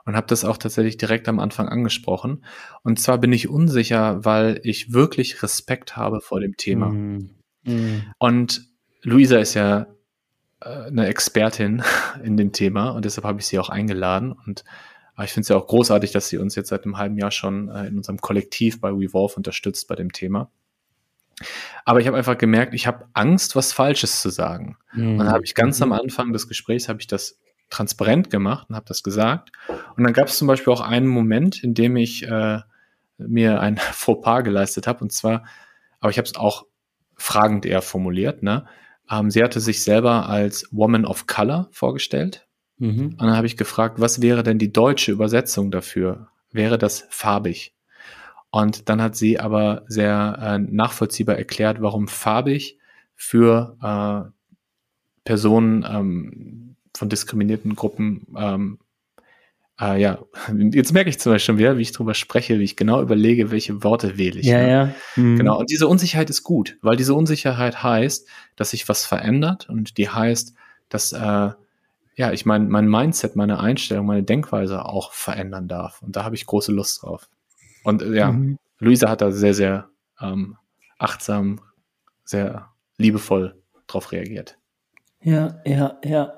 Und 0.06 0.16
habe 0.16 0.28
das 0.28 0.44
auch 0.44 0.58
tatsächlich 0.58 0.98
direkt 0.98 1.28
am 1.28 1.40
Anfang 1.40 1.68
angesprochen. 1.68 2.44
Und 2.84 3.00
zwar 3.00 3.20
bin 3.20 3.32
ich 3.32 3.48
unsicher, 3.48 4.26
weil 4.26 4.60
ich 4.64 4.92
wirklich 4.92 5.44
Respekt 5.44 5.98
habe 5.98 6.20
vor 6.20 6.40
dem 6.40 6.58
Thema. 6.58 6.90
Mhm. 6.90 7.30
Mhm. 7.64 8.04
Und 8.18 8.70
Luisa 9.04 9.38
ist 9.38 9.54
ja 9.54 9.88
äh, 10.62 10.88
eine 10.88 11.08
Expertin 11.08 11.84
in 12.24 12.38
dem 12.38 12.52
Thema 12.52 12.90
und 12.90 13.06
deshalb 13.06 13.26
habe 13.26 13.40
ich 13.40 13.48
sie 13.48 13.60
auch 13.60 13.70
eingeladen. 13.70 14.32
Und 14.32 14.64
äh, 15.18 15.26
ich 15.26 15.32
finde 15.32 15.44
es 15.44 15.50
ja 15.50 15.58
auch 15.58 15.68
großartig, 15.68 16.12
dass 16.12 16.30
sie 16.30 16.38
uns 16.38 16.56
jetzt 16.56 16.70
seit 16.70 16.86
einem 16.86 16.98
halben 16.98 17.18
Jahr 17.18 17.32
schon 17.32 17.70
äh, 17.70 17.88
in 17.88 17.98
unserem 17.98 18.20
Kollektiv 18.20 18.82
bei 18.82 18.90
Revolve 18.90 19.36
unterstützt 19.36 19.88
bei 19.88 19.96
dem 19.96 20.12
Thema. 20.12 20.52
Aber 21.86 22.00
ich 22.00 22.08
habe 22.08 22.18
einfach 22.18 22.38
gemerkt, 22.38 22.74
ich 22.74 22.88
habe 22.88 23.08
Angst, 23.14 23.56
was 23.56 23.74
Falsches 23.74 24.22
zu 24.22 24.30
sagen. 24.30 24.78
Mhm. 24.94 25.12
Und 25.12 25.18
dann 25.20 25.30
habe 25.30 25.44
ich 25.46 25.56
ganz 25.56 25.82
am 25.82 25.92
Anfang 25.92 26.34
des 26.34 26.48
Gesprächs 26.48 26.90
habe 26.90 27.00
ich 27.00 27.08
das 27.08 27.40
transparent 27.70 28.30
gemacht 28.30 28.68
und 28.70 28.76
habe 28.76 28.86
das 28.88 29.04
gesagt. 29.04 29.52
Und 29.96 30.04
dann 30.04 30.14
gab 30.14 30.28
es 30.28 30.38
zum 30.38 30.48
Beispiel 30.48 30.74
auch 30.74 30.82
einen 30.82 31.08
Moment, 31.08 31.64
in 31.64 31.74
dem 31.74 31.96
ich 31.96 32.24
äh, 32.28 32.60
mir 33.18 33.60
ein 33.60 33.78
Fauxpas 33.94 34.44
geleistet 34.44 34.88
habe. 34.88 35.02
Und 35.02 35.12
zwar, 35.12 35.46
aber 36.00 36.12
ich 36.12 36.18
habe 36.18 36.26
es 36.26 36.36
auch 36.36 36.66
fragend 37.16 37.66
eher 37.66 37.82
formuliert. 37.82 38.44
Ne? 38.44 38.66
Ähm, 39.10 39.30
sie 39.30 39.44
hatte 39.44 39.60
sich 39.60 39.84
selber 39.84 40.30
als 40.30 40.68
Woman 40.72 41.06
of 41.06 41.28
Color 41.28 41.70
vorgestellt. 41.72 42.48
Mhm. 42.78 43.16
Und 43.18 43.22
dann 43.22 43.36
habe 43.36 43.48
ich 43.48 43.58
gefragt, 43.58 44.00
was 44.00 44.22
wäre 44.22 44.44
denn 44.44 44.58
die 44.58 44.72
deutsche 44.72 45.12
Übersetzung 45.12 45.70
dafür? 45.72 46.30
Wäre 46.52 46.78
das 46.78 47.06
farbig? 47.10 47.76
Und 48.52 48.89
dann 48.89 49.02
hat 49.02 49.16
sie 49.16 49.39
aber 49.39 49.84
sehr 49.88 50.38
äh, 50.41 50.58
nachvollziehbar 50.58 51.38
erklärt, 51.38 51.82
warum 51.82 52.08
farbig 52.08 52.80
für 53.16 53.78
äh, 53.82 54.32
Personen 55.24 55.86
ähm, 55.88 56.76
von 56.95 57.10
diskriminierten 57.10 57.76
Gruppen 57.76 58.28
ähm, 58.36 58.80
äh, 59.80 60.02
ja, 60.02 60.20
jetzt 60.72 60.93
merke 60.93 61.10
ich 61.10 61.20
zum 61.20 61.32
Beispiel 61.32 61.45
schon 61.45 61.58
wieder, 61.58 61.78
wie 61.78 61.82
ich 61.82 61.91
drüber 61.91 62.14
spreche, 62.14 62.60
wie 62.60 62.64
ich 62.64 62.76
genau 62.76 63.02
überlege, 63.02 63.52
welche 63.52 63.84
Worte 63.84 64.18
wähle 64.18 64.39
ich. 64.39 64.45
Ja, 64.45 64.58
ne? 64.58 64.70
ja. 64.70 64.93
Mhm. 65.16 65.38
Genau. 65.38 65.60
Und 65.60 65.70
diese 65.70 65.88
Unsicherheit 65.88 66.30
ist 66.30 66.43
gut, 66.43 66.78
weil 66.82 66.97
diese 66.97 67.14
Unsicherheit 67.14 67.82
heißt, 67.82 68.28
dass 68.56 68.72
sich 68.72 68.89
was 68.89 69.06
verändert 69.06 69.70
und 69.70 69.97
die 69.97 70.10
heißt, 70.10 70.54
dass 70.89 71.14
äh, 71.14 71.52
ja, 72.16 72.34
ich 72.34 72.45
mein, 72.45 72.68
mein 72.68 72.89
Mindset, 72.89 73.38
meine 73.38 73.60
Einstellung, 73.60 74.06
meine 74.06 74.24
Denkweise 74.24 74.84
auch 74.84 75.14
verändern 75.14 75.70
darf. 75.70 76.02
Und 76.02 76.18
da 76.18 76.26
habe 76.26 76.36
ich 76.36 76.45
große 76.45 76.74
Lust 76.74 77.04
drauf. 77.04 77.30
Und 77.84 78.02
äh, 78.02 78.16
ja, 78.16 78.32
mhm. 78.32 78.58
Luisa 78.80 79.10
hat 79.10 79.22
da 79.22 79.32
sehr, 79.32 79.54
sehr 79.54 79.90
ähm, 80.22 80.58
achtsam, 80.98 81.62
sehr 82.24 82.70
liebevoll 82.98 83.56
drauf 83.88 84.12
reagiert. 84.12 84.58
Ja, 85.22 85.60
ja, 85.66 86.00
ja. 86.04 86.34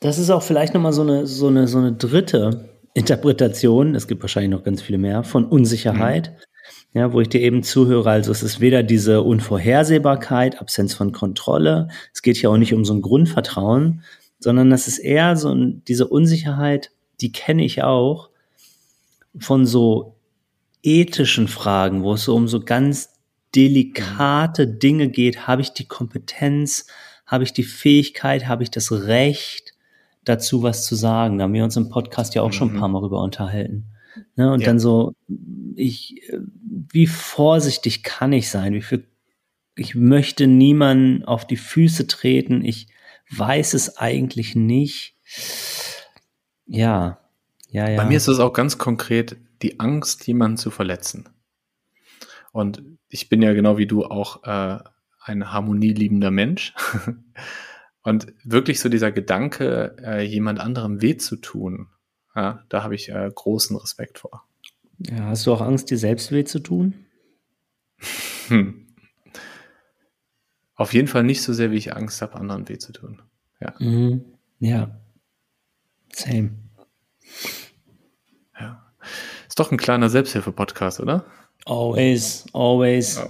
Das 0.00 0.18
ist 0.18 0.30
auch 0.30 0.42
vielleicht 0.42 0.74
nochmal 0.74 0.92
so 0.92 1.02
eine, 1.02 1.26
so, 1.26 1.48
eine, 1.48 1.66
so 1.66 1.78
eine 1.78 1.92
dritte 1.92 2.68
Interpretation, 2.94 3.94
es 3.94 4.06
gibt 4.08 4.22
wahrscheinlich 4.22 4.50
noch 4.50 4.64
ganz 4.64 4.80
viele 4.82 4.98
mehr, 4.98 5.24
von 5.24 5.44
Unsicherheit. 5.44 6.30
Mhm. 6.30 6.44
Ja, 6.94 7.12
wo 7.12 7.20
ich 7.20 7.28
dir 7.28 7.40
eben 7.42 7.62
zuhöre, 7.62 8.10
also 8.10 8.32
es 8.32 8.42
ist 8.42 8.60
weder 8.60 8.82
diese 8.82 9.22
Unvorhersehbarkeit, 9.22 10.58
Absenz 10.60 10.94
von 10.94 11.12
Kontrolle, 11.12 11.88
es 12.14 12.22
geht 12.22 12.38
hier 12.38 12.50
auch 12.50 12.56
nicht 12.56 12.72
um 12.72 12.84
so 12.84 12.94
ein 12.94 13.02
Grundvertrauen, 13.02 14.02
sondern 14.38 14.70
das 14.70 14.88
ist 14.88 14.98
eher 14.98 15.36
so 15.36 15.52
ein, 15.52 15.82
diese 15.86 16.08
Unsicherheit, 16.08 16.90
die 17.20 17.30
kenne 17.30 17.64
ich 17.64 17.82
auch 17.82 18.30
von 19.40 19.66
so 19.66 20.16
ethischen 20.82 21.48
Fragen, 21.48 22.02
wo 22.02 22.14
es 22.14 22.24
so 22.24 22.34
um 22.34 22.48
so 22.48 22.60
ganz 22.60 23.14
delikate 23.54 24.66
Dinge 24.66 25.08
geht. 25.08 25.46
Habe 25.46 25.62
ich 25.62 25.70
die 25.70 25.86
Kompetenz? 25.86 26.86
Habe 27.26 27.44
ich 27.44 27.52
die 27.52 27.64
Fähigkeit? 27.64 28.46
Habe 28.46 28.62
ich 28.62 28.70
das 28.70 28.92
Recht? 28.92 29.74
dazu 30.28 30.62
was 30.62 30.84
zu 30.84 30.94
sagen. 30.94 31.38
Da 31.38 31.44
haben 31.44 31.54
wir 31.54 31.64
uns 31.64 31.76
im 31.76 31.88
Podcast 31.88 32.34
ja 32.34 32.42
auch 32.42 32.48
mhm. 32.48 32.52
schon 32.52 32.68
ein 32.68 32.74
mhm. 32.74 32.80
paar 32.80 32.88
Mal 32.88 33.00
drüber 33.00 33.22
unterhalten. 33.22 33.86
Ne? 34.36 34.52
Und 34.52 34.60
ja. 34.60 34.66
dann 34.66 34.78
so, 34.78 35.14
ich, 35.76 36.22
wie 36.92 37.06
vorsichtig 37.06 38.02
kann 38.02 38.32
ich 38.32 38.50
sein? 38.50 38.74
Wie 38.74 38.82
viel, 38.82 39.06
ich 39.76 39.94
möchte 39.94 40.46
niemanden 40.46 41.24
auf 41.24 41.46
die 41.46 41.56
Füße 41.56 42.06
treten. 42.06 42.64
Ich 42.64 42.88
weiß 43.30 43.74
es 43.74 43.96
eigentlich 43.98 44.54
nicht. 44.54 45.14
Ja, 46.66 47.20
ja, 47.68 47.88
ja. 47.88 47.96
Bei 47.96 48.08
mir 48.08 48.16
ist 48.16 48.28
es 48.28 48.38
auch 48.38 48.52
ganz 48.52 48.78
konkret 48.78 49.36
die 49.62 49.80
Angst, 49.80 50.26
jemanden 50.26 50.56
zu 50.56 50.70
verletzen. 50.70 51.28
Und 52.52 52.82
ich 53.08 53.28
bin 53.28 53.42
ja 53.42 53.52
genau 53.52 53.76
wie 53.78 53.86
du 53.86 54.04
auch 54.04 54.44
äh, 54.44 54.78
ein 55.20 55.52
harmonieliebender 55.52 56.30
Mensch. 56.30 56.74
Und 58.02 58.32
wirklich 58.42 58.80
so 58.80 58.88
dieser 58.88 59.12
Gedanke, 59.12 59.96
äh, 60.02 60.22
jemand 60.24 60.60
anderem 60.60 61.02
weh 61.02 61.16
zu 61.18 61.36
tun, 61.36 61.88
ja, 62.34 62.64
da 62.68 62.82
habe 62.82 62.94
ich 62.94 63.10
äh, 63.10 63.30
großen 63.34 63.76
Respekt 63.76 64.18
vor. 64.18 64.44
Ja, 64.98 65.26
hast 65.26 65.46
du 65.46 65.52
auch 65.52 65.60
Angst, 65.60 65.90
dir 65.90 65.98
selbst 65.98 66.32
weh 66.32 66.44
zu 66.44 66.60
tun? 66.60 67.06
Hm. 68.48 68.86
Auf 70.74 70.94
jeden 70.94 71.08
Fall 71.08 71.24
nicht 71.24 71.42
so 71.42 71.52
sehr, 71.52 71.70
wie 71.70 71.76
ich 71.76 71.94
Angst 71.94 72.22
habe, 72.22 72.36
anderen 72.36 72.68
weh 72.68 72.78
zu 72.78 72.92
tun. 72.92 73.20
Ja. 73.60 73.74
Mhm. 73.78 74.24
Ja. 74.60 75.00
Same. 76.12 76.52
Ist 79.58 79.66
doch 79.66 79.72
ein 79.72 79.76
kleiner 79.76 80.08
Selbsthilfe-Podcast, 80.08 81.00
oder? 81.00 81.24
Always, 81.66 82.46
always. 82.52 83.20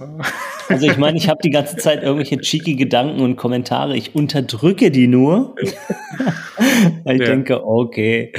Also 0.67 0.85
ich 0.85 0.95
meine, 0.99 1.17
ich 1.17 1.27
habe 1.27 1.39
die 1.43 1.49
ganze 1.49 1.75
Zeit 1.77 2.03
irgendwelche 2.03 2.37
cheeky 2.37 2.75
Gedanken 2.75 3.21
und 3.21 3.35
Kommentare. 3.35 3.97
Ich 3.97 4.13
unterdrücke 4.13 4.91
die 4.91 5.07
nur. 5.07 5.55
Weil 7.03 7.15
ich 7.15 7.21
ja. 7.21 7.33
denke, 7.33 7.65
okay, 7.65 8.31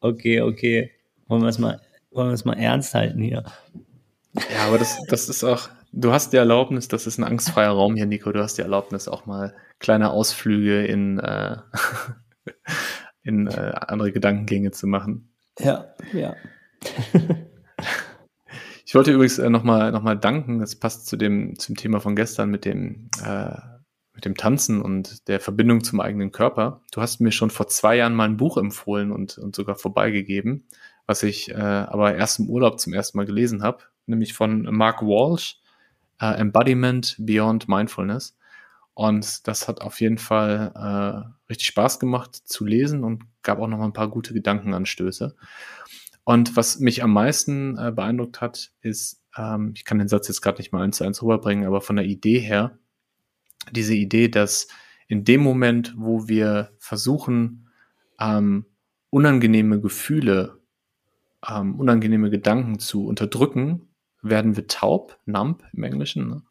okay, 0.00 0.40
okay. 0.40 0.90
Wollen 1.28 1.42
wir 1.42 1.50
es 1.50 1.60
mal, 1.60 1.80
wollen 2.10 2.30
wir 2.30 2.34
es 2.34 2.44
mal 2.44 2.58
ernst 2.58 2.94
halten 2.94 3.22
hier. 3.22 3.44
Ja, 4.34 4.66
aber 4.66 4.78
das, 4.78 4.98
das 5.06 5.28
ist 5.28 5.44
auch, 5.44 5.68
du 5.92 6.10
hast 6.10 6.32
die 6.32 6.36
Erlaubnis, 6.36 6.88
das 6.88 7.06
ist 7.06 7.18
ein 7.18 7.22
angstfreier 7.22 7.70
Raum 7.70 7.94
hier, 7.94 8.06
Nico. 8.06 8.32
Du 8.32 8.42
hast 8.42 8.58
die 8.58 8.62
Erlaubnis, 8.62 9.06
auch 9.06 9.24
mal 9.24 9.54
kleine 9.78 10.10
Ausflüge 10.10 10.84
in, 10.84 11.20
äh, 11.20 11.58
in 13.22 13.46
äh, 13.46 13.72
andere 13.86 14.10
Gedankengänge 14.10 14.72
zu 14.72 14.88
machen. 14.88 15.32
Ja, 15.60 15.94
ja. 16.12 16.34
Ich 18.90 18.96
wollte 18.96 19.12
übrigens 19.12 19.38
äh, 19.38 19.48
nochmal 19.48 19.92
noch 19.92 20.02
mal 20.02 20.18
danken, 20.18 20.58
das 20.58 20.74
passt 20.74 21.06
zu 21.06 21.16
dem, 21.16 21.56
zum 21.60 21.76
Thema 21.76 22.00
von 22.00 22.16
gestern 22.16 22.50
mit 22.50 22.64
dem, 22.64 23.08
äh, 23.24 23.54
mit 24.14 24.24
dem 24.24 24.36
Tanzen 24.36 24.82
und 24.82 25.28
der 25.28 25.38
Verbindung 25.38 25.84
zum 25.84 26.00
eigenen 26.00 26.32
Körper. 26.32 26.82
Du 26.90 27.00
hast 27.00 27.20
mir 27.20 27.30
schon 27.30 27.50
vor 27.50 27.68
zwei 27.68 27.94
Jahren 27.94 28.16
mal 28.16 28.24
ein 28.24 28.36
Buch 28.36 28.56
empfohlen 28.56 29.12
und, 29.12 29.38
und 29.38 29.54
sogar 29.54 29.76
vorbeigegeben, 29.76 30.66
was 31.06 31.22
ich 31.22 31.52
äh, 31.52 31.54
aber 31.54 32.16
erst 32.16 32.40
im 32.40 32.50
Urlaub 32.50 32.80
zum 32.80 32.92
ersten 32.92 33.16
Mal 33.16 33.26
gelesen 33.26 33.62
habe, 33.62 33.84
nämlich 34.06 34.34
von 34.34 34.62
Mark 34.62 35.02
Walsh, 35.02 35.60
äh, 36.20 36.34
Embodiment 36.40 37.14
Beyond 37.20 37.68
Mindfulness. 37.68 38.36
Und 38.94 39.46
das 39.46 39.68
hat 39.68 39.82
auf 39.82 40.00
jeden 40.00 40.18
Fall 40.18 40.72
äh, 40.74 41.48
richtig 41.48 41.68
Spaß 41.68 42.00
gemacht 42.00 42.34
zu 42.34 42.64
lesen 42.64 43.04
und 43.04 43.22
gab 43.42 43.60
auch 43.60 43.68
noch 43.68 43.80
ein 43.80 43.92
paar 43.92 44.08
gute 44.08 44.34
Gedankenanstöße. 44.34 45.36
Und 46.30 46.54
was 46.54 46.78
mich 46.78 47.02
am 47.02 47.12
meisten 47.12 47.76
äh, 47.76 47.90
beeindruckt 47.90 48.40
hat, 48.40 48.70
ist, 48.82 49.20
ähm, 49.36 49.72
ich 49.74 49.84
kann 49.84 49.98
den 49.98 50.06
Satz 50.06 50.28
jetzt 50.28 50.42
gerade 50.42 50.58
nicht 50.58 50.70
mal 50.70 50.80
eins 50.80 50.98
zu 50.98 51.04
eins 51.04 51.24
rüberbringen, 51.24 51.66
aber 51.66 51.80
von 51.80 51.96
der 51.96 52.04
Idee 52.04 52.38
her, 52.38 52.78
diese 53.72 53.94
Idee, 53.94 54.28
dass 54.28 54.68
in 55.08 55.24
dem 55.24 55.40
Moment, 55.40 55.92
wo 55.96 56.28
wir 56.28 56.70
versuchen, 56.78 57.68
ähm, 58.20 58.64
unangenehme 59.10 59.80
Gefühle, 59.80 60.60
ähm, 61.48 61.74
unangenehme 61.80 62.30
Gedanken 62.30 62.78
zu 62.78 63.06
unterdrücken, 63.06 63.88
werden 64.22 64.54
wir 64.54 64.68
taub, 64.68 65.18
numb 65.26 65.64
im 65.72 65.82
Englischen, 65.82 66.28
ne? 66.28 66.42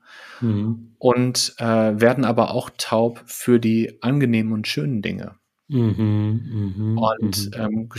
mhm. 0.42 0.96
und 0.98 1.56
äh, 1.58 1.64
werden 2.02 2.26
aber 2.26 2.52
auch 2.52 2.70
taub 2.78 3.24
für 3.28 3.62
die 3.62 4.04
angenehmen 4.04 4.52
und 4.52 4.68
schönen 4.68 5.02
Dinge. 5.02 5.40
Mhm, 5.70 6.96
mh, 6.96 7.02
und 7.02 7.52
mh. 7.52 7.64
Ähm, 7.64 7.90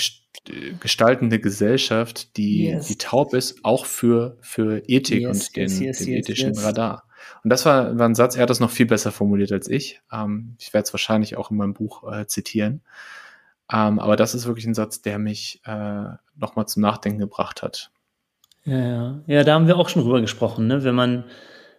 gestaltende 0.81 1.39
Gesellschaft, 1.39 2.37
die, 2.37 2.64
yes. 2.64 2.89
die 2.89 2.97
taub 2.97 3.33
ist, 3.33 3.64
auch 3.64 3.87
für, 3.87 4.37
für 4.41 4.83
Ethik 4.89 5.23
yes, 5.23 5.49
und 5.49 5.57
den, 5.57 5.83
yes, 5.83 5.99
den 5.99 6.14
ethischen 6.14 6.59
Radar. 6.59 7.05
Und 7.45 7.51
das 7.51 7.64
war, 7.66 7.97
war 7.97 8.09
ein 8.09 8.14
Satz, 8.14 8.37
er 8.37 8.43
hat 8.43 8.51
das 8.51 8.61
noch 8.61 8.71
viel 8.71 8.87
besser 8.87 9.12
formuliert 9.12 9.53
als 9.53 9.68
ich. 9.68 10.01
Ähm, 10.12 10.57
ich 10.59 10.75
werde 10.75 10.87
es 10.87 10.93
wahrscheinlich 10.93 11.37
auch 11.37 11.51
in 11.51 11.57
meinem 11.57 11.75
Buch 11.75 12.11
äh, 12.12 12.27
zitieren. 12.27 12.83
Ähm, 13.73 14.01
aber 14.01 14.16
das 14.16 14.35
ist 14.35 14.47
wirklich 14.47 14.66
ein 14.66 14.75
Satz, 14.75 15.01
der 15.01 15.18
mich 15.18 15.62
äh, 15.64 16.05
nochmal 16.37 16.66
zum 16.66 16.83
Nachdenken 16.83 17.21
gebracht 17.21 17.62
hat. 17.62 17.93
Ja, 18.64 18.79
ja. 18.79 19.21
ja, 19.27 19.45
da 19.45 19.55
haben 19.55 19.68
wir 19.68 19.77
auch 19.77 19.89
schon 19.89 20.03
drüber 20.03 20.21
gesprochen. 20.21 20.66
Ne? 20.66 20.83
Wenn 20.83 20.95
man, 20.95 21.25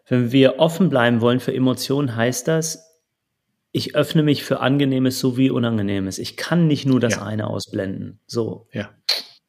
wenn 0.08 0.32
wir 0.32 0.60
offen 0.60 0.90
bleiben 0.90 1.20
wollen 1.20 1.42
für 1.42 1.54
Emotionen, 1.54 2.16
heißt 2.16 2.48
das, 2.48 2.91
ich 3.72 3.96
öffne 3.96 4.24
mich 4.24 4.44
für 4.44 4.60
Angenehmes 4.60 5.20
sowie 5.20 5.50
Unangenehmes. 5.50 6.20
Ich 6.20 6.36
kann 6.36 6.68
nicht 6.68 6.86
nur 6.86 7.00
das 7.00 7.16
ja. 7.16 7.26
eine 7.26 7.48
ausblenden. 7.48 8.20
So. 8.28 8.68
Ja. 8.74 8.90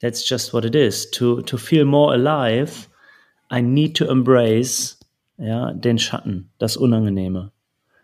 That's 0.01 0.29
just 0.29 0.53
what 0.53 0.65
it 0.65 0.75
is. 0.75 1.11
To, 1.13 1.43
to 1.43 1.57
feel 1.57 1.85
more 1.85 2.13
alive, 2.13 2.89
I 3.53 3.63
need 3.63 3.97
to 3.97 4.05
embrace 4.07 4.99
ja, 5.39 5.73
den 5.73 5.99
Schatten, 5.99 6.51
das 6.59 6.77
Unangenehme. 6.77 7.53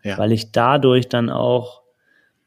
Ja. 0.02 0.18
Weil 0.18 0.32
ich 0.32 0.52
dadurch 0.52 1.08
dann 1.08 1.30
auch 1.30 1.82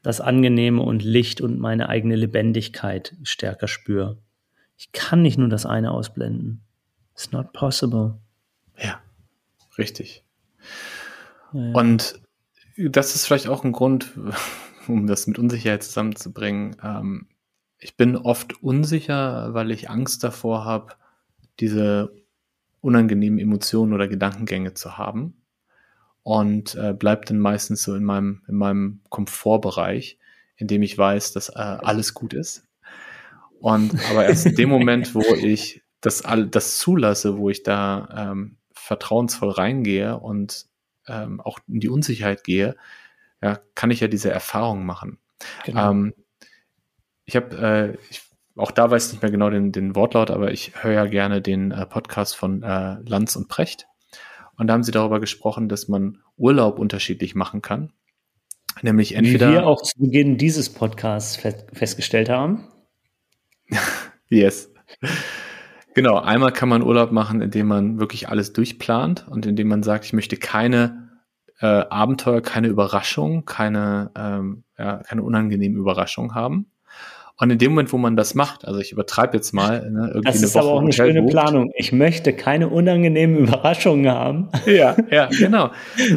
das 0.02 0.20
Angenehme 0.20 0.82
und 0.82 1.02
Licht 1.02 1.40
und 1.40 1.58
meine 1.58 1.88
eigene 1.88 2.16
Lebendigkeit 2.16 3.14
stärker 3.22 3.68
spüre. 3.68 4.18
Ich 4.76 4.92
kann 4.92 5.22
nicht 5.22 5.38
nur 5.38 5.48
das 5.48 5.64
eine 5.64 5.92
ausblenden. 5.92 6.62
It's 7.14 7.30
not 7.30 7.52
possible. 7.52 8.18
Ja, 8.82 9.00
richtig. 9.78 10.24
Ja. 11.52 11.72
Und 11.72 12.20
das 12.76 13.14
ist 13.14 13.26
vielleicht 13.26 13.48
auch 13.48 13.64
ein 13.64 13.72
Grund, 13.72 14.12
um 14.88 15.06
das 15.06 15.26
mit 15.26 15.38
Unsicherheit 15.38 15.82
zusammenzubringen. 15.82 16.76
Ähm, 16.82 17.26
ich 17.78 17.96
bin 17.96 18.16
oft 18.16 18.62
unsicher, 18.62 19.54
weil 19.54 19.70
ich 19.70 19.90
Angst 19.90 20.22
davor 20.22 20.64
habe, 20.64 20.94
diese 21.60 22.12
unangenehmen 22.80 23.38
Emotionen 23.38 23.92
oder 23.92 24.08
Gedankengänge 24.08 24.74
zu 24.74 24.98
haben. 24.98 25.34
Und 26.22 26.76
äh, 26.76 26.92
bleibt 26.92 27.30
dann 27.30 27.40
meistens 27.40 27.82
so 27.82 27.96
in 27.96 28.04
meinem, 28.04 28.42
in 28.46 28.54
meinem 28.54 29.00
Komfortbereich, 29.08 30.18
in 30.56 30.68
dem 30.68 30.82
ich 30.82 30.96
weiß, 30.96 31.32
dass 31.32 31.48
äh, 31.48 31.54
alles 31.54 32.14
gut 32.14 32.32
ist. 32.32 32.68
Und 33.58 33.94
aber 34.10 34.26
erst 34.26 34.46
in 34.46 34.54
dem 34.54 34.68
Moment, 34.68 35.16
wo 35.16 35.22
ich 35.34 35.82
das, 36.00 36.22
das 36.50 36.78
zulasse, 36.78 37.38
wo 37.38 37.50
ich 37.50 37.64
da 37.64 38.30
ähm, 38.30 38.56
vertrauensvoll 38.72 39.50
reingehe 39.50 40.18
und 40.18 40.66
ähm, 41.08 41.40
auch 41.40 41.58
in 41.68 41.80
die 41.80 41.88
Unsicherheit 41.88 42.44
gehe, 42.44 42.76
ja, 43.42 43.58
kann 43.74 43.90
ich 43.90 44.00
ja 44.00 44.08
diese 44.08 44.30
Erfahrung 44.30 44.84
machen. 44.84 45.18
Genau. 45.64 45.90
Ähm, 45.90 46.14
ich 47.24 47.36
habe, 47.36 47.96
äh, 47.96 48.60
auch 48.60 48.70
da 48.70 48.90
weiß 48.90 49.06
ich 49.06 49.12
nicht 49.12 49.22
mehr 49.22 49.30
genau 49.30 49.50
den, 49.50 49.72
den 49.72 49.96
Wortlaut, 49.96 50.30
aber 50.30 50.52
ich 50.52 50.82
höre 50.82 50.92
ja 50.92 51.04
gerne 51.06 51.40
den 51.40 51.70
äh, 51.70 51.86
Podcast 51.86 52.36
von 52.36 52.62
äh, 52.62 52.96
Lanz 53.04 53.36
und 53.36 53.48
Precht. 53.48 53.86
Und 54.56 54.66
da 54.66 54.74
haben 54.74 54.82
sie 54.82 54.92
darüber 54.92 55.20
gesprochen, 55.20 55.68
dass 55.68 55.88
man 55.88 56.18
Urlaub 56.36 56.78
unterschiedlich 56.78 57.34
machen 57.34 57.62
kann. 57.62 57.92
Nämlich 58.82 59.14
entweder. 59.14 59.48
Wie 59.48 59.52
wir 59.54 59.66
auch 59.66 59.82
zu 59.82 59.98
Beginn 59.98 60.38
dieses 60.38 60.70
Podcasts 60.70 61.36
fest, 61.36 61.66
festgestellt 61.72 62.28
haben. 62.28 62.68
yes. 64.28 64.70
Genau, 65.94 66.18
einmal 66.18 66.52
kann 66.52 66.68
man 66.68 66.82
Urlaub 66.82 67.12
machen, 67.12 67.40
indem 67.40 67.68
man 67.68 67.98
wirklich 67.98 68.28
alles 68.28 68.52
durchplant 68.52 69.26
und 69.28 69.46
indem 69.46 69.68
man 69.68 69.82
sagt, 69.82 70.04
ich 70.06 70.12
möchte 70.12 70.36
keine 70.36 71.10
äh, 71.60 71.66
Abenteuer, 71.66 72.40
keine 72.40 72.68
Überraschung, 72.68 73.44
keine, 73.44 74.10
ähm, 74.16 74.64
ja, 74.78 74.98
keine 74.98 75.22
unangenehmen 75.22 75.78
Überraschungen 75.78 76.34
haben. 76.34 76.66
Und 77.38 77.50
in 77.50 77.58
dem 77.58 77.72
Moment, 77.72 77.92
wo 77.92 77.98
man 77.98 78.16
das 78.16 78.34
macht, 78.34 78.64
also 78.66 78.78
ich 78.78 78.92
übertreibe 78.92 79.36
jetzt 79.36 79.52
mal, 79.52 79.90
ne, 79.90 80.08
irgendwie 80.08 80.20
das 80.26 80.42
ist 80.42 80.54
eine 80.56 80.64
Woche 80.64 80.70
aber 80.70 80.78
auch 80.78 80.82
eine 80.82 80.92
schöne 80.92 81.22
bucht. 81.22 81.32
Planung. 81.32 81.72
Ich 81.76 81.90
möchte 81.92 82.34
keine 82.34 82.68
unangenehmen 82.68 83.36
Überraschungen 83.36 84.08
haben. 84.10 84.48
Ja, 84.66 84.96
ja, 85.10 85.26
genau. 85.26 85.70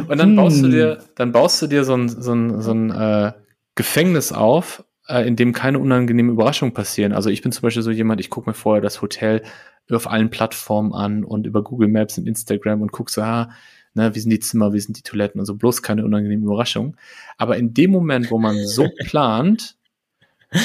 Und 0.08 0.18
dann 0.18 0.36
baust 0.36 0.62
du 0.62 0.68
dir, 0.68 0.98
dann 1.16 1.32
baust 1.32 1.60
du 1.62 1.66
dir 1.66 1.84
so 1.84 1.94
ein, 1.94 2.08
so 2.08 2.32
ein, 2.32 2.60
so 2.60 2.72
ein 2.72 2.90
äh, 2.90 3.32
Gefängnis 3.74 4.32
auf, 4.32 4.84
äh, 5.08 5.26
in 5.26 5.36
dem 5.36 5.52
keine 5.52 5.78
unangenehmen 5.78 6.32
Überraschungen 6.32 6.74
passieren. 6.74 7.12
Also 7.12 7.30
ich 7.30 7.42
bin 7.42 7.52
zum 7.52 7.62
Beispiel 7.62 7.82
so 7.82 7.90
jemand, 7.90 8.20
ich 8.20 8.30
gucke 8.30 8.48
mir 8.50 8.54
vorher 8.54 8.82
das 8.82 9.02
Hotel 9.02 9.42
auf 9.90 10.10
allen 10.10 10.30
Plattformen 10.30 10.92
an 10.92 11.24
und 11.24 11.46
über 11.46 11.62
Google 11.62 11.88
Maps 11.88 12.18
und 12.18 12.26
Instagram 12.26 12.82
und 12.82 12.92
gucke 12.92 13.10
so, 13.10 13.22
ah, 13.22 13.50
ne, 13.94 14.14
wie 14.14 14.20
sind 14.20 14.30
die 14.30 14.40
Zimmer, 14.40 14.72
wie 14.72 14.80
sind 14.80 14.98
die 14.98 15.02
Toiletten 15.02 15.40
und 15.40 15.46
so, 15.46 15.54
bloß 15.54 15.82
keine 15.82 16.04
unangenehmen 16.04 16.44
Überraschungen. 16.44 16.96
Aber 17.38 17.56
in 17.56 17.72
dem 17.72 17.90
Moment, 17.90 18.30
wo 18.30 18.38
man 18.38 18.66
so 18.66 18.88
plant, 19.04 19.76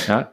ja, 0.08 0.32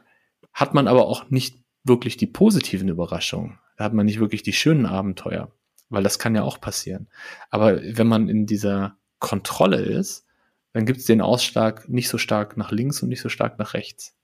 hat 0.53 0.73
man 0.73 0.87
aber 0.87 1.07
auch 1.07 1.29
nicht 1.29 1.57
wirklich 1.83 2.17
die 2.17 2.27
positiven 2.27 2.89
Überraschungen. 2.89 3.59
Da 3.77 3.85
hat 3.85 3.93
man 3.93 4.05
nicht 4.05 4.19
wirklich 4.19 4.43
die 4.43 4.53
schönen 4.53 4.85
Abenteuer, 4.85 5.51
weil 5.89 6.03
das 6.03 6.19
kann 6.19 6.35
ja 6.35 6.43
auch 6.43 6.59
passieren. 6.59 7.07
Aber 7.49 7.79
wenn 7.81 8.07
man 8.07 8.27
in 8.27 8.45
dieser 8.45 8.97
Kontrolle 9.19 9.77
ist, 9.77 10.25
dann 10.73 10.85
gibt 10.85 10.99
es 10.99 11.05
den 11.05 11.21
Ausschlag 11.21 11.89
nicht 11.89 12.09
so 12.09 12.17
stark 12.17 12.57
nach 12.57 12.71
links 12.71 13.01
und 13.01 13.09
nicht 13.09 13.21
so 13.21 13.29
stark 13.29 13.59
nach 13.59 13.73
rechts. 13.73 14.15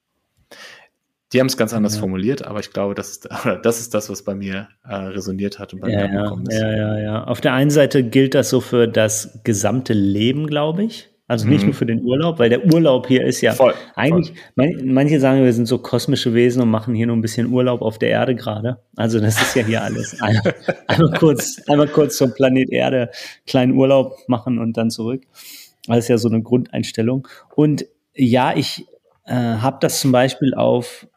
Die 1.33 1.39
haben 1.39 1.47
es 1.47 1.57
ganz 1.57 1.73
anders 1.73 1.95
ja. 1.95 2.01
formuliert, 2.01 2.45
aber 2.45 2.59
ich 2.59 2.71
glaube, 2.71 2.93
das 2.93 3.09
ist, 3.09 3.29
das 3.63 3.79
ist 3.79 3.93
das, 3.93 4.09
was 4.09 4.23
bei 4.23 4.35
mir 4.35 4.69
äh, 4.83 4.95
resoniert 4.95 5.59
hat 5.59 5.73
und 5.73 5.81
bei 5.81 5.89
ja, 5.89 6.07
mir 6.07 6.19
angekommen 6.19 6.45
ist. 6.47 6.59
Ja, 6.59 6.71
ja, 6.71 6.99
ja. 6.99 7.23
Auf 7.23 7.41
der 7.41 7.53
einen 7.53 7.71
Seite 7.71 8.03
gilt 8.03 8.35
das 8.35 8.49
so 8.49 8.61
für 8.61 8.87
das 8.87 9.39
gesamte 9.43 9.93
Leben, 9.93 10.47
glaube 10.47 10.83
ich. 10.83 11.09
Also 11.27 11.47
nicht 11.47 11.61
mhm. 11.61 11.69
nur 11.69 11.73
für 11.73 11.87
den 11.87 12.03
Urlaub, 12.03 12.37
weil 12.37 12.49
der 12.49 12.71
Urlaub 12.71 13.07
hier 13.07 13.25
ist 13.25 13.41
ja 13.41 13.53
voll, 13.53 13.73
eigentlich, 13.95 14.33
voll. 14.53 14.83
manche 14.83 15.19
sagen, 15.19 15.43
wir 15.43 15.53
sind 15.53 15.65
so 15.65 15.79
kosmische 15.79 16.35
Wesen 16.35 16.61
und 16.61 16.69
machen 16.69 16.93
hier 16.93 17.07
nur 17.07 17.15
ein 17.15 17.21
bisschen 17.21 17.51
Urlaub 17.51 17.81
auf 17.81 17.97
der 17.97 18.09
Erde 18.09 18.35
gerade. 18.35 18.77
Also 18.95 19.19
das 19.19 19.41
ist 19.41 19.55
ja 19.55 19.63
hier 19.65 19.81
alles. 19.81 20.15
Einmal, 20.21 20.53
einmal 20.85 21.13
kurz, 21.17 21.59
einmal 21.67 21.87
kurz 21.87 22.17
zum 22.17 22.31
Planet 22.31 22.69
Erde 22.69 23.09
kleinen 23.47 23.73
Urlaub 23.73 24.19
machen 24.27 24.59
und 24.59 24.77
dann 24.77 24.91
zurück. 24.91 25.23
Das 25.87 25.99
ist 25.99 26.07
ja 26.07 26.17
so 26.17 26.29
eine 26.29 26.41
Grundeinstellung. 26.41 27.27
Und 27.55 27.85
ja, 28.13 28.55
ich 28.55 28.85
äh, 29.25 29.33
habe 29.33 29.77
das 29.81 29.99
zum 29.99 30.11
Beispiel 30.11 30.53
auf 30.53 31.07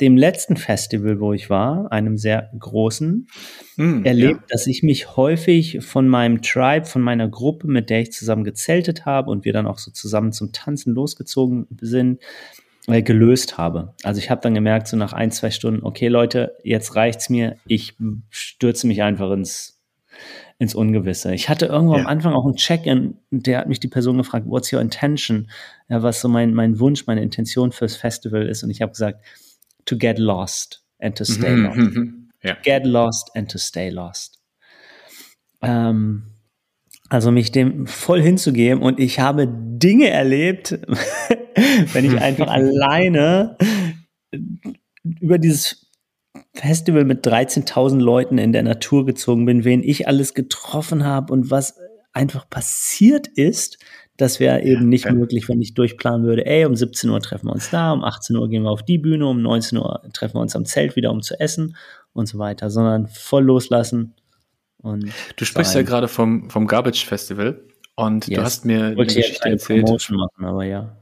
dem 0.00 0.16
letzten 0.16 0.56
Festival, 0.56 1.20
wo 1.20 1.32
ich 1.32 1.48
war, 1.48 1.90
einem 1.90 2.18
sehr 2.18 2.50
großen, 2.58 3.28
mm, 3.76 4.04
erlebt, 4.04 4.40
ja. 4.40 4.46
dass 4.50 4.66
ich 4.66 4.82
mich 4.82 5.16
häufig 5.16 5.78
von 5.80 6.06
meinem 6.06 6.42
Tribe, 6.42 6.84
von 6.84 7.02
meiner 7.02 7.28
Gruppe, 7.28 7.66
mit 7.66 7.88
der 7.90 8.00
ich 8.00 8.12
zusammen 8.12 8.44
gezeltet 8.44 9.06
habe 9.06 9.30
und 9.30 9.44
wir 9.44 9.52
dann 9.52 9.66
auch 9.66 9.78
so 9.78 9.90
zusammen 9.90 10.32
zum 10.32 10.52
Tanzen 10.52 10.92
losgezogen 10.92 11.66
sind, 11.80 12.20
äh, 12.88 13.02
gelöst 13.02 13.58
habe. 13.58 13.94
Also 14.02 14.18
ich 14.20 14.30
habe 14.30 14.40
dann 14.42 14.54
gemerkt, 14.54 14.88
so 14.88 14.96
nach 14.96 15.12
ein, 15.12 15.30
zwei 15.30 15.50
Stunden, 15.50 15.84
okay 15.84 16.08
Leute, 16.08 16.56
jetzt 16.62 16.94
reicht's 16.94 17.30
mir, 17.30 17.56
ich 17.66 17.96
stürze 18.30 18.86
mich 18.86 19.02
einfach 19.02 19.30
ins 19.32 19.75
ins 20.58 20.74
Ungewisse. 20.74 21.34
Ich 21.34 21.48
hatte 21.48 21.66
irgendwo 21.66 21.94
ja. 21.94 22.00
am 22.00 22.06
Anfang 22.06 22.32
auch 22.32 22.46
ein 22.46 22.56
Check-in, 22.56 23.18
der 23.30 23.58
hat 23.58 23.68
mich 23.68 23.80
die 23.80 23.88
Person 23.88 24.16
gefragt, 24.16 24.46
what's 24.48 24.72
your 24.72 24.80
intention? 24.80 25.50
Ja, 25.88 26.02
was 26.02 26.20
so 26.20 26.28
mein, 26.28 26.54
mein 26.54 26.78
Wunsch, 26.78 27.06
meine 27.06 27.22
Intention 27.22 27.72
fürs 27.72 27.96
Festival 27.96 28.46
ist. 28.46 28.62
Und 28.62 28.70
ich 28.70 28.80
habe 28.80 28.92
gesagt, 28.92 29.24
to 29.84 29.96
get 29.96 30.18
lost 30.18 30.82
and 30.98 31.16
to 31.16 31.24
stay 31.24 31.54
mhm, 31.54 31.64
lost. 31.64 31.78
Mhm, 31.78 32.30
ja. 32.42 32.56
Get 32.62 32.86
lost 32.86 33.30
and 33.34 33.50
to 33.50 33.58
stay 33.58 33.90
lost. 33.90 34.40
Ähm, 35.60 36.36
also 37.08 37.30
mich 37.30 37.52
dem 37.52 37.86
voll 37.86 38.20
hinzugeben 38.20 38.82
und 38.82 38.98
ich 38.98 39.20
habe 39.20 39.46
Dinge 39.48 40.08
erlebt, 40.08 40.72
wenn 41.92 42.04
ich 42.04 42.18
einfach 42.20 42.48
alleine 42.48 43.56
über 45.20 45.38
dieses 45.38 45.85
Festival 46.54 47.04
mit 47.04 47.26
13.000 47.26 47.98
Leuten 47.98 48.38
in 48.38 48.52
der 48.52 48.62
Natur 48.62 49.06
gezogen 49.06 49.46
bin, 49.46 49.64
wen 49.64 49.82
ich 49.82 50.08
alles 50.08 50.34
getroffen 50.34 51.04
habe 51.04 51.32
und 51.32 51.50
was 51.50 51.76
einfach 52.12 52.48
passiert 52.48 53.26
ist, 53.28 53.78
das 54.16 54.40
wäre 54.40 54.62
eben 54.62 54.88
nicht 54.88 55.04
ja. 55.04 55.12
möglich, 55.12 55.48
wenn 55.48 55.60
ich 55.60 55.74
durchplanen 55.74 56.26
würde, 56.26 56.46
ey, 56.46 56.64
um 56.64 56.74
17 56.74 57.10
Uhr 57.10 57.20
treffen 57.20 57.48
wir 57.48 57.52
uns 57.52 57.70
da, 57.70 57.92
um 57.92 58.02
18 58.02 58.36
Uhr 58.36 58.48
gehen 58.48 58.62
wir 58.62 58.70
auf 58.70 58.82
die 58.82 58.98
Bühne, 58.98 59.26
um 59.26 59.42
19 59.42 59.78
Uhr 59.78 60.02
treffen 60.14 60.36
wir 60.36 60.40
uns 60.40 60.56
am 60.56 60.64
Zelt 60.64 60.96
wieder, 60.96 61.10
um 61.10 61.20
zu 61.20 61.38
essen 61.38 61.76
und 62.12 62.26
so 62.26 62.38
weiter, 62.38 62.70
sondern 62.70 63.08
voll 63.08 63.44
loslassen. 63.44 64.14
Und 64.78 65.12
du 65.36 65.44
sprichst 65.44 65.74
ja 65.74 65.82
gerade 65.82 66.08
vom, 66.08 66.48
vom 66.48 66.66
Garbage 66.66 67.04
Festival 67.04 67.60
und 67.94 68.26
yes. 68.26 68.36
du 68.36 68.44
hast 68.44 68.64
mir 68.64 68.94
die 68.94 69.04
Geschichte 69.04 69.48
erzählt. 69.48 69.84
Promotion 69.84 70.16
machen, 70.16 70.44
aber 70.44 70.64
ja. 70.64 70.96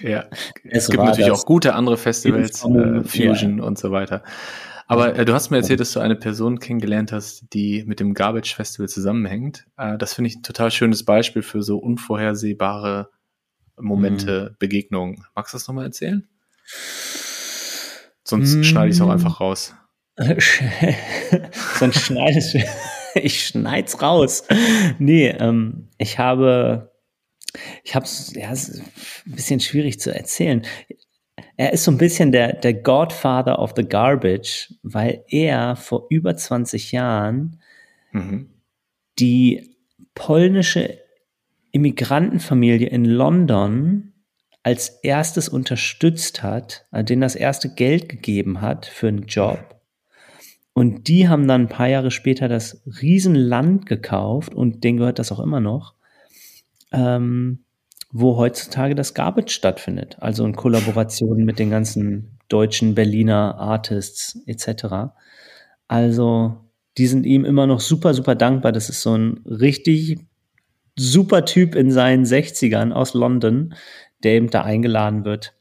Ja, 0.00 0.24
es, 0.64 0.84
es 0.84 0.88
gibt 0.88 1.02
natürlich 1.02 1.30
auch 1.30 1.44
gute 1.44 1.74
andere 1.74 1.98
Festivals, 1.98 2.64
äh, 2.64 3.02
Fusion 3.04 3.58
ja. 3.58 3.64
und 3.64 3.78
so 3.78 3.90
weiter. 3.90 4.22
Aber 4.86 5.16
äh, 5.16 5.24
du 5.24 5.32
hast 5.32 5.50
mir 5.50 5.58
erzählt, 5.58 5.80
dass 5.80 5.92
du 5.92 6.00
eine 6.00 6.16
Person 6.16 6.58
kennengelernt 6.58 7.12
hast, 7.12 7.52
die 7.52 7.84
mit 7.86 8.00
dem 8.00 8.14
Garbage 8.14 8.54
Festival 8.54 8.88
zusammenhängt. 8.88 9.66
Äh, 9.76 9.96
das 9.98 10.14
finde 10.14 10.28
ich 10.28 10.36
ein 10.36 10.42
total 10.42 10.70
schönes 10.70 11.04
Beispiel 11.04 11.42
für 11.42 11.62
so 11.62 11.78
unvorhersehbare 11.78 13.10
Momente, 13.80 14.50
mhm. 14.50 14.56
Begegnungen. 14.58 15.24
Magst 15.34 15.52
du 15.52 15.56
das 15.56 15.66
nochmal 15.66 15.86
erzählen? 15.86 16.28
Sonst 18.24 18.54
mhm. 18.54 18.64
schneide 18.64 18.88
ich 18.88 18.96
es 18.96 19.00
auch 19.00 19.10
einfach 19.10 19.40
raus. 19.40 19.74
Sonst 21.78 22.00
schneide 22.00 22.38
ich 22.38 22.64
ich 23.14 23.46
schneide 23.46 23.86
es 23.86 24.00
raus. 24.00 24.44
Nee, 24.98 25.28
ähm, 25.28 25.88
ich 25.98 26.18
habe, 26.18 26.92
ich 27.82 27.94
habe 27.94 28.04
es, 28.04 28.32
ja, 28.34 28.52
es 28.52 28.68
ist 28.68 28.82
ein 29.26 29.32
bisschen 29.32 29.60
schwierig 29.60 29.98
zu 29.98 30.14
erzählen 30.14 30.64
er 31.56 31.72
ist 31.72 31.84
so 31.84 31.90
ein 31.90 31.98
bisschen 31.98 32.32
der, 32.32 32.52
der 32.54 32.74
Godfather 32.74 33.58
of 33.58 33.74
the 33.76 33.86
Garbage, 33.86 34.74
weil 34.82 35.24
er 35.28 35.76
vor 35.76 36.06
über 36.10 36.36
20 36.36 36.92
Jahren 36.92 37.60
mhm. 38.12 38.50
die 39.18 39.76
polnische 40.14 40.98
Immigrantenfamilie 41.72 42.88
in 42.88 43.04
London 43.04 44.12
als 44.62 44.88
erstes 45.02 45.48
unterstützt 45.48 46.42
hat, 46.42 46.86
also 46.90 47.04
denen 47.04 47.20
das 47.20 47.36
erste 47.36 47.68
Geld 47.68 48.08
gegeben 48.08 48.60
hat 48.60 48.86
für 48.86 49.08
einen 49.08 49.26
Job. 49.26 49.80
Und 50.72 51.06
die 51.06 51.28
haben 51.28 51.46
dann 51.46 51.62
ein 51.62 51.68
paar 51.68 51.88
Jahre 51.88 52.10
später 52.10 52.48
das 52.48 52.82
Riesenland 53.00 53.86
gekauft 53.86 54.54
und 54.54 54.82
denen 54.82 54.98
gehört 54.98 55.18
das 55.18 55.30
auch 55.30 55.40
immer 55.40 55.60
noch. 55.60 55.94
Ähm, 56.92 57.63
wo 58.16 58.36
heutzutage 58.36 58.94
das 58.94 59.12
Garbage 59.12 59.52
stattfindet. 59.52 60.16
Also 60.20 60.46
in 60.46 60.54
Kollaboration 60.54 61.44
mit 61.44 61.58
den 61.58 61.68
ganzen 61.68 62.38
deutschen 62.48 62.94
Berliner 62.94 63.56
Artists 63.58 64.38
etc. 64.46 65.12
Also 65.88 66.56
die 66.96 67.08
sind 67.08 67.26
ihm 67.26 67.44
immer 67.44 67.66
noch 67.66 67.80
super, 67.80 68.14
super 68.14 68.36
dankbar. 68.36 68.70
Das 68.70 68.88
ist 68.88 69.02
so 69.02 69.18
ein 69.18 69.42
richtig 69.44 70.20
super 70.96 71.44
Typ 71.44 71.74
in 71.74 71.90
seinen 71.90 72.24
60ern 72.24 72.92
aus 72.92 73.14
London, 73.14 73.74
der 74.22 74.34
eben 74.34 74.48
da 74.48 74.62
eingeladen 74.62 75.24
wird 75.24 75.52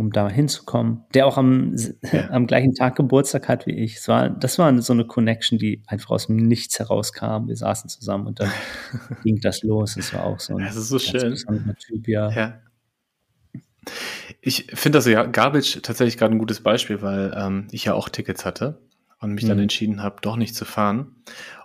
um 0.00 0.10
da 0.12 0.30
hinzukommen, 0.30 1.04
der 1.12 1.26
auch 1.26 1.36
am, 1.36 1.76
ja. 2.10 2.30
am 2.30 2.46
gleichen 2.46 2.74
Tag 2.74 2.96
Geburtstag 2.96 3.48
hat 3.48 3.66
wie 3.66 3.78
ich. 3.78 3.96
Das 3.96 4.08
war, 4.08 4.30
das 4.30 4.58
war 4.58 4.80
so 4.80 4.94
eine 4.94 5.04
Connection, 5.04 5.58
die 5.58 5.82
einfach 5.86 6.10
aus 6.10 6.26
dem 6.26 6.36
Nichts 6.36 6.78
herauskam. 6.78 7.48
Wir 7.48 7.56
saßen 7.56 7.90
zusammen 7.90 8.26
und 8.26 8.40
dann 8.40 8.50
ging 9.22 9.40
das 9.42 9.62
los. 9.62 9.96
Das 9.96 10.14
war 10.14 10.24
auch 10.24 10.40
so 10.40 10.56
ein 10.56 10.64
das 10.64 10.76
ist 10.76 10.88
so 10.88 10.98
schön. 10.98 11.36
Typ, 11.78 12.08
ja. 12.08 12.30
ja. 12.30 12.60
Ich 14.40 14.68
finde 14.72 14.98
das 14.98 15.06
ja 15.06 15.24
Garbage 15.24 15.82
tatsächlich 15.82 16.16
gerade 16.16 16.34
ein 16.34 16.38
gutes 16.38 16.62
Beispiel, 16.62 17.02
weil 17.02 17.34
ähm, 17.36 17.68
ich 17.70 17.84
ja 17.84 17.92
auch 17.92 18.08
Tickets 18.08 18.46
hatte 18.46 18.80
und 19.20 19.34
mich 19.34 19.44
mhm. 19.44 19.48
dann 19.48 19.58
entschieden 19.58 20.02
habe, 20.02 20.16
doch 20.22 20.36
nicht 20.36 20.54
zu 20.54 20.64
fahren. 20.64 21.16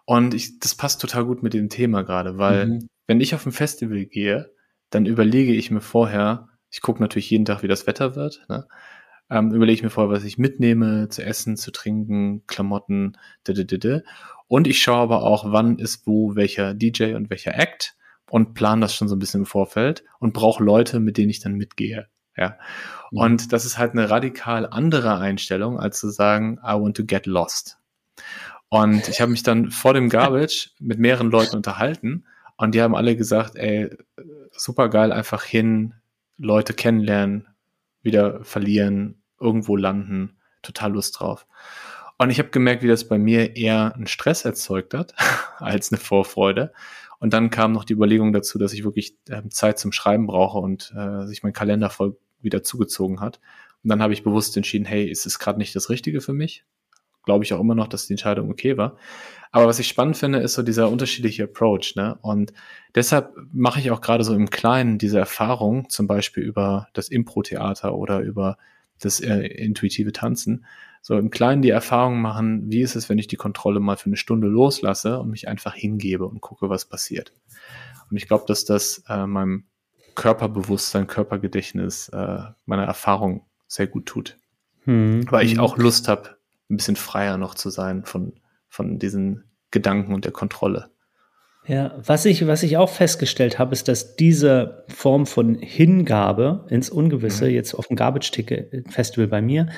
Und 0.03 0.33
ich, 0.33 0.59
das 0.59 0.75
passt 0.75 0.99
total 0.99 1.23
gut 1.23 1.41
mit 1.41 1.53
dem 1.53 1.69
Thema 1.69 2.03
gerade, 2.03 2.37
weil 2.37 2.67
mhm. 2.67 2.87
wenn 3.07 3.21
ich 3.21 3.33
auf 3.33 3.45
ein 3.45 3.53
Festival 3.53 4.05
gehe, 4.05 4.51
dann 4.89 5.05
überlege 5.05 5.53
ich 5.53 5.71
mir 5.71 5.81
vorher, 5.81 6.49
ich 6.75 6.81
gucke 6.81 7.01
natürlich 7.01 7.29
jeden 7.29 7.45
Tag, 7.45 7.63
wie 7.63 7.69
das 7.69 7.87
Wetter 7.87 8.17
wird, 8.17 8.43
ne? 8.49 8.67
ähm, 9.29 9.53
überlege 9.53 9.77
ich 9.77 9.83
mir 9.83 9.89
vorher, 9.89 10.13
was 10.13 10.25
ich 10.25 10.37
mitnehme, 10.37 11.07
zu 11.07 11.23
essen, 11.23 11.55
zu 11.55 11.71
trinken, 11.71 12.45
Klamotten, 12.47 13.17
d 13.47 14.01
und 14.47 14.67
ich 14.67 14.81
schaue 14.81 14.97
aber 14.97 15.23
auch, 15.23 15.53
wann 15.53 15.79
ist 15.79 16.05
wo 16.05 16.35
welcher 16.35 16.73
DJ 16.73 17.13
und 17.13 17.29
welcher 17.29 17.57
Act 17.57 17.95
und 18.29 18.55
plane 18.55 18.81
das 18.81 18.93
schon 18.93 19.07
so 19.07 19.15
ein 19.15 19.19
bisschen 19.19 19.41
im 19.41 19.45
Vorfeld 19.45 20.03
und 20.19 20.33
brauche 20.33 20.61
Leute, 20.61 20.99
mit 20.99 21.17
denen 21.17 21.29
ich 21.29 21.39
dann 21.39 21.53
mitgehe. 21.53 22.09
Ja. 22.35 22.57
Mhm. 23.11 23.19
Und 23.19 23.53
das 23.53 23.63
ist 23.63 23.77
halt 23.77 23.93
eine 23.93 24.09
radikal 24.09 24.67
andere 24.67 25.17
Einstellung, 25.17 25.79
als 25.79 26.01
zu 26.01 26.09
sagen, 26.09 26.59
I 26.61 26.73
want 26.73 26.97
to 26.97 27.05
get 27.05 27.25
lost. 27.25 27.77
Und 28.67 29.07
ich 29.07 29.21
habe 29.21 29.31
mich 29.31 29.43
dann 29.43 29.71
vor 29.71 29.93
dem 29.93 30.09
Garbage 30.09 30.71
mit 30.79 30.99
mehreren 30.99 31.31
Leuten 31.31 31.55
unterhalten 31.55 32.25
und 32.57 32.75
die 32.75 32.81
haben 32.81 32.97
alle 32.97 33.15
gesagt, 33.15 33.55
ey, 33.55 33.95
super 34.51 34.89
geil, 34.89 35.13
einfach 35.13 35.45
hin, 35.45 35.93
Leute 36.37 36.73
kennenlernen, 36.73 37.47
wieder 38.01 38.43
verlieren, 38.43 39.23
irgendwo 39.39 39.75
landen, 39.75 40.37
total 40.61 40.93
Lust 40.93 41.19
drauf. 41.19 41.47
Und 42.17 42.29
ich 42.29 42.39
habe 42.39 42.49
gemerkt, 42.49 42.83
wie 42.83 42.87
das 42.87 43.07
bei 43.07 43.17
mir 43.17 43.55
eher 43.55 43.93
einen 43.95 44.07
Stress 44.07 44.45
erzeugt 44.45 44.93
hat, 44.93 45.13
als 45.57 45.91
eine 45.91 45.99
Vorfreude. 45.99 46.73
Und 47.19 47.33
dann 47.33 47.49
kam 47.49 47.71
noch 47.71 47.83
die 47.83 47.93
Überlegung 47.93 48.33
dazu, 48.33 48.57
dass 48.57 48.73
ich 48.73 48.83
wirklich 48.83 49.17
äh, 49.29 49.41
Zeit 49.49 49.79
zum 49.79 49.91
Schreiben 49.91 50.27
brauche 50.27 50.59
und 50.59 50.93
äh, 50.95 51.25
sich 51.25 51.43
mein 51.43 51.53
Kalender 51.53 51.89
voll 51.89 52.17
wieder 52.41 52.63
zugezogen 52.63 53.19
hat. 53.19 53.39
Und 53.83 53.89
dann 53.89 54.01
habe 54.01 54.13
ich 54.13 54.23
bewusst 54.23 54.55
entschieden, 54.57 54.85
hey, 54.85 55.05
ist 55.09 55.25
es 55.25 55.39
gerade 55.39 55.57
nicht 55.57 55.75
das 55.75 55.89
Richtige 55.89 56.21
für 56.21 56.33
mich? 56.33 56.65
Glaube 57.25 57.43
ich 57.43 57.53
auch 57.53 57.59
immer 57.59 57.75
noch, 57.75 57.87
dass 57.87 58.07
die 58.07 58.13
Entscheidung 58.13 58.49
okay 58.49 58.77
war. 58.77 58.97
Aber 59.51 59.67
was 59.67 59.79
ich 59.79 59.87
spannend 59.87 60.17
finde, 60.17 60.39
ist 60.39 60.53
so 60.53 60.63
dieser 60.63 60.89
unterschiedliche 60.89 61.45
Approach. 61.45 61.95
Ne? 61.95 62.17
Und 62.21 62.51
deshalb 62.93 63.33
mache 63.53 63.79
ich 63.79 63.89
auch 63.89 64.01
gerade 64.01 64.23
so 64.23 64.33
im 64.33 64.49
Kleinen 64.49 64.97
diese 64.97 65.17
Erfahrung, 65.17 65.89
zum 65.89 66.07
Beispiel 66.07 66.43
über 66.43 66.89
das 66.93 67.07
Impro-Theater 67.07 67.95
oder 67.95 68.19
über 68.19 68.57
das 68.99 69.21
äh, 69.21 69.45
intuitive 69.47 70.11
Tanzen, 70.11 70.65
so 71.01 71.17
im 71.17 71.29
Kleinen 71.29 71.61
die 71.61 71.69
Erfahrung 71.69 72.19
machen, 72.19 72.63
wie 72.71 72.81
ist 72.81 72.95
es, 72.95 73.09
wenn 73.09 73.17
ich 73.17 73.27
die 73.27 73.35
Kontrolle 73.35 73.79
mal 73.79 73.95
für 73.95 74.07
eine 74.07 74.17
Stunde 74.17 74.47
loslasse 74.47 75.19
und 75.19 75.29
mich 75.29 75.47
einfach 75.47 75.75
hingebe 75.75 76.25
und 76.25 76.41
gucke, 76.41 76.67
was 76.69 76.85
passiert. 76.85 77.31
Und 78.09 78.17
ich 78.17 78.27
glaube, 78.27 78.45
dass 78.47 78.65
das 78.65 79.03
äh, 79.07 79.25
meinem 79.25 79.65
Körperbewusstsein, 80.15 81.07
Körpergedächtnis, 81.07 82.09
äh, 82.09 82.39
meiner 82.65 82.85
Erfahrung 82.85 83.45
sehr 83.67 83.87
gut 83.87 84.05
tut. 84.05 84.37
Hm. 84.85 85.29
Weil 85.29 85.45
ich 85.45 85.53
hm. 85.53 85.59
auch 85.59 85.77
Lust 85.77 86.07
habe, 86.07 86.34
ein 86.69 86.77
bisschen 86.77 86.95
freier 86.95 87.37
noch 87.37 87.55
zu 87.55 87.69
sein 87.69 88.05
von, 88.05 88.33
von 88.67 88.99
diesen 88.99 89.43
Gedanken 89.71 90.13
und 90.13 90.25
der 90.25 90.31
Kontrolle. 90.31 90.89
Ja, 91.67 91.95
was 91.97 92.25
ich, 92.25 92.45
was 92.45 92.61
ich 92.61 92.77
auch 92.77 92.89
festgestellt 92.89 93.57
habe, 93.57 93.73
ist, 93.73 93.87
dass 93.87 94.15
diese 94.15 94.85
Form 94.87 95.25
von 95.25 95.55
Hingabe 95.55 96.65
ins 96.69 96.89
Ungewisse, 96.89 97.45
mhm. 97.45 97.51
jetzt 97.51 97.73
auf 97.73 97.87
dem 97.87 97.95
Garbage 97.95 98.29
Ticket 98.31 98.91
Festival 98.91 99.27
bei 99.27 99.41
mir, 99.41 99.69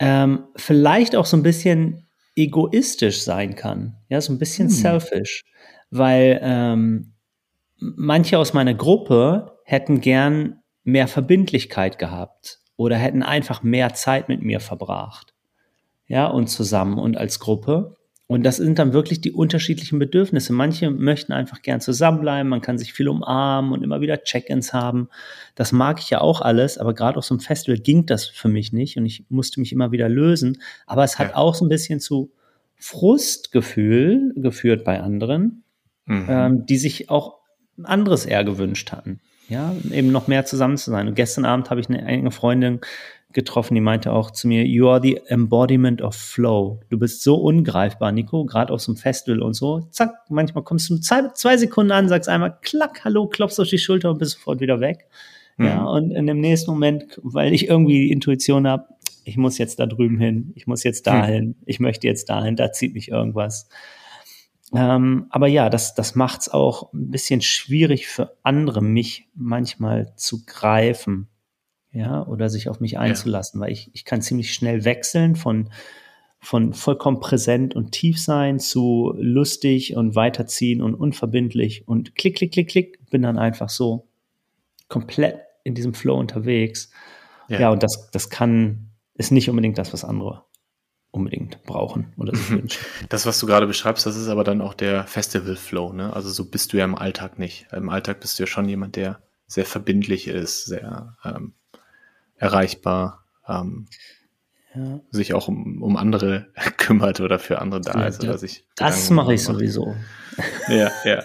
ähm, 0.00 0.44
vielleicht 0.56 1.14
auch 1.14 1.26
so 1.26 1.36
ein 1.36 1.44
bisschen 1.44 2.08
egoistisch 2.34 3.22
sein 3.22 3.54
kann. 3.54 3.96
Ja, 4.08 4.20
so 4.20 4.32
ein 4.32 4.38
bisschen 4.38 4.66
mhm. 4.66 4.72
selfish. 4.72 5.44
Weil 5.90 6.40
ähm, 6.42 7.14
manche 7.78 8.38
aus 8.38 8.52
meiner 8.52 8.74
Gruppe 8.74 9.58
hätten 9.64 10.00
gern 10.00 10.60
mehr 10.82 11.06
Verbindlichkeit 11.06 11.98
gehabt 11.98 12.60
oder 12.76 12.96
hätten 12.96 13.22
einfach 13.22 13.62
mehr 13.62 13.94
Zeit 13.94 14.28
mit 14.28 14.42
mir 14.42 14.60
verbracht. 14.60 15.35
Ja, 16.08 16.26
und 16.26 16.48
zusammen 16.48 16.98
und 16.98 17.16
als 17.16 17.40
Gruppe. 17.40 17.96
Und 18.28 18.42
das 18.42 18.56
sind 18.56 18.78
dann 18.80 18.92
wirklich 18.92 19.20
die 19.20 19.30
unterschiedlichen 19.30 20.00
Bedürfnisse. 20.00 20.52
Manche 20.52 20.90
möchten 20.90 21.32
einfach 21.32 21.62
gern 21.62 21.80
zusammenbleiben, 21.80 22.48
man 22.48 22.60
kann 22.60 22.76
sich 22.76 22.92
viel 22.92 23.08
umarmen 23.08 23.72
und 23.72 23.84
immer 23.84 24.00
wieder 24.00 24.22
Check-ins 24.22 24.72
haben. 24.72 25.08
Das 25.54 25.70
mag 25.70 26.00
ich 26.00 26.10
ja 26.10 26.20
auch 26.20 26.40
alles, 26.40 26.76
aber 26.76 26.92
gerade 26.92 27.18
auf 27.18 27.24
so 27.24 27.34
einem 27.34 27.40
Festival 27.40 27.78
ging 27.78 28.04
das 28.04 28.26
für 28.26 28.48
mich 28.48 28.72
nicht 28.72 28.96
und 28.96 29.06
ich 29.06 29.24
musste 29.28 29.60
mich 29.60 29.72
immer 29.72 29.92
wieder 29.92 30.08
lösen. 30.08 30.60
Aber 30.86 31.04
es 31.04 31.20
hat 31.20 31.30
ja. 31.30 31.36
auch 31.36 31.54
so 31.54 31.64
ein 31.64 31.68
bisschen 31.68 32.00
zu 32.00 32.32
Frustgefühl 32.74 34.32
geführt 34.36 34.84
bei 34.84 35.00
anderen, 35.00 35.62
mhm. 36.06 36.26
ähm, 36.28 36.66
die 36.66 36.78
sich 36.78 37.08
auch 37.10 37.36
anderes 37.82 38.26
eher 38.26 38.42
gewünscht 38.42 38.90
hatten. 38.90 39.20
Ja, 39.48 39.72
eben 39.92 40.10
noch 40.10 40.26
mehr 40.26 40.44
zusammen 40.44 40.76
zu 40.76 40.90
sein. 40.90 41.06
Und 41.06 41.14
gestern 41.14 41.44
Abend 41.44 41.70
habe 41.70 41.80
ich 41.80 41.88
eine 41.88 42.04
enge 42.04 42.32
Freundin 42.32 42.80
getroffen, 43.36 43.74
die 43.74 43.80
meinte 43.80 44.12
auch 44.12 44.32
zu 44.32 44.48
mir, 44.48 44.66
you 44.66 44.88
are 44.88 45.00
the 45.00 45.20
embodiment 45.28 46.02
of 46.02 46.16
flow. 46.16 46.80
Du 46.88 46.98
bist 46.98 47.22
so 47.22 47.36
ungreifbar, 47.36 48.10
Nico, 48.10 48.46
gerade 48.46 48.72
auf 48.72 48.80
so 48.80 48.90
einem 48.90 48.96
Festival 48.96 49.42
und 49.42 49.52
so. 49.52 49.82
Zack, 49.90 50.10
manchmal 50.30 50.64
kommst 50.64 50.90
du 50.90 50.96
zwei, 50.98 51.28
zwei 51.34 51.56
Sekunden 51.58 51.92
an, 51.92 52.08
sagst 52.08 52.28
einmal, 52.28 52.58
klack, 52.62 53.04
hallo, 53.04 53.28
klopfst 53.28 53.60
auf 53.60 53.68
die 53.68 53.78
Schulter 53.78 54.10
und 54.10 54.18
bist 54.18 54.32
sofort 54.32 54.60
wieder 54.60 54.80
weg. 54.80 55.06
Mhm. 55.58 55.66
Ja, 55.66 55.84
und 55.84 56.10
in 56.10 56.26
dem 56.26 56.40
nächsten 56.40 56.70
Moment, 56.70 57.20
weil 57.22 57.52
ich 57.52 57.68
irgendwie 57.68 58.06
die 58.06 58.10
Intuition 58.10 58.66
habe, 58.66 58.86
ich 59.24 59.36
muss 59.36 59.58
jetzt 59.58 59.78
da 59.80 59.86
drüben 59.86 60.18
hin, 60.18 60.52
ich 60.54 60.66
muss 60.66 60.82
jetzt 60.82 61.06
dahin, 61.06 61.48
mhm. 61.48 61.54
ich 61.66 61.78
möchte 61.78 62.06
jetzt 62.06 62.30
dahin, 62.30 62.56
da 62.56 62.72
zieht 62.72 62.94
mich 62.94 63.10
irgendwas. 63.10 63.68
Ähm, 64.74 65.26
aber 65.28 65.46
ja, 65.46 65.68
das, 65.68 65.94
das 65.94 66.14
macht 66.14 66.40
es 66.40 66.48
auch 66.48 66.92
ein 66.94 67.10
bisschen 67.10 67.42
schwierig 67.42 68.08
für 68.08 68.36
andere, 68.42 68.82
mich 68.82 69.28
manchmal 69.34 70.14
zu 70.16 70.44
greifen, 70.46 71.28
ja, 71.96 72.26
oder 72.26 72.50
sich 72.50 72.68
auf 72.68 72.78
mich 72.78 72.98
einzulassen, 72.98 73.58
ja. 73.58 73.66
weil 73.66 73.72
ich, 73.72 73.90
ich 73.94 74.04
kann 74.04 74.20
ziemlich 74.20 74.52
schnell 74.52 74.84
wechseln 74.84 75.34
von, 75.34 75.70
von 76.38 76.74
vollkommen 76.74 77.20
präsent 77.20 77.74
und 77.74 77.92
tief 77.92 78.20
sein 78.22 78.60
zu 78.60 79.14
lustig 79.16 79.96
und 79.96 80.14
weiterziehen 80.14 80.82
und 80.82 80.94
unverbindlich 80.94 81.88
und 81.88 82.14
klick, 82.14 82.36
klick, 82.36 82.52
klick, 82.52 82.68
klick, 82.68 83.10
bin 83.10 83.22
dann 83.22 83.38
einfach 83.38 83.70
so 83.70 84.06
komplett 84.88 85.38
in 85.64 85.74
diesem 85.74 85.94
Flow 85.94 86.18
unterwegs. 86.18 86.90
Ja, 87.48 87.60
ja 87.60 87.70
und 87.70 87.82
das, 87.82 88.10
das 88.10 88.28
kann, 88.28 88.90
ist 89.14 89.32
nicht 89.32 89.48
unbedingt 89.48 89.78
das, 89.78 89.94
was 89.94 90.04
andere 90.04 90.44
unbedingt 91.10 91.62
brauchen 91.62 92.12
oder 92.18 92.36
sich 92.36 92.50
wünschen. 92.50 92.84
Das, 93.08 93.24
was 93.24 93.40
du 93.40 93.46
gerade 93.46 93.66
beschreibst, 93.66 94.04
das 94.04 94.16
ist 94.16 94.28
aber 94.28 94.44
dann 94.44 94.60
auch 94.60 94.74
der 94.74 95.06
Festival-Flow, 95.06 95.94
ne? 95.94 96.12
Also 96.12 96.28
so 96.28 96.50
bist 96.50 96.74
du 96.74 96.76
ja 96.76 96.84
im 96.84 96.94
Alltag 96.94 97.38
nicht. 97.38 97.68
Im 97.72 97.88
Alltag 97.88 98.20
bist 98.20 98.38
du 98.38 98.42
ja 98.42 98.46
schon 98.46 98.68
jemand, 98.68 98.96
der 98.96 99.22
sehr 99.46 99.64
verbindlich 99.64 100.28
ist, 100.28 100.66
sehr 100.66 101.16
ähm, 101.24 101.54
erreichbar, 102.36 103.24
ähm, 103.48 103.86
ja. 104.74 105.00
sich 105.10 105.34
auch 105.34 105.48
um, 105.48 105.82
um 105.82 105.96
andere 105.96 106.46
kümmert 106.76 107.20
oder 107.20 107.38
für 107.38 107.60
andere 107.60 107.80
da 107.80 108.06
ist. 108.06 108.22
Oder 108.22 108.38
sich 108.38 108.66
das 108.76 109.10
mache 109.10 109.34
ich 109.34 109.42
sowieso. 109.42 109.94
Ja, 110.68 110.90
ja. 111.06 111.22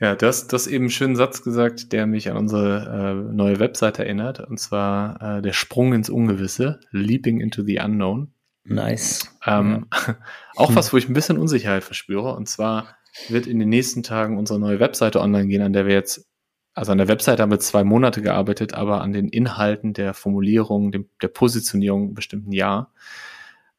Ja, 0.00 0.14
du 0.14 0.26
hast, 0.26 0.52
du 0.52 0.54
hast 0.54 0.68
eben 0.68 0.84
einen 0.84 0.90
schönen 0.90 1.16
Satz 1.16 1.42
gesagt, 1.42 1.92
der 1.92 2.06
mich 2.06 2.30
an 2.30 2.36
unsere 2.36 3.28
äh, 3.28 3.34
neue 3.34 3.58
Webseite 3.58 4.04
erinnert, 4.04 4.40
und 4.40 4.58
zwar 4.58 5.38
äh, 5.38 5.42
der 5.42 5.52
Sprung 5.52 5.92
ins 5.92 6.08
Ungewisse, 6.08 6.80
Leaping 6.92 7.40
into 7.40 7.64
the 7.64 7.80
Unknown. 7.80 8.32
Nice. 8.64 9.36
Ähm, 9.44 9.86
ja. 9.92 10.16
Auch 10.56 10.74
was, 10.76 10.92
wo 10.92 10.98
ich 10.98 11.08
ein 11.08 11.14
bisschen 11.14 11.38
Unsicherheit 11.38 11.82
verspüre, 11.82 12.34
und 12.34 12.48
zwar 12.48 12.96
wird 13.28 13.48
in 13.48 13.58
den 13.58 13.70
nächsten 13.70 14.04
Tagen 14.04 14.38
unsere 14.38 14.60
neue 14.60 14.78
Webseite 14.78 15.20
online 15.20 15.48
gehen, 15.48 15.62
an 15.62 15.72
der 15.72 15.86
wir 15.86 15.94
jetzt, 15.94 16.27
also 16.78 16.92
an 16.92 16.98
der 16.98 17.08
Webseite 17.08 17.42
haben 17.42 17.50
wir 17.50 17.58
zwei 17.58 17.82
Monate 17.82 18.22
gearbeitet, 18.22 18.72
aber 18.72 19.00
an 19.00 19.12
den 19.12 19.28
Inhalten 19.28 19.94
der 19.94 20.14
Formulierung, 20.14 20.92
dem, 20.92 21.08
der 21.20 21.26
Positionierung 21.26 22.14
bestimmten 22.14 22.52
Jahr. 22.52 22.92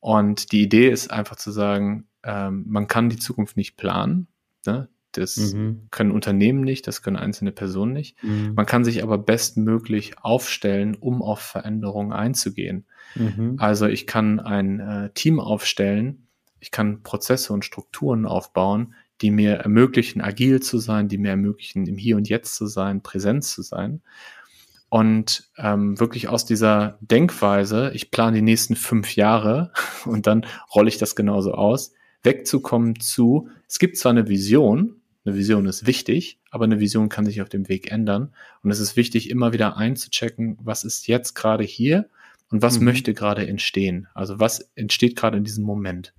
Und 0.02 0.52
die 0.52 0.62
Idee 0.62 0.89
ist 0.89 1.10
einfach 1.10 1.38
zu 1.38 1.52
sagen, 1.52 2.10
ähm, 2.24 2.66
man 2.68 2.88
kann 2.88 3.10
die 3.10 3.18
Zukunft 3.18 3.56
nicht 3.56 3.78
planen. 3.78 4.28
Ne? 4.66 4.89
Das 5.14 5.38
mhm. 5.38 5.88
können 5.91 6.12
Unternehmen 6.12 6.62
nicht, 6.62 6.88
das 6.88 7.02
können 7.02 7.16
einzelne 7.16 7.54
Personen 7.54 7.93
nicht. 7.93 8.22
Mhm. 8.22 8.52
Man 8.56 8.66
kann 8.66 8.84
sich 8.84 9.02
aber 9.02 9.18
bestmöglich 9.18 10.20
aufstellen, 10.20 10.95
um 10.95 11.22
auf 11.22 11.39
Veränderungen 11.39 12.12
einzugehen. 12.12 12.86
Mhm. 13.16 13.56
Also 13.60 13.88
ich 13.88 14.08
kann 14.08 14.41
ein 14.41 14.82
äh, 14.82 15.10
Team 15.14 15.39
aufstellen, 15.39 16.28
ich 16.60 16.72
kann 16.72 17.02
Prozesse 17.02 17.54
und 17.54 17.64
Strukturen 17.64 18.26
aufbauen, 18.26 18.93
die 19.22 19.32
mir 19.32 19.56
ermöglichen, 19.56 20.22
agil 20.22 20.62
zu 20.62 20.78
sein, 20.78 21.08
die 21.08 21.18
mir 21.18 21.30
ermöglichen, 21.30 21.86
im 21.88 21.98
Hier 21.98 22.16
und 22.16 22.30
Jetzt 22.30 22.56
zu 22.56 22.68
sein, 22.68 23.02
präsent 23.02 23.44
zu 23.44 23.62
sein. 23.62 24.02
Und 24.90 25.50
ähm, 25.58 26.00
wirklich 26.00 26.28
aus 26.28 26.46
dieser 26.46 26.98
Denkweise, 27.02 27.92
ich 27.94 28.10
plane 28.10 28.38
die 28.38 28.42
nächsten 28.42 28.76
fünf 28.76 29.16
Jahre 29.16 29.72
und 30.06 30.28
dann 30.28 30.46
rolle 30.74 30.90
ich 30.90 30.98
das 30.98 31.16
genauso 31.16 31.54
aus, 31.54 31.94
wegzukommen 32.24 33.00
zu, 33.00 33.50
es 33.68 33.80
gibt 33.80 33.98
zwar 33.98 34.12
eine 34.12 34.28
Vision, 34.28 34.96
Eine 35.26 35.36
Vision 35.36 35.68
ist 35.68 35.86
wichtig, 35.86 36.40
aber 36.50 36.64
eine 36.64 36.80
Vision 36.80 37.10
kann 37.10 37.26
sich 37.26 37.42
auf 37.42 37.50
dem 37.50 37.70
Weg 37.70 37.92
ändern. 37.92 38.34
Und 38.64 38.72
es 38.72 38.80
ist 38.80 38.96
wichtig, 38.96 39.30
immer 39.30 39.54
wieder 39.54 39.78
einzuchecken, 39.78 40.58
was 40.62 40.84
ist 40.84 41.08
jetzt 41.08 41.36
gerade 41.36 41.64
hier 41.64 42.10
und 42.50 42.62
was 42.62 42.80
mhm. 42.80 42.86
möchte 42.86 43.14
gerade 43.14 43.48
entstehen. 43.48 44.08
Also 44.14 44.40
was 44.40 44.72
entsteht 44.76 45.16
gerade 45.16 45.38
in 45.38 45.44
diesem 45.44 45.66
Moment. 45.66 46.14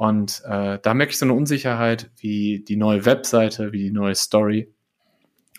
Und 0.00 0.40
äh, 0.46 0.78
da 0.80 0.94
merke 0.94 1.10
ich 1.10 1.18
so 1.18 1.26
eine 1.26 1.34
Unsicherheit, 1.34 2.10
wie 2.16 2.64
die 2.66 2.76
neue 2.76 3.04
Webseite, 3.04 3.70
wie 3.72 3.82
die 3.82 3.90
neue 3.90 4.14
Story, 4.14 4.72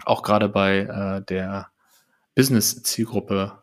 auch 0.04 0.24
gerade 0.24 0.50
bei 0.50 0.80
äh, 0.80 1.24
der 1.24 1.68
Business-Zielgruppe 2.34 3.62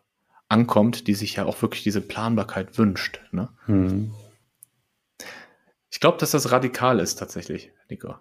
ankommt, 0.48 1.08
die 1.08 1.14
sich 1.14 1.34
ja 1.34 1.46
auch 1.46 1.60
wirklich 1.62 1.82
diese 1.82 2.00
Planbarkeit 2.00 2.78
wünscht. 2.78 3.20
Ne? 3.32 3.48
Mhm. 3.66 4.12
Ich 5.90 5.98
glaube, 5.98 6.18
dass 6.18 6.30
das 6.30 6.52
radikal 6.52 7.00
ist 7.00 7.16
tatsächlich, 7.16 7.72
Nico. 7.90 8.14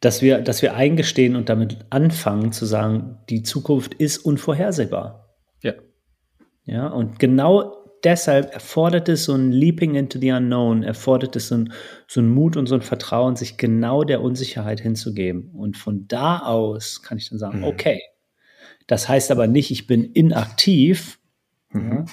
Dass 0.00 0.20
wir, 0.20 0.40
dass 0.40 0.62
wir 0.62 0.74
eingestehen 0.74 1.36
und 1.36 1.48
damit 1.48 1.86
anfangen 1.90 2.50
zu 2.50 2.66
sagen, 2.66 3.18
die 3.28 3.44
Zukunft 3.44 3.94
ist 3.94 4.18
unvorhersehbar. 4.18 5.36
Ja. 5.62 5.74
Ja, 6.64 6.88
und 6.88 7.20
genau 7.20 7.77
deshalb 8.04 8.52
erfordert 8.52 9.08
es 9.08 9.24
so 9.24 9.34
ein 9.34 9.52
Leaping 9.52 9.94
into 9.94 10.18
the 10.18 10.32
Unknown, 10.32 10.82
erfordert 10.82 11.36
es 11.36 11.48
so 11.48 11.56
ein, 11.56 11.72
so 12.06 12.20
ein 12.20 12.28
Mut 12.28 12.56
und 12.56 12.66
so 12.66 12.74
ein 12.74 12.82
Vertrauen, 12.82 13.36
sich 13.36 13.56
genau 13.56 14.04
der 14.04 14.22
Unsicherheit 14.22 14.80
hinzugeben. 14.80 15.50
Und 15.52 15.76
von 15.76 16.06
da 16.08 16.40
aus 16.40 17.02
kann 17.02 17.18
ich 17.18 17.28
dann 17.28 17.38
sagen, 17.38 17.58
mhm. 17.58 17.64
okay, 17.64 18.00
das 18.86 19.08
heißt 19.08 19.30
aber 19.30 19.46
nicht, 19.46 19.70
ich 19.70 19.86
bin 19.86 20.04
inaktiv. 20.04 21.18
Mhm. 21.70 21.92
Ja, 21.92 22.04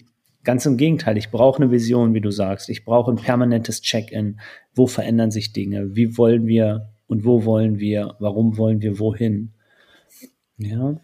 ganz 0.44 0.66
im 0.66 0.78
Gegenteil, 0.78 1.18
ich 1.18 1.32
brauche 1.32 1.62
eine 1.62 1.72
Vision, 1.72 2.14
wie 2.14 2.22
du 2.22 2.32
sagst. 2.32 2.70
Ich 2.70 2.86
brauche 2.86 3.12
ein 3.12 3.18
permanentes 3.18 3.82
Check-in. 3.82 4.40
Wo 4.74 4.88
verändern 4.88 5.32
sich 5.32 5.54
Dinge? 5.54 5.96
Wie 5.96 6.18
wollen 6.18 6.48
wir 6.48 6.90
und 7.08 7.26
wo 7.26 7.46
wollen 7.46 7.80
wir? 7.80 8.16
Warum 8.20 8.58
wollen 8.58 8.82
wir 8.82 9.00
wohin? 9.00 9.54
Ja, 10.58 11.02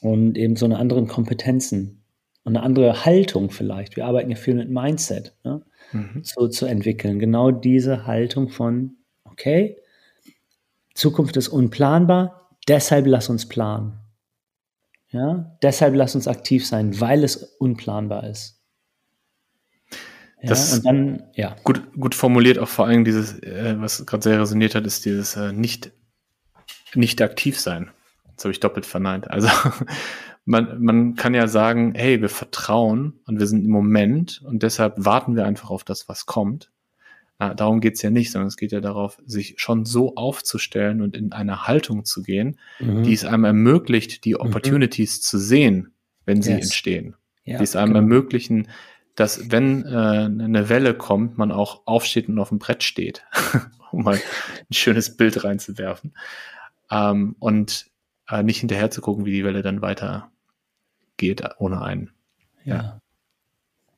und 0.00 0.38
eben 0.38 0.56
so 0.56 0.64
eine 0.64 0.78
anderen 0.78 1.08
Kompetenzen 1.08 2.03
und 2.44 2.56
eine 2.56 2.64
andere 2.64 3.04
Haltung 3.04 3.50
vielleicht. 3.50 3.96
Wir 3.96 4.06
arbeiten 4.06 4.30
ja 4.30 4.36
viel 4.36 4.54
mit 4.54 4.70
Mindset 4.70 5.34
ne? 5.44 5.62
mhm. 5.92 6.22
zu, 6.22 6.48
zu 6.48 6.66
entwickeln. 6.66 7.18
Genau 7.18 7.50
diese 7.50 8.06
Haltung 8.06 8.50
von, 8.50 8.96
okay, 9.24 9.78
Zukunft 10.94 11.36
ist 11.36 11.48
unplanbar, 11.48 12.50
deshalb 12.68 13.06
lass 13.06 13.28
uns 13.28 13.48
planen. 13.48 13.98
Ja, 15.10 15.56
deshalb 15.62 15.94
lass 15.94 16.16
uns 16.16 16.26
aktiv 16.26 16.66
sein, 16.66 17.00
weil 17.00 17.22
es 17.22 17.36
unplanbar 17.36 18.24
ist. 18.28 18.60
Ja, 20.42 20.48
das 20.48 20.74
und 20.74 20.86
dann, 20.86 21.22
ja. 21.34 21.56
Gut, 21.62 21.82
gut 21.98 22.14
formuliert, 22.14 22.58
auch 22.58 22.68
vor 22.68 22.86
allem 22.86 23.04
dieses, 23.04 23.38
äh, 23.42 23.76
was 23.78 24.04
gerade 24.06 24.22
sehr 24.22 24.40
resoniert 24.40 24.74
hat, 24.74 24.84
ist 24.86 25.04
dieses 25.04 25.36
äh, 25.36 25.52
nicht, 25.52 25.92
nicht 26.94 27.22
aktiv 27.22 27.58
sein. 27.60 27.90
Das 28.34 28.44
habe 28.44 28.52
ich 28.52 28.60
doppelt 28.60 28.86
verneint. 28.86 29.30
Also 29.30 29.48
man, 30.44 30.82
man 30.82 31.14
kann 31.14 31.34
ja 31.34 31.48
sagen, 31.48 31.94
hey, 31.94 32.20
wir 32.20 32.28
vertrauen 32.28 33.20
und 33.26 33.38
wir 33.38 33.46
sind 33.46 33.64
im 33.64 33.70
Moment 33.70 34.42
und 34.44 34.62
deshalb 34.62 34.94
warten 34.96 35.36
wir 35.36 35.46
einfach 35.46 35.70
auf 35.70 35.84
das, 35.84 36.08
was 36.08 36.26
kommt. 36.26 36.70
Na, 37.38 37.54
darum 37.54 37.80
geht's 37.80 38.02
ja 38.02 38.10
nicht, 38.10 38.30
sondern 38.30 38.48
es 38.48 38.56
geht 38.56 38.72
ja 38.72 38.80
darauf, 38.80 39.18
sich 39.26 39.54
schon 39.56 39.84
so 39.84 40.14
aufzustellen 40.14 41.00
und 41.00 41.16
in 41.16 41.32
eine 41.32 41.66
Haltung 41.66 42.04
zu 42.04 42.22
gehen, 42.22 42.58
mhm. 42.78 43.02
die 43.02 43.12
es 43.12 43.24
einem 43.24 43.44
ermöglicht, 43.44 44.24
die 44.24 44.34
mhm. 44.34 44.40
Opportunities 44.40 45.18
mhm. 45.18 45.22
zu 45.22 45.38
sehen, 45.38 45.92
wenn 46.26 46.42
sie 46.42 46.52
yes. 46.52 46.66
entstehen. 46.66 47.16
Ja, 47.44 47.58
die 47.58 47.64
es 47.64 47.76
einem 47.76 47.92
genau. 47.92 48.00
ermöglichen, 48.00 48.68
dass 49.16 49.50
wenn 49.50 49.84
äh, 49.84 49.88
eine 49.88 50.68
Welle 50.68 50.94
kommt, 50.94 51.38
man 51.38 51.52
auch 51.52 51.82
aufsteht 51.86 52.28
und 52.28 52.38
auf 52.38 52.48
dem 52.48 52.58
Brett 52.58 52.82
steht, 52.82 53.24
um 53.92 54.04
mal 54.04 54.14
ein 54.16 54.74
schönes 54.74 55.16
Bild 55.16 55.44
reinzuwerfen. 55.44 56.16
Ähm, 56.90 57.36
und 57.38 57.86
äh, 58.28 58.42
nicht 58.42 58.60
hinterher 58.60 58.90
zu 58.90 59.00
gucken, 59.00 59.24
wie 59.24 59.32
die 59.32 59.44
Welle 59.44 59.62
dann 59.62 59.82
weiter 59.82 60.30
geht 61.24 61.42
ohne 61.58 61.82
einen. 61.82 62.10
Ja. 62.64 63.00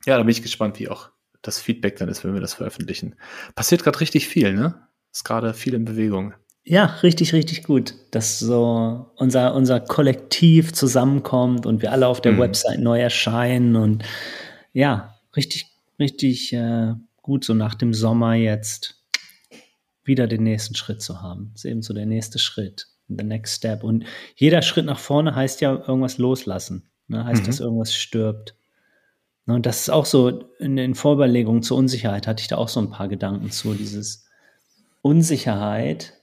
Ja, 0.05 0.16
da 0.16 0.22
bin 0.22 0.31
ich 0.31 0.43
gespannt, 0.43 0.79
wie 0.79 0.89
auch 0.89 1.11
das 1.43 1.61
Feedback 1.61 1.97
dann 1.97 2.09
ist, 2.09 2.24
wenn 2.24 2.35
wir 2.35 2.41
das 2.41 2.55
veröffentlichen. 2.55 3.16
Passiert 3.55 3.83
gerade 3.83 4.01
richtig 4.01 4.29
viel, 4.29 4.55
ne? 4.55 4.87
Ist 5.12 5.24
gerade 5.24 5.55
viel 5.55 5.74
in 5.74 5.85
Bewegung. 5.85 6.35
Ja, 6.64 6.87
richtig, 7.03 7.33
richtig 7.33 7.62
gut, 7.62 7.95
dass 8.11 8.39
so 8.39 9.12
unser, 9.16 9.55
unser 9.55 9.81
Kollektiv 9.81 10.72
zusammenkommt 10.72 11.64
und 11.64 11.81
wir 11.83 11.93
alle 11.93 12.09
auf 12.09 12.20
der 12.20 12.33
mhm. 12.33 12.39
Website 12.39 12.81
neu 12.81 13.01
erscheinen 13.01 13.77
und 13.77 14.05
ja, 14.72 15.16
richtig, 15.37 15.66
richtig 15.99 16.53
äh, 16.53 16.95
gut, 17.22 17.45
so 17.45 17.55
nach 17.55 17.74
dem 17.74 17.95
Sommer 17.95 18.35
jetzt 18.35 19.05
wieder 20.05 20.27
den 20.27 20.43
nächsten 20.43 20.74
Schritt 20.74 21.03
zu 21.03 21.22
haben. 21.22 21.51
Das 21.53 21.64
ist 21.64 21.70
eben 21.70 21.83
so 21.83 21.95
der 21.95 22.07
nächste 22.07 22.39
Schritt, 22.39 22.89
the 23.09 23.24
next 23.24 23.57
step. 23.57 23.85
Und 23.85 24.05
jeder 24.35 24.62
Schritt 24.62 24.87
nach 24.87 24.99
vorne 24.99 25.35
heißt 25.35 25.61
ja 25.61 25.72
irgendwas 25.72 26.18
loslassen. 26.18 26.91
Ne? 27.09 27.25
Heißt, 27.25 27.43
mhm. 27.43 27.47
dass 27.47 27.61
irgendwas 27.61 27.95
stirbt. 27.95 28.55
Ne? 29.47 29.55
Und 29.55 29.67
das 29.67 29.83
ist 29.83 29.91
auch 29.91 30.07
so 30.07 30.41
in 30.59 30.77
den 30.77 30.95
Vorüberlegungen 30.95 31.63
zur 31.63 31.77
Unsicherheit 31.77 32.27
hatte 32.27 32.41
ich 32.41 32.49
da 32.49 32.57
auch 32.57 32.69
so 32.69 32.81
ein 32.81 32.91
paar 32.91 33.09
Gedanken 33.09 33.51
zu. 33.51 33.75
Dieses 33.75 34.27
Unsicherheit 35.03 36.15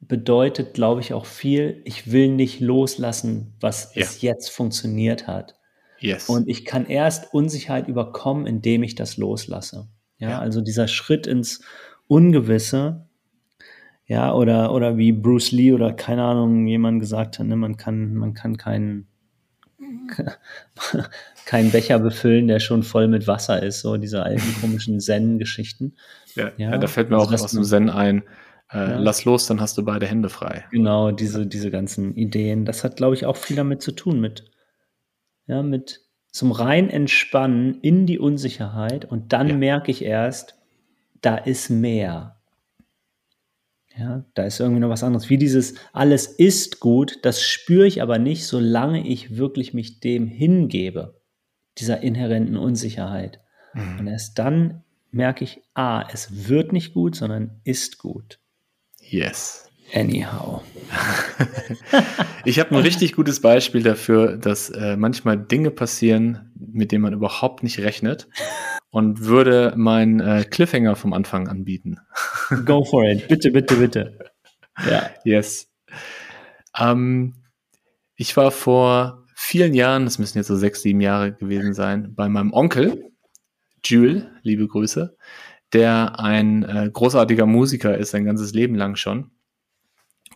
bedeutet, 0.00 0.74
glaube 0.74 1.00
ich, 1.00 1.12
auch 1.12 1.26
viel, 1.26 1.82
ich 1.84 2.12
will 2.12 2.28
nicht 2.28 2.60
loslassen, 2.60 3.54
was 3.60 3.94
ja. 3.94 4.02
es 4.02 4.22
jetzt 4.22 4.50
funktioniert 4.50 5.26
hat. 5.26 5.56
Yes. 6.00 6.28
Und 6.28 6.48
ich 6.48 6.64
kann 6.64 6.86
erst 6.86 7.34
Unsicherheit 7.34 7.88
überkommen, 7.88 8.46
indem 8.46 8.84
ich 8.84 8.94
das 8.94 9.16
loslasse. 9.16 9.88
Ja, 10.18 10.30
ja, 10.30 10.38
also 10.38 10.60
dieser 10.60 10.86
Schritt 10.88 11.26
ins 11.26 11.62
Ungewisse, 12.06 13.06
ja, 14.06 14.32
oder, 14.32 14.72
oder 14.72 14.96
wie 14.96 15.12
Bruce 15.12 15.52
Lee 15.52 15.72
oder 15.72 15.92
keine 15.92 16.22
Ahnung, 16.22 16.66
jemand 16.66 17.00
gesagt 17.00 17.38
hat, 17.38 17.46
ne, 17.46 17.56
man 17.56 17.76
kann, 17.76 18.14
man 18.14 18.34
kann 18.34 18.56
keinen 18.56 19.08
keinen 21.46 21.70
Becher 21.70 21.98
befüllen, 21.98 22.48
der 22.48 22.60
schon 22.60 22.82
voll 22.82 23.08
mit 23.08 23.26
Wasser 23.26 23.62
ist, 23.62 23.80
so 23.80 23.96
diese 23.96 24.22
alten 24.22 24.60
komischen 24.60 25.00
Zen-Geschichten. 25.00 25.96
Ja, 26.34 26.52
ja, 26.56 26.76
da 26.78 26.86
fällt 26.86 27.10
mir 27.10 27.16
also 27.16 27.28
auch 27.28 27.32
aus 27.32 27.50
dem 27.52 27.64
Zen 27.64 27.90
ein, 27.90 28.22
äh, 28.70 28.78
ja. 28.78 28.98
lass 28.98 29.24
los, 29.24 29.46
dann 29.46 29.60
hast 29.60 29.78
du 29.78 29.84
beide 29.84 30.06
Hände 30.06 30.28
frei. 30.28 30.66
Genau, 30.70 31.10
diese, 31.10 31.46
diese 31.46 31.70
ganzen 31.70 32.14
Ideen. 32.14 32.64
Das 32.64 32.84
hat, 32.84 32.96
glaube 32.96 33.14
ich, 33.14 33.26
auch 33.26 33.36
viel 33.36 33.56
damit 33.56 33.82
zu 33.82 33.92
tun, 33.92 34.20
mit, 34.20 34.50
ja, 35.46 35.62
mit 35.62 36.02
zum 36.30 36.52
rein 36.52 36.90
entspannen 36.90 37.80
in 37.80 38.06
die 38.06 38.18
Unsicherheit 38.18 39.04
und 39.04 39.32
dann 39.32 39.48
ja. 39.48 39.56
merke 39.56 39.90
ich 39.90 40.04
erst, 40.04 40.56
da 41.20 41.36
ist 41.36 41.70
mehr. 41.70 42.37
Ja, 43.98 44.24
da 44.34 44.44
ist 44.44 44.60
irgendwie 44.60 44.80
noch 44.80 44.90
was 44.90 45.02
anderes. 45.02 45.28
Wie 45.28 45.38
dieses 45.38 45.74
alles 45.92 46.26
ist 46.26 46.78
gut, 46.78 47.18
das 47.22 47.42
spüre 47.42 47.86
ich 47.86 48.00
aber 48.00 48.18
nicht, 48.18 48.46
solange 48.46 49.06
ich 49.06 49.36
wirklich 49.36 49.74
mich 49.74 49.98
dem 49.98 50.28
hingebe, 50.28 51.20
dieser 51.78 52.00
inhärenten 52.02 52.56
Unsicherheit. 52.56 53.40
Mhm. 53.74 53.98
Und 53.98 54.06
erst 54.06 54.38
dann 54.38 54.84
merke 55.10 55.42
ich, 55.42 55.62
ah, 55.74 56.06
es 56.12 56.48
wird 56.48 56.72
nicht 56.72 56.94
gut, 56.94 57.16
sondern 57.16 57.60
ist 57.64 57.98
gut. 57.98 58.38
Yes. 59.00 59.67
Anyhow. 59.94 60.62
ich 62.44 62.58
habe 62.60 62.74
ein 62.74 62.82
richtig 62.82 63.14
gutes 63.14 63.40
Beispiel 63.40 63.82
dafür, 63.82 64.36
dass 64.36 64.70
äh, 64.70 64.96
manchmal 64.96 65.38
Dinge 65.38 65.70
passieren, 65.70 66.52
mit 66.56 66.92
denen 66.92 67.02
man 67.02 67.12
überhaupt 67.12 67.62
nicht 67.62 67.78
rechnet 67.80 68.28
und 68.90 69.24
würde 69.24 69.74
meinen 69.76 70.20
äh, 70.20 70.44
Cliffhanger 70.48 70.96
vom 70.96 71.12
Anfang 71.12 71.48
anbieten. 71.48 71.98
Go 72.64 72.84
for 72.84 73.04
it. 73.04 73.28
Bitte, 73.28 73.50
bitte, 73.50 73.76
bitte. 73.76 74.18
Ja. 74.88 75.10
Yes. 75.24 75.70
Ähm, 76.76 77.34
ich 78.16 78.36
war 78.36 78.50
vor 78.50 79.24
vielen 79.34 79.74
Jahren, 79.74 80.04
das 80.04 80.18
müssen 80.18 80.38
jetzt 80.38 80.48
so 80.48 80.56
sechs, 80.56 80.82
sieben 80.82 81.00
Jahre 81.00 81.32
gewesen 81.32 81.74
sein, 81.74 82.14
bei 82.14 82.28
meinem 82.28 82.52
Onkel, 82.52 83.10
Jules, 83.84 84.24
liebe 84.42 84.66
Grüße, 84.66 85.16
der 85.72 86.18
ein 86.18 86.64
äh, 86.64 86.90
großartiger 86.92 87.46
Musiker 87.46 87.96
ist, 87.96 88.10
sein 88.10 88.24
ganzes 88.24 88.52
Leben 88.52 88.74
lang 88.74 88.96
schon 88.96 89.30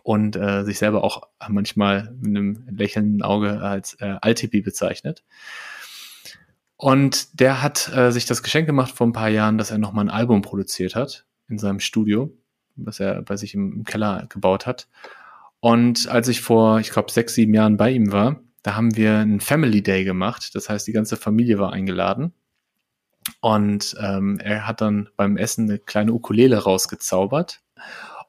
und 0.03 0.35
äh, 0.35 0.63
sich 0.63 0.77
selber 0.77 1.03
auch 1.03 1.23
manchmal 1.47 2.13
mit 2.19 2.37
einem 2.37 2.67
lächelnden 2.69 3.23
Auge 3.23 3.61
als 3.61 3.95
äh, 3.99 4.17
Altipi 4.21 4.61
bezeichnet. 4.61 5.23
Und 6.75 7.39
der 7.39 7.61
hat 7.61 7.89
äh, 7.95 8.11
sich 8.11 8.25
das 8.25 8.43
Geschenk 8.43 8.67
gemacht 8.67 8.93
vor 8.93 9.07
ein 9.07 9.13
paar 9.13 9.29
Jahren, 9.29 9.57
dass 9.57 9.71
er 9.71 9.77
nochmal 9.77 10.05
ein 10.05 10.09
Album 10.09 10.41
produziert 10.41 10.95
hat 10.95 11.25
in 11.47 11.57
seinem 11.57 11.79
Studio, 11.79 12.31
was 12.75 12.99
er 12.99 13.21
bei 13.21 13.37
sich 13.37 13.53
im, 13.53 13.71
im 13.73 13.83
Keller 13.85 14.25
gebaut 14.27 14.65
hat. 14.65 14.89
Und 15.61 16.09
als 16.09 16.27
ich 16.27 16.41
vor, 16.41 16.81
ich 16.81 16.89
glaube, 16.89 17.09
sechs, 17.09 17.35
sieben 17.35 17.53
Jahren 17.53 17.77
bei 17.77 17.91
ihm 17.91 18.11
war, 18.11 18.41
da 18.63 18.75
haben 18.75 18.97
wir 18.97 19.17
einen 19.19 19.39
Family 19.39 19.81
Day 19.81 20.03
gemacht. 20.03 20.53
Das 20.55 20.67
heißt, 20.67 20.85
die 20.85 20.91
ganze 20.91 21.15
Familie 21.15 21.57
war 21.57 21.71
eingeladen. 21.71 22.33
Und 23.39 23.95
ähm, 24.01 24.39
er 24.39 24.67
hat 24.67 24.81
dann 24.81 25.09
beim 25.15 25.37
Essen 25.37 25.69
eine 25.69 25.79
kleine 25.79 26.11
Ukulele 26.11 26.57
rausgezaubert 26.57 27.61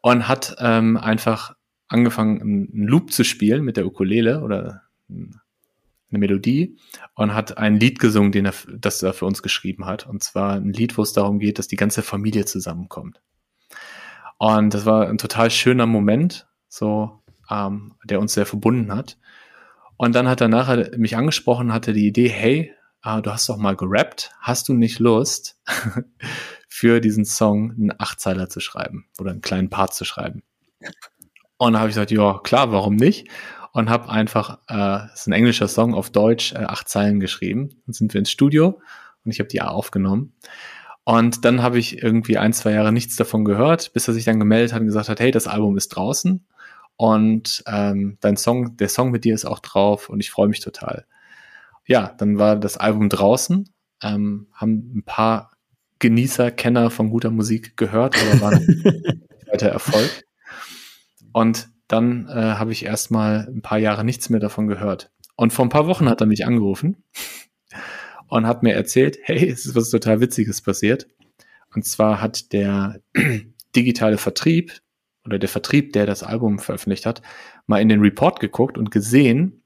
und 0.01 0.29
hat 0.29 0.55
ähm, 0.61 0.97
einfach 0.97 1.53
angefangen, 1.89 2.41
einen 2.41 2.87
Loop 2.87 3.12
zu 3.12 3.24
spielen 3.24 3.64
mit 3.64 3.76
der 3.76 3.87
Ukulele 3.87 4.43
oder 4.43 4.82
eine 5.09 6.18
Melodie 6.18 6.76
und 7.14 7.35
hat 7.35 7.59
ein 7.59 7.78
Lied 7.78 7.99
gesungen, 7.99 8.32
den 8.32 8.47
er, 8.47 8.55
das 8.78 9.03
er 9.03 9.12
für 9.12 9.26
uns 9.26 9.43
geschrieben 9.43 9.87
hat. 9.87 10.07
Und 10.07 10.22
zwar 10.22 10.55
ein 10.55 10.72
Lied, 10.72 10.97
wo 10.97 11.03
es 11.03 11.12
darum 11.12 11.39
geht, 11.39 11.59
dass 11.59 11.68
die 11.68 11.76
ganze 11.76 12.03
Familie 12.03 12.45
zusammenkommt. 12.45 13.20
Und 14.39 14.74
das 14.74 14.87
war 14.87 15.09
ein 15.09 15.18
total 15.18 15.51
schöner 15.51 15.87
Moment, 15.87 16.47
so, 16.68 17.22
ähm, 17.51 17.95
der 18.05 18.20
uns 18.20 18.35
sehr 18.35 18.47
verbunden 18.47 18.93
hat. 18.93 19.18
Und 19.97 20.14
dann 20.14 20.28
hat 20.28 20.41
er 20.41 20.49
nachher 20.49 20.97
mich 20.99 21.16
angesprochen, 21.16 21.72
hatte 21.72 21.93
die 21.93 22.07
Idee, 22.07 22.28
hey, 22.28 22.72
äh, 23.05 23.22
du 23.22 23.30
hast 23.32 23.49
doch 23.49 23.57
mal 23.57 23.76
gerappt, 23.76 24.32
hast 24.41 24.68
du 24.68 24.74
nicht 24.74 24.99
Lust, 24.99 25.59
für 26.68 27.01
diesen 27.01 27.24
Song 27.24 27.70
einen 27.70 27.93
Achtzeiler 27.99 28.49
zu 28.49 28.61
schreiben 28.61 29.07
oder 29.18 29.30
einen 29.30 29.43
kleinen 29.43 29.70
Part 29.70 29.95
zu 29.95 30.05
schreiben? 30.05 30.43
Und 31.57 31.72
dann 31.72 31.80
habe 31.80 31.88
ich 31.88 31.94
gesagt, 31.94 32.11
ja, 32.11 32.40
klar, 32.42 32.72
warum 32.72 32.96
nicht? 32.96 33.28
Und 33.72 33.90
habe 33.90 34.09
einfach, 34.09 34.59
äh, 34.68 35.12
ist 35.12 35.26
ein 35.26 35.32
englischer 35.32 35.68
Song 35.68 35.94
auf 35.94 36.11
Deutsch, 36.11 36.52
äh, 36.52 36.59
acht 36.59 36.88
Zeilen 36.88 37.20
geschrieben. 37.20 37.70
Dann 37.86 37.92
sind 37.92 38.14
wir 38.14 38.18
ins 38.18 38.30
Studio 38.30 38.80
und 39.24 39.30
ich 39.30 39.40
habe 39.40 39.48
die 39.48 39.62
aufgenommen. 39.62 40.34
Und 41.05 41.44
dann 41.44 41.62
habe 41.62 41.78
ich 41.78 42.02
irgendwie 42.02 42.38
ein, 42.38 42.52
zwei 42.52 42.72
Jahre 42.72 42.92
nichts 42.92 43.16
davon 43.16 43.44
gehört, 43.44 43.92
bis 43.92 44.09
er 44.09 44.14
sich 44.14 44.24
dann 44.24 44.38
gemeldet 44.38 44.72
hat 44.72 44.80
und 44.80 44.86
gesagt 44.86 45.09
hat, 45.09 45.20
hey, 45.20 45.30
das 45.30 45.46
Album 45.46 45.76
ist 45.76 45.88
draußen 45.88 46.46
und 46.96 47.62
ähm, 47.66 48.18
dein 48.20 48.36
Song, 48.36 48.76
der 48.76 48.88
Song 48.88 49.11
mit 49.11 49.24
dir 49.24 49.34
ist 49.34 49.44
auch 49.44 49.59
drauf 49.59 50.09
und 50.09 50.20
ich 50.20 50.30
freue 50.30 50.48
mich 50.48 50.61
total. 50.61 51.07
Ja, 51.86 52.14
dann 52.18 52.38
war 52.38 52.57
das 52.57 52.76
Album 52.76 53.09
draußen, 53.09 53.68
ähm, 54.02 54.46
haben 54.52 54.92
ein 54.96 55.02
paar 55.05 55.50
Genießer, 55.98 56.50
Kenner 56.50 56.90
von 56.90 57.11
guter 57.11 57.30
Musik 57.30 57.76
gehört, 57.76 58.16
aber 58.16 58.40
war 58.40 58.52
weiter 59.50 59.68
Erfolg. 59.68 60.24
Und 61.35 61.68
dann 61.89 62.28
äh, 62.28 62.32
habe 62.32 62.70
ich 62.70 62.85
erstmal 62.85 63.49
ein 63.49 63.61
paar 63.61 63.78
Jahre 63.78 64.05
nichts 64.05 64.30
mehr 64.30 64.39
davon 64.39 64.68
gehört. 64.68 65.11
Und 65.35 65.53
vor 65.53 65.66
ein 65.66 65.68
paar 65.68 65.89
Wochen 65.89 66.09
hat 66.09 66.20
er 66.20 66.28
mich 66.28 66.47
angerufen 66.47 67.03
und 68.28 68.47
hat 68.47 68.62
mir 68.62 68.72
erzählt, 68.74 69.18
hey, 69.24 69.51
es 69.51 69.66
ist 69.66 69.74
was 69.74 69.91
total 69.91 70.20
Witziges 70.20 70.62
passiert. 70.62 71.09
Und 71.74 71.85
zwar 71.85 72.20
hat 72.20 72.53
der 72.53 73.01
digitale 73.76 74.16
Vertrieb 74.16 74.80
oder 75.24 75.41
der 75.41 75.49
Vertrieb, 75.49 75.93
der 75.93 76.07
das 76.07 76.22
Album 76.22 76.61
veröffentlicht 76.61 77.05
hat, 77.05 77.20
mal 77.66 77.82
in 77.82 77.89
den 77.89 78.01
Report 78.01 78.39
geguckt 78.39 78.78
und 78.78 78.93
gesehen, 78.93 79.64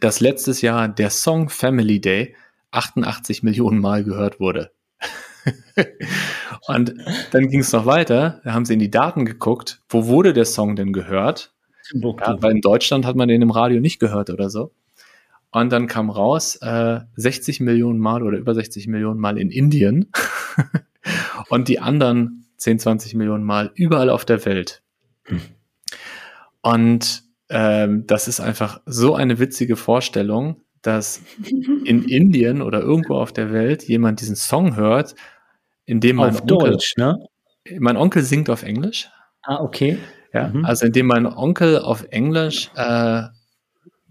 dass 0.00 0.20
letztes 0.20 0.60
Jahr 0.60 0.88
der 0.88 1.08
Song 1.08 1.48
Family 1.48 2.02
Day 2.02 2.36
88 2.70 3.42
Millionen 3.42 3.80
Mal 3.80 4.04
gehört 4.04 4.40
wurde. 4.40 4.72
und 6.66 6.94
dann 7.32 7.48
ging 7.48 7.60
es 7.60 7.72
noch 7.72 7.86
weiter, 7.86 8.40
da 8.44 8.52
haben 8.52 8.64
sie 8.64 8.74
in 8.74 8.78
die 8.78 8.90
Daten 8.90 9.24
geguckt, 9.24 9.80
wo 9.88 10.06
wurde 10.06 10.32
der 10.32 10.44
Song 10.44 10.76
denn 10.76 10.92
gehört? 10.92 11.52
Ja, 11.92 12.42
weil 12.42 12.52
in 12.52 12.60
Deutschland 12.60 13.04
hat 13.04 13.16
man 13.16 13.28
den 13.28 13.42
im 13.42 13.50
Radio 13.50 13.80
nicht 13.80 13.98
gehört 13.98 14.30
oder 14.30 14.48
so. 14.48 14.72
Und 15.50 15.70
dann 15.70 15.86
kam 15.86 16.08
raus, 16.08 16.56
äh, 16.62 17.00
60 17.16 17.60
Millionen 17.60 17.98
Mal 17.98 18.22
oder 18.22 18.38
über 18.38 18.54
60 18.54 18.86
Millionen 18.86 19.20
Mal 19.20 19.38
in 19.38 19.50
Indien 19.50 20.10
und 21.50 21.68
die 21.68 21.78
anderen 21.78 22.46
10, 22.56 22.78
20 22.78 23.14
Millionen 23.14 23.44
Mal 23.44 23.70
überall 23.74 24.08
auf 24.08 24.24
der 24.24 24.44
Welt. 24.46 24.82
Und 26.62 27.24
ähm, 27.50 28.06
das 28.06 28.28
ist 28.28 28.40
einfach 28.40 28.80
so 28.86 29.14
eine 29.14 29.38
witzige 29.38 29.76
Vorstellung, 29.76 30.62
dass 30.80 31.20
in 31.84 32.04
Indien 32.04 32.62
oder 32.62 32.80
irgendwo 32.80 33.16
auf 33.16 33.32
der 33.32 33.52
Welt 33.52 33.82
jemand 33.84 34.20
diesen 34.20 34.36
Song 34.36 34.76
hört, 34.76 35.14
in 35.84 36.00
dem 36.00 36.16
mein 36.16 36.30
auf 36.30 36.42
Onkel, 36.42 36.70
Deutsch, 36.70 36.94
ne? 36.96 37.26
Mein 37.78 37.96
Onkel 37.96 38.22
singt 38.22 38.50
auf 38.50 38.62
Englisch. 38.62 39.08
Ah, 39.42 39.60
okay. 39.60 39.98
Ja, 40.32 40.48
mhm. 40.48 40.64
also 40.64 40.86
indem 40.86 41.06
mein 41.06 41.26
Onkel 41.26 41.78
auf 41.78 42.06
Englisch 42.10 42.70
äh, 42.74 43.22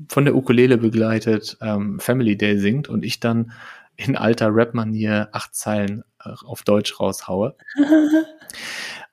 von 0.07 0.25
der 0.25 0.35
Ukulele 0.35 0.77
begleitet 0.77 1.57
ähm, 1.61 1.99
Family 1.99 2.37
Day 2.37 2.57
singt 2.57 2.87
und 2.89 3.03
ich 3.03 3.19
dann 3.19 3.51
in 3.95 4.15
alter 4.15 4.53
Rap-Manier 4.53 5.29
acht 5.31 5.55
Zeilen 5.55 6.03
äh, 6.23 6.29
auf 6.45 6.63
Deutsch 6.63 6.99
raushaue. 6.99 7.55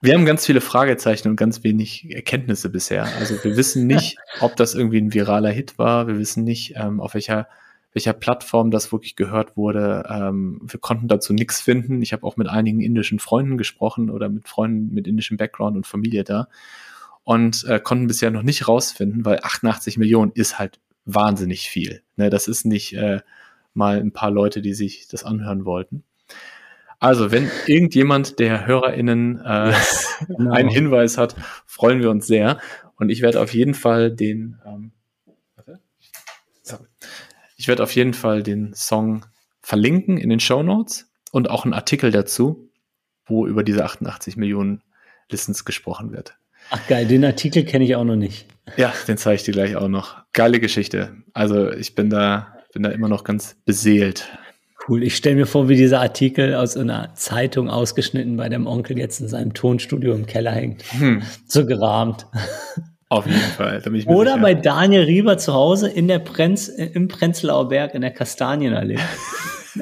Wir 0.01 0.15
haben 0.15 0.27
ganz 0.27 0.47
viele 0.47 0.61
Fragezeichen 0.61 1.29
und 1.29 1.37
ganz 1.37 1.65
wenig 1.65 2.09
Erkenntnisse 2.15 2.71
bisher. 2.71 3.09
Also 3.19 3.35
wir 3.43 3.57
wissen 3.57 3.89
nicht, 3.89 4.17
ob 4.41 4.55
das 4.55 4.77
irgendwie 4.77 4.99
ein 5.01 5.13
viraler 5.13 5.51
Hit 5.51 5.77
war. 5.77 6.07
Wir 6.07 6.19
wissen 6.19 6.45
nicht, 6.45 6.75
ähm, 6.77 7.01
auf 7.01 7.15
welcher, 7.15 7.49
welcher 7.99 8.12
Plattform 8.12 8.70
das 8.70 8.92
wirklich 8.92 9.16
gehört 9.16 9.57
wurde. 9.57 10.05
Ähm, 10.09 10.61
wir 10.62 10.78
konnten 10.78 11.09
dazu 11.09 11.32
nichts 11.32 11.61
finden. 11.61 12.01
Ich 12.01 12.12
habe 12.12 12.22
auch 12.22 12.36
mit 12.36 12.49
einigen 12.49 12.80
indischen 12.80 13.18
Freunden 13.18 13.59
gesprochen 13.59 14.09
oder 14.09 14.28
mit 14.28 14.46
Freunden 14.46 14.94
mit 14.94 15.09
indischem 15.09 15.36
Background 15.36 15.76
und 15.76 15.84
Familie 15.84 16.22
da 16.22 16.46
und 17.24 17.64
äh, 17.64 17.80
konnten 17.80 18.07
bisher 18.07 18.30
noch 18.30 18.44
nicht 18.44 18.68
rausfinden, 18.68 19.24
weil 19.24 19.40
88 19.42 19.99
Millionen 19.99 20.30
ist 20.30 20.61
halt 20.61 20.78
wahnsinnig 21.07 21.68
viel. 21.68 22.03
Ne, 22.14 22.30
das 22.30 22.46
ist 22.46 22.64
nicht 22.64 22.92
äh, 22.94 23.18
mal 23.74 23.99
ein 23.99 24.12
paar 24.12 24.30
Leute, 24.30 24.62
die 24.62 24.74
sich 24.74 25.09
das 25.09 25.24
anhören 25.24 25.64
wollten. 25.64 26.05
Also, 27.01 27.32
wenn 27.32 27.51
irgendjemand 27.66 28.38
der 28.38 28.64
HörerInnen 28.64 29.40
äh, 29.44 29.66
yes, 29.70 30.24
genau. 30.24 30.53
einen 30.53 30.68
Hinweis 30.68 31.18
hat, 31.18 31.34
freuen 31.66 32.01
wir 32.01 32.11
uns 32.11 32.28
sehr. 32.28 32.59
Und 32.94 33.09
ich 33.09 33.22
werde 33.22 33.40
auf 33.40 33.53
jeden 33.53 33.74
Fall 33.74 34.12
den, 34.12 34.61
ähm. 34.64 34.92
Ich 37.59 37.69
werde 37.69 37.83
auf 37.83 37.95
jeden 37.95 38.15
Fall 38.15 38.43
den 38.43 38.73
Song 38.73 39.27
verlinken 39.61 40.17
in 40.17 40.31
den 40.31 40.41
Show 40.41 40.63
Notes 40.63 41.11
und 41.33 41.51
auch 41.51 41.65
einen 41.65 41.75
Artikel 41.75 42.11
dazu, 42.11 42.71
wo 43.27 43.47
über 43.47 43.63
diese 43.63 43.85
88 43.85 44.37
Millionen 44.37 44.83
Listens 45.31 45.67
gesprochen 45.67 46.13
wird. 46.13 46.39
Ach 46.71 46.87
geil, 46.87 47.07
den 47.07 47.25
Artikel 47.25 47.65
kenne 47.65 47.85
ich 47.85 47.97
auch 47.97 48.05
noch 48.05 48.17
nicht. 48.17 48.47
Ja, 48.77 48.95
den 49.07 49.19
zeige 49.19 49.37
ich 49.37 49.43
dir 49.43 49.53
gleich 49.53 49.77
auch 49.77 49.89
noch. 49.89 50.17
Geile 50.33 50.61
Geschichte. 50.61 51.17
Also 51.35 51.71
ich 51.71 51.95
bin 51.95 52.09
da, 52.09 52.55
bin 52.73 52.83
da 52.83 52.91
immer 52.91 53.09
noch 53.09 53.25
ganz 53.25 53.57
beseelt. 53.65 54.29
Cool. 54.87 55.03
Ich 55.03 55.17
stelle 55.17 55.37
mir 55.37 55.47
vor, 55.47 55.69
wie 55.69 55.77
dieser 55.77 56.01
Artikel 56.01 56.55
aus 56.55 56.77
einer 56.77 57.15
Zeitung 57.15 57.69
ausgeschnitten 57.69 58.37
bei 58.37 58.49
dem 58.49 58.67
Onkel 58.67 58.99
jetzt 58.99 59.21
in 59.21 59.29
seinem 59.29 59.53
Tonstudio 59.53 60.15
im 60.15 60.27
Keller 60.27 60.53
hängt. 60.53 60.85
Hm. 60.93 61.23
So 61.47 61.67
gerahmt. 61.67 62.27
Auf 63.11 63.27
jeden 63.27 63.41
Fall. 63.41 63.83
Oder 64.07 64.33
sicher. 64.33 64.43
bei 64.43 64.55
Daniel 64.55 65.05
Rieber 65.05 65.39
zu 65.39 65.55
Hause 65.55 65.89
in 65.89 66.09
der 66.09 66.19
Prenz, 66.19 66.69
im 66.69 67.09
Prenzlauer 67.09 67.69
Berg 67.69 67.95
in 67.95 68.03
der 68.03 68.11
Kastanienallee. 68.11 68.99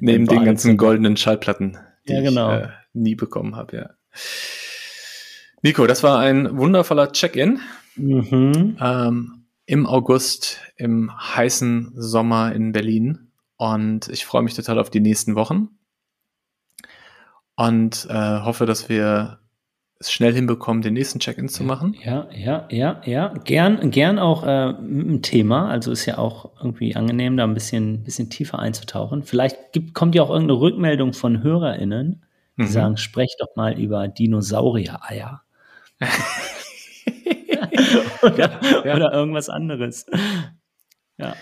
Neben 0.00 0.26
den 0.26 0.44
ganzen 0.44 0.76
goldenen 0.76 1.16
Schallplatten, 1.16 1.78
die 2.06 2.12
ja, 2.12 2.20
genau. 2.20 2.54
ich 2.54 2.64
äh, 2.64 2.68
nie 2.92 3.14
bekommen 3.14 3.56
habe, 3.56 3.76
ja. 3.76 3.90
Nico, 5.62 5.86
das 5.86 6.02
war 6.02 6.18
ein 6.18 6.58
wundervoller 6.58 7.12
Check-in. 7.12 7.60
Mhm. 7.96 8.76
Ähm, 8.80 9.46
Im 9.64 9.86
August, 9.86 10.60
im 10.76 11.10
heißen 11.16 11.92
Sommer 11.96 12.52
in 12.52 12.72
Berlin. 12.72 13.32
Und 13.56 14.08
ich 14.08 14.26
freue 14.26 14.42
mich 14.42 14.54
total 14.54 14.78
auf 14.78 14.90
die 14.90 15.00
nächsten 15.00 15.34
Wochen. 15.34 15.70
Und 17.56 18.06
äh, 18.10 18.40
hoffe, 18.40 18.66
dass 18.66 18.90
wir 18.90 19.40
es 19.98 20.12
schnell 20.12 20.34
hinbekommen, 20.34 20.82
den 20.82 20.94
nächsten 20.94 21.20
Check-in 21.20 21.48
zu 21.48 21.64
machen. 21.64 21.96
Ja, 22.04 22.28
ja, 22.34 22.66
ja, 22.70 23.00
ja. 23.04 23.32
Gern, 23.44 23.90
gern 23.90 24.18
auch 24.18 24.44
äh, 24.44 24.70
ein 24.70 25.22
Thema. 25.22 25.70
Also 25.70 25.90
ist 25.90 26.04
ja 26.04 26.18
auch 26.18 26.50
irgendwie 26.62 26.96
angenehm, 26.96 27.36
da 27.36 27.44
ein 27.44 27.54
bisschen, 27.54 28.04
bisschen 28.04 28.28
tiefer 28.28 28.58
einzutauchen. 28.58 29.22
Vielleicht 29.22 29.72
gibt, 29.72 29.94
kommt 29.94 30.14
ja 30.14 30.22
auch 30.22 30.30
irgendeine 30.30 30.60
Rückmeldung 30.60 31.14
von 31.14 31.42
HörerInnen, 31.42 32.24
die 32.58 32.62
mhm. 32.62 32.66
sagen, 32.66 32.96
sprecht 32.98 33.36
doch 33.40 33.56
mal 33.56 33.78
über 33.78 34.06
Dinosaurier-Eier. 34.08 35.42
oder, 38.22 38.60
ja. 38.84 38.94
oder 38.94 39.12
irgendwas 39.12 39.48
anderes. 39.48 40.04
Ja. 41.16 41.34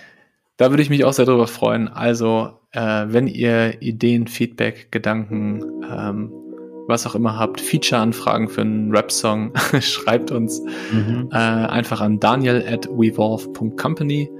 Da 0.56 0.70
würde 0.70 0.84
ich 0.84 0.90
mich 0.90 1.04
auch 1.04 1.12
sehr 1.12 1.24
darüber 1.24 1.48
freuen. 1.48 1.88
Also, 1.88 2.60
äh, 2.70 3.06
wenn 3.08 3.26
ihr 3.26 3.82
Ideen, 3.82 4.28
Feedback, 4.28 4.92
Gedanken, 4.92 5.82
ähm, 5.90 6.43
was 6.86 7.06
auch 7.06 7.14
immer 7.14 7.38
habt, 7.38 7.60
Feature-Anfragen 7.60 8.48
für 8.48 8.62
einen 8.62 8.90
Rap-Song, 8.94 9.52
schreibt 9.80 10.30
uns 10.30 10.60
mhm. 10.92 11.28
äh, 11.32 11.36
einfach 11.36 12.00
an 12.00 12.20
daniel 12.20 12.64
at 12.66 12.86
wevolve.company 12.88 14.30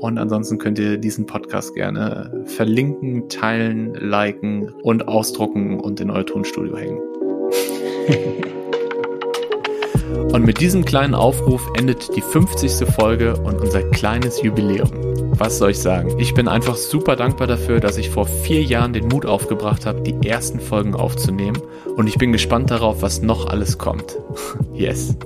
und 0.00 0.18
ansonsten 0.18 0.58
könnt 0.58 0.78
ihr 0.78 0.98
diesen 0.98 1.26
Podcast 1.26 1.74
gerne 1.74 2.44
verlinken, 2.44 3.28
teilen, 3.28 3.94
liken 3.94 4.70
und 4.82 5.08
ausdrucken 5.08 5.80
und 5.80 6.00
in 6.00 6.10
euer 6.10 6.26
Tonstudio 6.26 6.76
hängen. 6.76 7.00
Und 10.32 10.44
mit 10.44 10.60
diesem 10.60 10.84
kleinen 10.84 11.14
Aufruf 11.14 11.66
endet 11.76 12.14
die 12.14 12.20
50. 12.20 12.86
Folge 12.94 13.36
und 13.36 13.60
unser 13.60 13.82
kleines 13.82 14.42
Jubiläum. 14.42 14.90
Was 15.38 15.58
soll 15.58 15.70
ich 15.70 15.78
sagen? 15.78 16.18
Ich 16.18 16.34
bin 16.34 16.48
einfach 16.48 16.74
super 16.76 17.14
dankbar 17.16 17.46
dafür, 17.46 17.80
dass 17.80 17.98
ich 17.98 18.10
vor 18.10 18.26
vier 18.26 18.62
Jahren 18.62 18.92
den 18.92 19.08
Mut 19.08 19.24
aufgebracht 19.26 19.86
habe, 19.86 20.02
die 20.02 20.26
ersten 20.26 20.60
Folgen 20.60 20.94
aufzunehmen. 20.94 21.58
Und 21.96 22.06
ich 22.06 22.18
bin 22.18 22.30
gespannt 22.32 22.70
darauf, 22.70 23.00
was 23.02 23.22
noch 23.22 23.46
alles 23.46 23.78
kommt. 23.78 24.18
yes. 24.74 25.16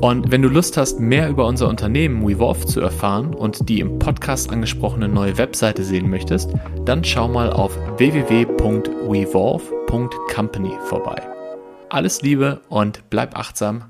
Und 0.00 0.30
wenn 0.30 0.42
du 0.42 0.48
Lust 0.48 0.76
hast, 0.76 1.00
mehr 1.00 1.28
über 1.28 1.44
unser 1.46 1.68
Unternehmen 1.68 2.24
WeVolve 2.26 2.66
zu 2.66 2.80
erfahren 2.80 3.34
und 3.34 3.68
die 3.68 3.80
im 3.80 3.98
Podcast 3.98 4.50
angesprochene 4.50 5.08
neue 5.08 5.36
Webseite 5.38 5.82
sehen 5.82 6.08
möchtest, 6.10 6.52
dann 6.84 7.02
schau 7.04 7.26
mal 7.26 7.52
auf 7.52 7.76
www.wevolve.company 7.96 10.72
vorbei. 10.84 11.20
Alles 11.88 12.22
Liebe 12.22 12.60
und 12.68 13.02
bleib 13.10 13.36
achtsam 13.36 13.86